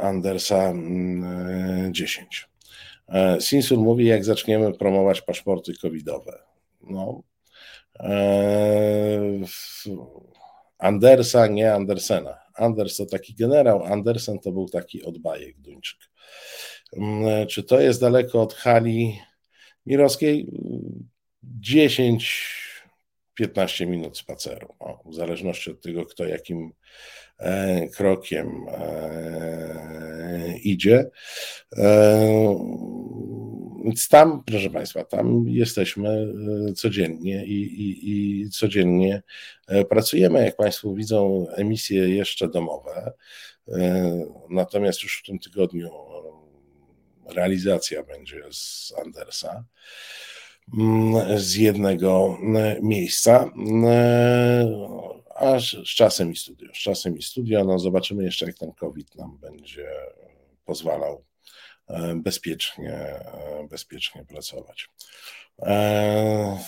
Andersa 0.00 0.74
10. 1.90 2.51
E, 3.12 3.40
Sinsul 3.40 3.78
mówi, 3.78 4.06
jak 4.06 4.24
zaczniemy 4.24 4.72
promować 4.72 5.20
paszporty 5.20 5.72
covidowe. 5.82 6.42
No, 6.80 7.22
Andersa, 10.78 11.46
nie 11.46 11.74
Andersena. 11.74 12.38
Anders 12.54 12.96
to 12.96 13.06
taki 13.06 13.34
generał, 13.34 13.84
Andersen 13.84 14.38
to 14.38 14.52
był 14.52 14.68
taki 14.68 15.02
odbajek 15.02 15.60
Duńczyk. 15.60 15.98
Mm, 16.96 17.46
czy 17.46 17.62
to 17.62 17.80
jest 17.80 18.00
daleko 18.00 18.42
od 18.42 18.54
hali 18.54 19.18
Mirowskiej? 19.86 20.46
10-15 21.60 23.86
minut 23.86 24.18
spaceru, 24.18 24.74
no, 24.80 25.02
w 25.06 25.14
zależności 25.14 25.70
od 25.70 25.80
tego, 25.80 26.06
kto 26.06 26.24
jakim 26.24 26.64
e, 26.64 26.70
krokiem 27.94 28.66
e, 28.68 30.58
idzie. 30.58 31.10
E, 31.76 31.92
więc 33.84 34.08
tam, 34.08 34.42
proszę 34.46 34.70
Państwa, 34.70 35.04
tam 35.04 35.44
jesteśmy 35.48 36.34
codziennie 36.76 37.44
i, 37.46 37.62
i, 37.62 38.10
i 38.10 38.50
codziennie 38.50 39.22
pracujemy. 39.88 40.44
Jak 40.44 40.56
Państwo 40.56 40.94
widzą, 40.94 41.46
emisje 41.56 42.08
jeszcze 42.08 42.48
domowe. 42.48 43.12
Natomiast 44.50 45.02
już 45.02 45.18
w 45.18 45.26
tym 45.26 45.38
tygodniu 45.38 45.90
realizacja 47.34 48.02
będzie 48.02 48.42
z 48.50 48.92
Andersa 49.04 49.64
mm, 50.78 51.38
z 51.38 51.56
jednego 51.56 52.38
miejsca, 52.82 53.50
a 55.34 55.58
z 55.60 55.94
czasem 55.94 56.32
i 56.32 56.36
studio. 56.36 56.68
Z 56.74 56.78
czasem 56.78 57.18
i 57.18 57.22
studio, 57.22 57.64
no 57.64 57.78
zobaczymy 57.78 58.24
jeszcze, 58.24 58.46
jak 58.46 58.58
ten 58.58 58.72
COVID 58.72 59.14
nam 59.14 59.38
będzie 59.38 59.88
pozwalał 60.64 61.24
e, 61.88 62.14
bezpiecznie, 62.14 62.92
e, 62.92 63.66
bezpiecznie 63.70 64.24
pracować. 64.24 64.88
E, 65.62 66.58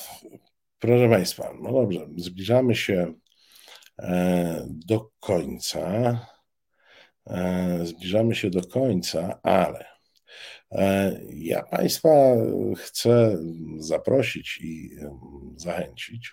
proszę 0.79 1.09
Państwa, 1.09 1.53
no 1.61 1.73
dobrze, 1.73 2.07
zbliżamy 2.17 2.75
się 2.75 3.15
do 4.69 5.11
końca. 5.21 6.19
Zbliżamy 7.85 8.35
się 8.35 8.51
do 8.51 8.67
końca, 8.67 9.41
ale 9.43 9.95
E, 10.75 11.21
ja 11.33 11.63
Państwa 11.63 12.11
chcę 12.77 13.39
zaprosić 13.79 14.59
i 14.63 14.91
zachęcić 15.57 16.33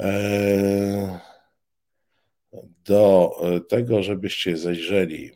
e, 0.00 1.20
do 2.84 3.36
tego, 3.68 4.02
żebyście 4.02 4.56
zajrzeli 4.56 5.30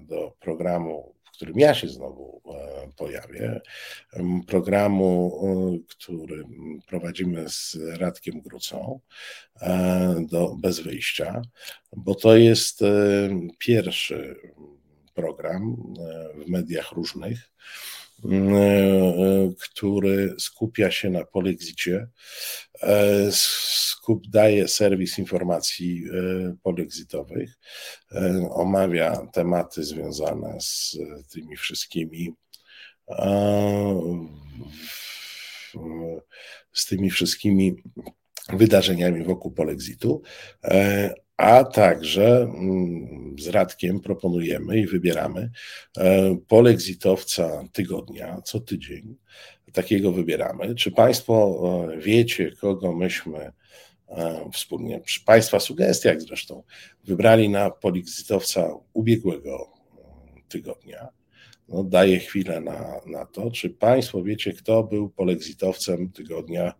do 0.00 0.32
programu, 0.40 1.14
w 1.24 1.30
którym 1.30 1.58
ja 1.58 1.74
się 1.74 1.88
znowu 1.88 2.42
e, 2.46 2.88
pojawię, 2.96 3.60
programu, 4.46 5.40
który 5.88 6.44
prowadzimy 6.86 7.48
z 7.48 7.76
Radkiem 7.98 8.40
Grucą 8.40 9.00
do 10.20 10.56
Bez 10.58 10.80
Wyjścia, 10.80 11.42
bo 11.96 12.14
to 12.14 12.36
jest 12.36 12.80
pierwszy 13.58 14.36
program 15.14 15.76
e, 15.98 16.44
w 16.44 16.48
mediach 16.48 16.92
różnych, 16.92 17.38
e, 17.38 18.01
który 19.60 20.34
skupia 20.38 20.90
się 20.90 21.10
na 21.10 21.24
polexicie, 21.24 22.08
e, 22.82 23.28
skup 23.32 24.26
daje 24.28 24.68
serwis 24.68 25.18
informacji 25.18 26.04
polexitowych, 26.62 27.58
omawia 28.50 29.26
tematy 29.32 29.84
związane 29.84 30.56
z 30.60 30.98
tymi 31.32 31.56
wszystkimi 31.56 32.34
z 36.72 36.86
tymi 36.86 37.10
wszystkimi 37.10 37.76
wydarzeniami 38.48 39.24
wokół 39.24 39.50
polexitu, 39.50 40.22
a 41.42 41.64
także 41.64 42.42
mm, 42.42 43.36
z 43.38 43.48
Radkiem 43.48 44.00
proponujemy 44.00 44.78
i 44.78 44.86
wybieramy 44.86 45.50
e, 45.98 46.36
polexitowca 46.48 47.64
tygodnia, 47.72 48.42
co 48.44 48.60
tydzień. 48.60 49.16
Takiego 49.72 50.12
wybieramy. 50.12 50.74
Czy 50.74 50.90
Państwo 50.90 51.60
e, 51.92 51.98
wiecie, 51.98 52.52
kogo 52.60 52.92
myśmy 52.92 53.52
e, 54.08 54.50
wspólnie, 54.52 55.00
przy 55.00 55.24
Państwa 55.24 55.60
sugestiach 55.60 56.20
zresztą, 56.20 56.62
wybrali 57.04 57.48
na 57.48 57.70
polexitowca 57.70 58.70
ubiegłego 58.92 59.72
tygodnia? 60.48 61.08
No, 61.68 61.84
daję 61.84 62.18
chwilę 62.18 62.60
na, 62.60 63.00
na 63.06 63.26
to. 63.26 63.50
Czy 63.50 63.70
Państwo 63.70 64.22
wiecie, 64.22 64.52
kto 64.52 64.82
był 64.82 65.10
polexitowcem 65.10 66.10
tygodnia, 66.10 66.74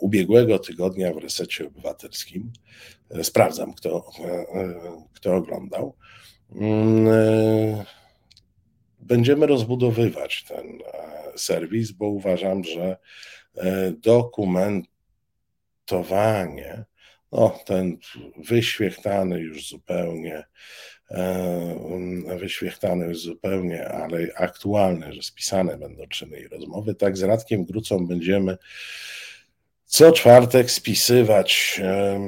ubiegłego 0.00 0.58
tygodnia 0.58 1.12
w 1.12 1.16
resecie 1.16 1.66
obywatelskim? 1.66 2.52
Sprawdzam, 3.22 3.74
kto, 3.74 4.10
kto 5.14 5.34
oglądał. 5.34 5.96
Mm, 6.54 7.84
będziemy 9.00 9.46
rozbudowywać 9.46 10.44
ten 10.44 10.66
e, 10.66 10.78
serwis, 11.38 11.92
bo 11.92 12.06
uważam, 12.06 12.64
że 12.64 12.96
e, 13.56 13.92
dokumentowanie, 13.92 16.84
no, 17.32 17.58
ten 17.66 17.98
wyświechtany 18.36 19.40
już 19.40 19.68
zupełnie, 19.68 20.44
e, 21.10 22.36
wyświechtany 22.38 23.06
już 23.06 23.20
zupełnie, 23.20 23.88
ale 23.88 24.26
aktualny, 24.36 25.12
że 25.12 25.22
spisane 25.22 25.78
będą 25.78 26.06
czyny 26.06 26.40
i 26.40 26.48
rozmowy, 26.48 26.94
tak 26.94 27.16
z 27.16 27.22
Radkiem 27.22 27.64
Grucą 27.64 28.06
będziemy 28.06 28.58
co 29.92 30.12
czwartek 30.12 30.70
spisywać 30.70 31.80
e, 31.84 32.20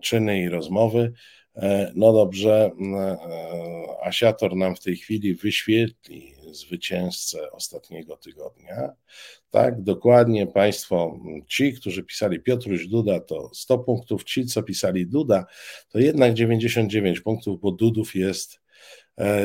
czyny 0.00 0.40
i 0.40 0.48
rozmowy. 0.48 1.12
E, 1.56 1.92
no 1.94 2.12
dobrze, 2.12 2.70
e, 2.94 3.16
Asiator 4.02 4.56
nam 4.56 4.76
w 4.76 4.80
tej 4.80 4.96
chwili 4.96 5.34
wyświetli 5.34 6.34
zwycięzcę 6.50 7.52
ostatniego 7.52 8.16
tygodnia. 8.16 8.92
Tak, 9.50 9.82
dokładnie 9.82 10.46
Państwo, 10.46 11.18
ci, 11.48 11.72
którzy 11.72 12.02
pisali 12.04 12.40
Piotruś 12.40 12.86
Duda, 12.86 13.20
to 13.20 13.50
100 13.54 13.78
punktów, 13.78 14.24
ci, 14.24 14.46
co 14.46 14.62
pisali 14.62 15.06
Duda, 15.06 15.46
to 15.88 15.98
jednak 15.98 16.34
99 16.34 17.20
punktów, 17.20 17.60
bo 17.60 17.72
Dudów 17.72 18.14
jest 18.14 18.60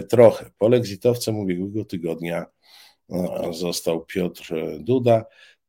trochę. 0.10 0.50
Polexitowcem 0.58 1.40
ubiegłego 1.40 1.86
tygodnia 1.86 2.46
został 3.52 4.06
Piotr 4.06 4.56
Duda 4.80 5.26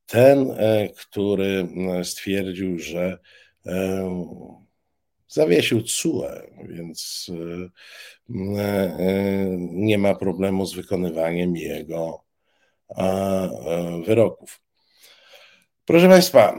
ten, 0.06 0.50
e, 0.50 0.88
który 0.88 1.68
stwierdził, 2.02 2.78
że 2.78 3.18
e, 3.66 4.26
zawiesił 5.28 5.82
CUE, 5.82 6.26
więc 6.68 7.30
e, 7.30 8.98
nie 9.58 9.98
ma 9.98 10.14
problemu 10.14 10.66
z 10.66 10.74
wykonywaniem 10.74 11.56
jego 11.56 12.24
wyroków. 14.06 14.60
Proszę 15.84 16.08
Państwa, 16.08 16.58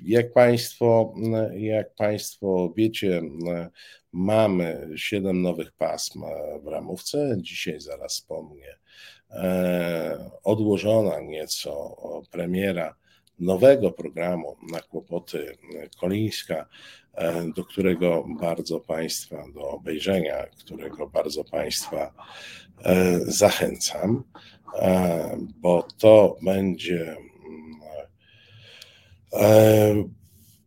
jak 0.00 0.32
Państwo, 0.32 1.14
jak 1.56 1.94
państwo 1.94 2.72
wiecie, 2.76 3.22
mamy 4.12 4.88
siedem 4.96 5.42
nowych 5.42 5.72
pasm 5.72 6.22
w 6.62 6.66
ramówce. 6.66 7.36
Dzisiaj 7.40 7.80
zaraz 7.80 8.12
wspomnę 8.12 8.66
E, 8.66 8.83
odłożona 10.44 11.20
nieco 11.20 11.96
premiera 12.30 12.94
nowego 13.38 13.90
programu 13.90 14.56
na 14.72 14.80
kłopoty 14.80 15.56
Kolińska, 16.00 16.66
e, 17.14 17.52
do 17.56 17.64
którego 17.64 18.24
bardzo 18.40 18.80
Państwa, 18.80 19.44
do 19.54 19.60
obejrzenia, 19.70 20.46
którego 20.58 21.06
bardzo 21.06 21.44
Państwa 21.44 22.12
e, 22.84 23.20
zachęcam, 23.20 24.24
bo 25.60 25.86
to 25.98 26.36
będzie 26.42 27.16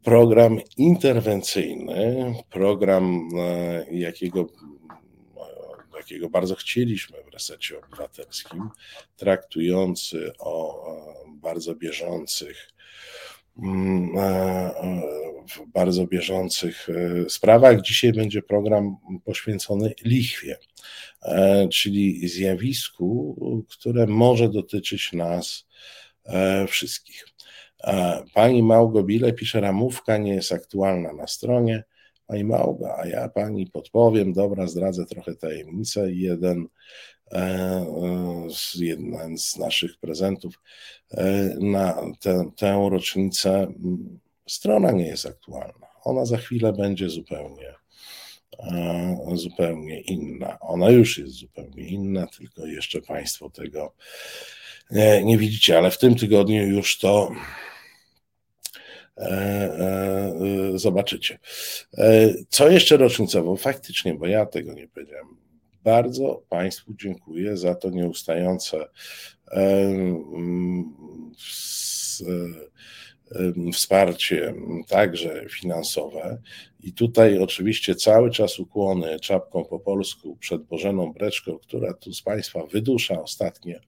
program 0.04 0.60
interwencyjny, 0.78 2.34
program, 2.50 3.30
jakiego 3.92 4.48
jakiego 6.12 6.30
bardzo 6.30 6.56
chcieliśmy 6.56 7.18
w 7.24 7.34
resecie 7.34 7.80
obywatelskim, 7.80 8.70
traktujący 9.16 10.32
o 10.40 10.86
bardzo 11.28 11.76
bieżących 11.76 12.70
mm, 13.58 14.10
w 15.48 15.72
bardzo 15.74 16.08
bieżących 16.08 16.88
e, 16.90 17.30
sprawach. 17.30 17.82
Dzisiaj 17.82 18.14
będzie 18.14 18.42
program 18.42 18.98
poświęcony 19.26 19.94
lichwie, 20.04 20.58
e, 21.22 21.68
czyli 21.68 22.28
zjawisku, 22.28 23.36
które 23.70 24.08
może 24.08 24.50
dotyczyć 24.50 25.14
nas 25.14 25.68
e, 26.26 26.68
wszystkich. 26.68 27.28
Pani 28.34 28.64
Małgobile 28.64 29.34
pisze, 29.34 29.62
ramówka 29.62 30.18
nie 30.18 30.34
jest 30.34 30.52
aktualna 30.52 31.14
na 31.14 31.28
stronie. 31.28 31.84
Pani 32.28 32.44
Małga, 32.44 32.96
a 32.98 33.08
ja 33.08 33.30
pani 33.30 33.68
podpowiem, 33.68 34.34
dobra, 34.34 34.68
zdradzę 34.68 35.06
trochę 35.06 35.36
tajemnicę. 35.36 36.12
Jeden 36.12 36.68
jeden 38.76 39.38
z 39.38 39.58
naszych 39.58 39.98
prezentów 39.98 40.62
na 41.60 42.02
tę, 42.20 42.52
tę 42.58 42.88
rocznicę. 42.92 43.68
Strona 44.48 44.92
nie 44.92 45.08
jest 45.08 45.26
aktualna. 45.26 45.88
Ona 46.04 46.26
za 46.26 46.38
chwilę 46.38 46.74
będzie 46.74 47.10
zupełnie 47.10 47.74
zupełnie 49.34 50.02
inna. 50.02 50.60
Ona 50.60 50.90
już 50.90 51.18
jest 51.18 51.34
zupełnie 51.34 51.88
inna, 51.88 52.28
tylko 52.28 52.66
jeszcze 52.66 53.02
Państwo 53.02 53.50
tego 53.50 53.94
nie, 54.92 55.24
nie 55.24 55.38
widzicie, 55.38 55.78
ale 55.78 55.92
w 55.92 55.98
tym 55.98 56.16
tygodniu 56.16 56.68
już 56.68 56.98
to 56.98 57.30
e, 57.30 57.34
e, 57.34 57.77
zobaczycie. 60.76 61.40
E, 61.98 62.34
co 62.50 62.70
jeszcze 62.70 62.98
rocznicowo? 62.98 63.56
Faktycznie, 63.56 64.14
bo 64.14 64.28
ja 64.28 64.46
tego 64.46 64.74
nie 64.74 64.88
powiedziałem. 64.88 65.38
Bardzo 65.84 66.44
Państwu 66.50 66.94
dziękuję 66.94 67.58
za 67.58 67.76
to 67.76 67.90
nieustające 67.90 68.86
wsparcie 73.74 74.54
także 74.88 75.46
finansowe. 75.50 76.42
I 76.80 76.94
tutaj 76.94 77.38
oczywiście 77.38 77.96
cały 77.96 78.32
czas 78.32 78.60
ukłony 78.60 79.20
czapką 79.20 79.66
po 79.66 79.80
polsku 79.80 80.38
przed 80.40 80.64
Bożeną 80.64 81.14
Breczką, 81.14 81.58
która 81.58 81.94
tu 81.94 82.14
z 82.14 82.22
Państwa 82.22 82.66
wydusza 82.66 83.22
ostatnie 83.22 83.80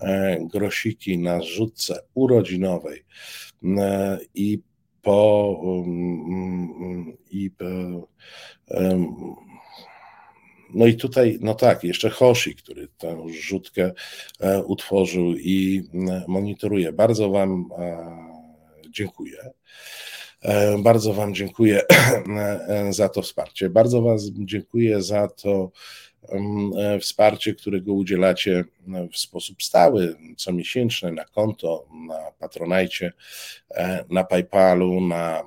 e, 0.00 0.38
grosiki 0.52 1.18
na 1.18 1.42
rzutce 1.42 2.00
urodzinowej 2.14 2.98
e, 2.98 3.04
i 4.34 4.62
po 5.02 5.60
mm, 5.64 7.16
i 7.30 7.50
no 10.74 10.86
i 10.86 10.96
tutaj, 10.96 11.38
no 11.40 11.54
tak, 11.54 11.84
jeszcze 11.84 12.10
Hoshi, 12.10 12.54
który 12.54 12.88
tę 12.98 13.16
rzutkę 13.40 13.92
e, 14.40 14.62
utworzył 14.62 15.34
i 15.34 15.82
monitoruje. 16.28 16.92
Bardzo 16.92 17.30
Wam 17.30 17.68
dziękuję. 18.90 19.38
E, 20.42 20.78
bardzo 20.78 21.14
Wam 21.14 21.34
dziękuję 21.34 21.82
e, 21.88 22.92
za 22.92 23.08
to 23.08 23.22
wsparcie. 23.22 23.70
Bardzo 23.70 24.02
Wam 24.02 24.18
dziękuję 24.32 25.02
za 25.02 25.28
to 25.28 25.50
e, 25.60 25.70
wsparcie, 27.00 27.54
którego 27.54 27.92
udzielacie 27.92 28.64
w 29.12 29.18
sposób 29.18 29.62
stały, 29.62 30.16
comiesięczny 30.36 31.12
na 31.12 31.24
konto, 31.24 31.88
na 32.06 32.32
Patronajcie, 32.38 33.12
na 34.10 34.24
PayPalu, 34.24 35.00
na 35.00 35.42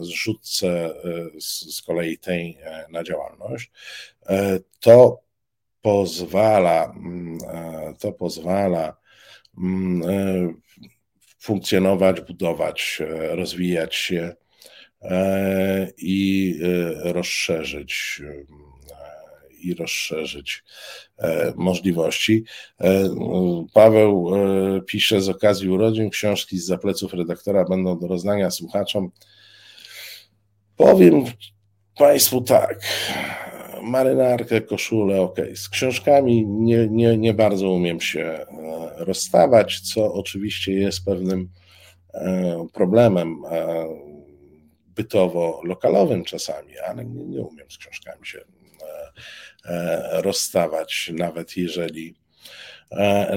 zrzutce 0.00 0.94
z 1.40 1.82
kolei 1.82 2.18
tej 2.18 2.58
na 2.90 3.04
działalność. 3.04 3.70
To 4.80 5.20
pozwala, 5.82 6.94
mm, 6.96 7.38
to 7.98 8.12
pozwala 8.12 8.96
mm, 9.58 10.02
funkcjonować, 11.46 12.20
budować, 12.20 12.98
e, 13.00 13.36
rozwijać 13.36 13.94
się 13.94 14.34
e, 15.02 15.88
i 15.98 16.54
e, 16.62 17.12
rozszerzyć 17.12 18.22
i 19.66 19.74
rozszerzyć 19.74 20.64
możliwości. 21.56 22.44
Paweł 23.74 24.30
pisze 24.86 25.20
z 25.20 25.28
okazji 25.28 25.68
urodzin 25.68 26.10
książki 26.10 26.58
z 26.58 26.66
zapleców 26.66 27.14
redaktora 27.14 27.64
będą 27.64 27.98
do 27.98 28.06
rozdania 28.06 28.50
słuchaczom. 28.50 29.10
Powiem 30.76 31.24
Państwu 31.98 32.40
tak, 32.40 32.80
marynarkę, 33.82 34.60
koszulę, 34.60 35.20
ok. 35.20 35.36
Z 35.54 35.68
książkami 35.68 36.46
nie, 36.46 36.88
nie, 36.88 37.18
nie 37.18 37.34
bardzo 37.34 37.70
umiem 37.70 38.00
się 38.00 38.20
e, 38.20 38.46
rozstawać, 38.96 39.80
co 39.80 40.12
oczywiście 40.12 40.72
jest 40.72 41.04
pewnym 41.04 41.50
e, 42.14 42.66
problemem 42.72 43.36
e, 43.50 43.86
bytowo-lokalowym 44.94 46.24
czasami, 46.24 46.78
ale 46.78 47.04
nie, 47.04 47.24
nie 47.24 47.40
umiem 47.40 47.70
z 47.70 47.78
książkami 47.78 48.26
się 48.26 48.38
rozstawać, 50.10 51.10
nawet 51.14 51.56
jeżeli 51.56 52.14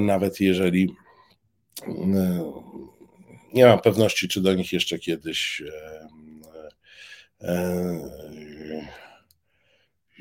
nawet 0.01 0.39
jeżeli 0.39 0.95
nie 3.53 3.65
mam 3.65 3.81
pewności, 3.81 4.27
czy 4.27 4.41
do 4.41 4.53
nich 4.53 4.73
jeszcze 4.73 4.99
kiedyś 4.99 5.63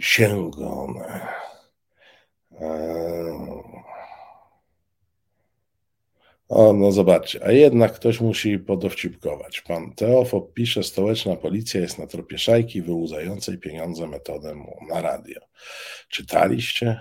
sięgnę. 0.01 0.87
O, 6.49 6.73
no 6.73 6.93
zobaczcie, 6.93 7.47
a 7.47 7.53
jednak 7.53 7.93
ktoś 7.95 8.21
musi 8.21 8.59
podowcipkować. 8.59 9.61
Pan 9.61 9.95
Teofob 9.95 10.53
pisze, 10.53 10.83
stołeczna 10.83 11.37
policja 11.37 11.81
jest 11.81 11.99
na 11.99 12.07
tropie 12.07 12.39
szajki 12.39 12.83
wyłudzającej 12.83 13.59
pieniądze 13.59 14.07
metodę 14.07 14.55
na 14.89 15.01
radio. 15.01 15.41
Czytaliście? 16.09 17.01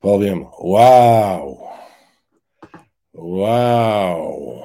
Powiem, 0.00 0.46
wow, 0.58 1.68
wow, 3.14 4.62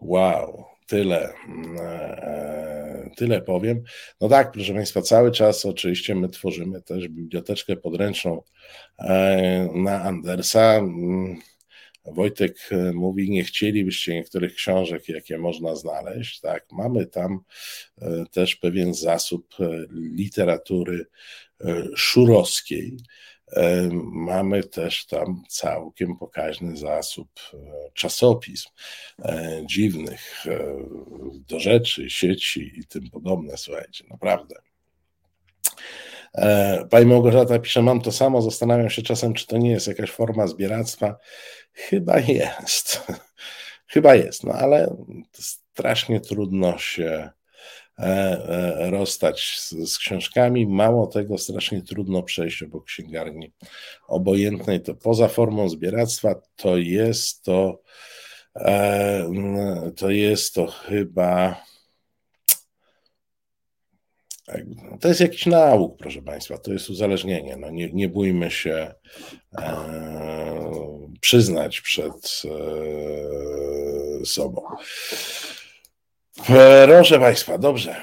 wow, 0.00 0.64
tyle. 0.86 1.32
Eee 1.80 2.80
tyle 3.16 3.42
powiem. 3.42 3.82
No 4.20 4.28
tak, 4.28 4.52
proszę 4.52 4.74
Państwa, 4.74 5.02
cały 5.02 5.30
czas 5.30 5.66
oczywiście 5.66 6.14
my 6.14 6.28
tworzymy 6.28 6.82
też 6.82 7.08
biblioteczkę 7.08 7.76
podręczną 7.76 8.42
e, 8.98 9.68
na 9.74 10.02
Andersa. 10.02 10.80
Wojtek 12.04 12.68
e, 12.70 12.92
mówi, 12.92 13.30
nie 13.30 13.44
chcielibyście 13.44 14.14
niektórych 14.14 14.54
książek, 14.54 15.08
jakie 15.08 15.38
można 15.38 15.76
znaleźć. 15.76 16.40
Tak, 16.40 16.66
mamy 16.72 17.06
tam 17.06 17.40
e, 18.02 18.24
też 18.30 18.56
pewien 18.56 18.94
zasób 18.94 19.56
literatury 19.90 21.06
szurowskiej. 21.96 22.96
Mamy 24.02 24.64
też 24.64 25.06
tam 25.06 25.42
całkiem 25.48 26.16
pokaźny 26.16 26.76
zasób 26.76 27.28
e, 27.54 27.58
czasopism 27.94 28.68
e, 29.22 29.62
dziwnych, 29.66 30.46
e, 30.46 30.76
do 31.48 31.60
rzeczy, 31.60 32.10
sieci 32.10 32.72
i 32.76 32.86
tym 32.86 33.10
podobne. 33.10 33.56
Słuchajcie, 33.56 34.04
naprawdę. 34.10 34.54
Pani 36.90 37.06
Małgorzata 37.06 37.58
pisze, 37.58 37.82
mam 37.82 38.00
to 38.00 38.12
samo, 38.12 38.42
zastanawiam 38.42 38.90
się 38.90 39.02
czasem, 39.02 39.34
czy 39.34 39.46
to 39.46 39.58
nie 39.58 39.70
jest 39.70 39.86
jakaś 39.86 40.10
forma 40.10 40.46
zbieractwa. 40.46 41.16
Chyba 41.88 42.18
jest. 42.18 43.02
Chyba 43.92 44.14
jest, 44.14 44.44
no 44.44 44.52
ale 44.52 44.96
strasznie 45.32 46.20
trudno 46.20 46.78
się 46.78 47.30
E, 48.00 48.48
e, 48.48 48.90
rozstać 48.90 49.58
z, 49.58 49.70
z, 49.70 49.98
książkami. 49.98 50.66
Mało 50.66 51.06
tego, 51.06 51.38
strasznie 51.38 51.82
trudno 51.82 52.22
przejść 52.22 52.62
obok 52.62 52.84
księgarni 52.84 53.52
obojętnej. 54.08 54.80
To 54.80 54.94
poza 54.94 55.28
formą 55.28 55.68
zbieractwa 55.68 56.34
to 56.56 56.76
jest 56.76 57.42
to, 57.44 57.82
e, 58.56 59.30
to 59.96 60.10
jest 60.10 60.54
to 60.54 60.66
chyba. 60.66 61.62
To 65.00 65.08
jest 65.08 65.20
jakiś 65.20 65.46
nauk, 65.46 65.96
proszę 65.98 66.22
Państwa, 66.22 66.58
to 66.58 66.72
jest 66.72 66.90
uzależnienie. 66.90 67.56
No 67.56 67.70
nie, 67.70 67.92
nie 67.92 68.08
bójmy 68.08 68.50
się 68.50 68.94
e, 69.58 69.74
przyznać 71.20 71.80
przed 71.80 72.42
e, 74.20 74.24
sobą. 74.24 74.62
Proszę 76.86 77.18
Państwa, 77.18 77.58
dobrze. 77.58 77.96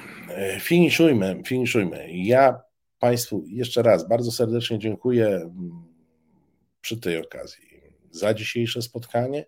Finiszujmy, 0.59 1.41
finiszujmy. 1.45 2.07
Ja 2.11 2.61
Państwu 2.99 3.43
jeszcze 3.47 3.81
raz 3.81 4.07
bardzo 4.07 4.31
serdecznie 4.31 4.79
dziękuję 4.79 5.27
mm, 5.27 5.83
przy 6.81 6.97
tej 6.97 7.17
okazji 7.17 7.67
za 8.11 8.33
dzisiejsze 8.33 8.81
spotkanie, 8.81 9.45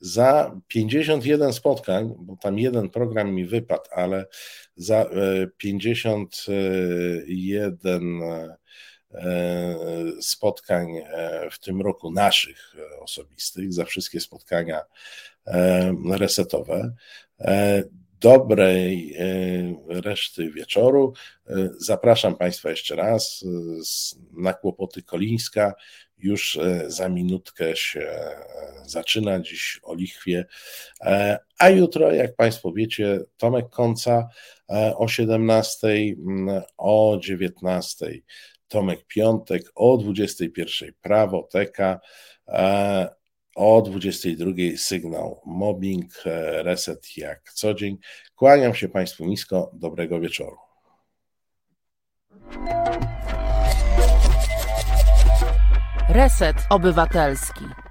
za 0.00 0.60
51 0.68 1.52
spotkań, 1.52 2.14
bo 2.18 2.36
tam 2.36 2.58
jeden 2.58 2.90
program 2.90 3.34
mi 3.34 3.44
wypadł, 3.44 3.84
ale 3.92 4.26
za 4.76 5.06
51 5.56 8.22
e, 8.22 8.56
e, 9.14 9.76
spotkań 10.20 10.96
e, 10.96 11.48
w 11.50 11.58
tym 11.58 11.80
roku 11.80 12.10
naszych 12.10 12.76
osobistych, 13.00 13.72
za 13.72 13.84
wszystkie 13.84 14.20
spotkania 14.20 14.82
resetowe 16.10 16.92
dobrej 18.20 19.16
reszty 19.88 20.50
wieczoru. 20.50 21.12
Zapraszam 21.78 22.36
Państwa 22.36 22.70
jeszcze 22.70 22.96
raz 22.96 23.44
na 24.32 24.52
kłopoty 24.52 25.02
Kolińska. 25.02 25.74
Już 26.18 26.58
za 26.86 27.08
minutkę 27.08 27.76
się 27.76 28.12
zaczyna 28.84 29.40
dziś 29.40 29.80
o 29.82 29.94
lichwie. 29.94 30.44
A 31.58 31.68
jutro, 31.68 32.12
jak 32.12 32.36
Państwo 32.36 32.72
wiecie, 32.72 33.20
Tomek 33.36 33.70
Końca 33.70 34.28
o 34.96 35.08
17, 35.08 35.88
o 36.76 37.18
19 37.22 38.06
Tomek 38.68 39.06
Piątek, 39.06 39.62
o 39.74 39.96
21 39.96 40.92
Prawoteka, 41.00 42.00
o 43.54 43.82
22 43.82 44.52
sygnał 44.76 45.40
mobbing, 45.46 46.12
reset 46.62 47.16
jak 47.16 47.52
co 47.52 47.74
dzień. 47.74 47.98
Kłaniam 48.36 48.74
się 48.74 48.88
Państwu 48.88 49.24
nisko, 49.24 49.70
dobrego 49.74 50.20
wieczoru. 50.20 50.56
Reset 56.08 56.66
Obywatelski. 56.70 57.85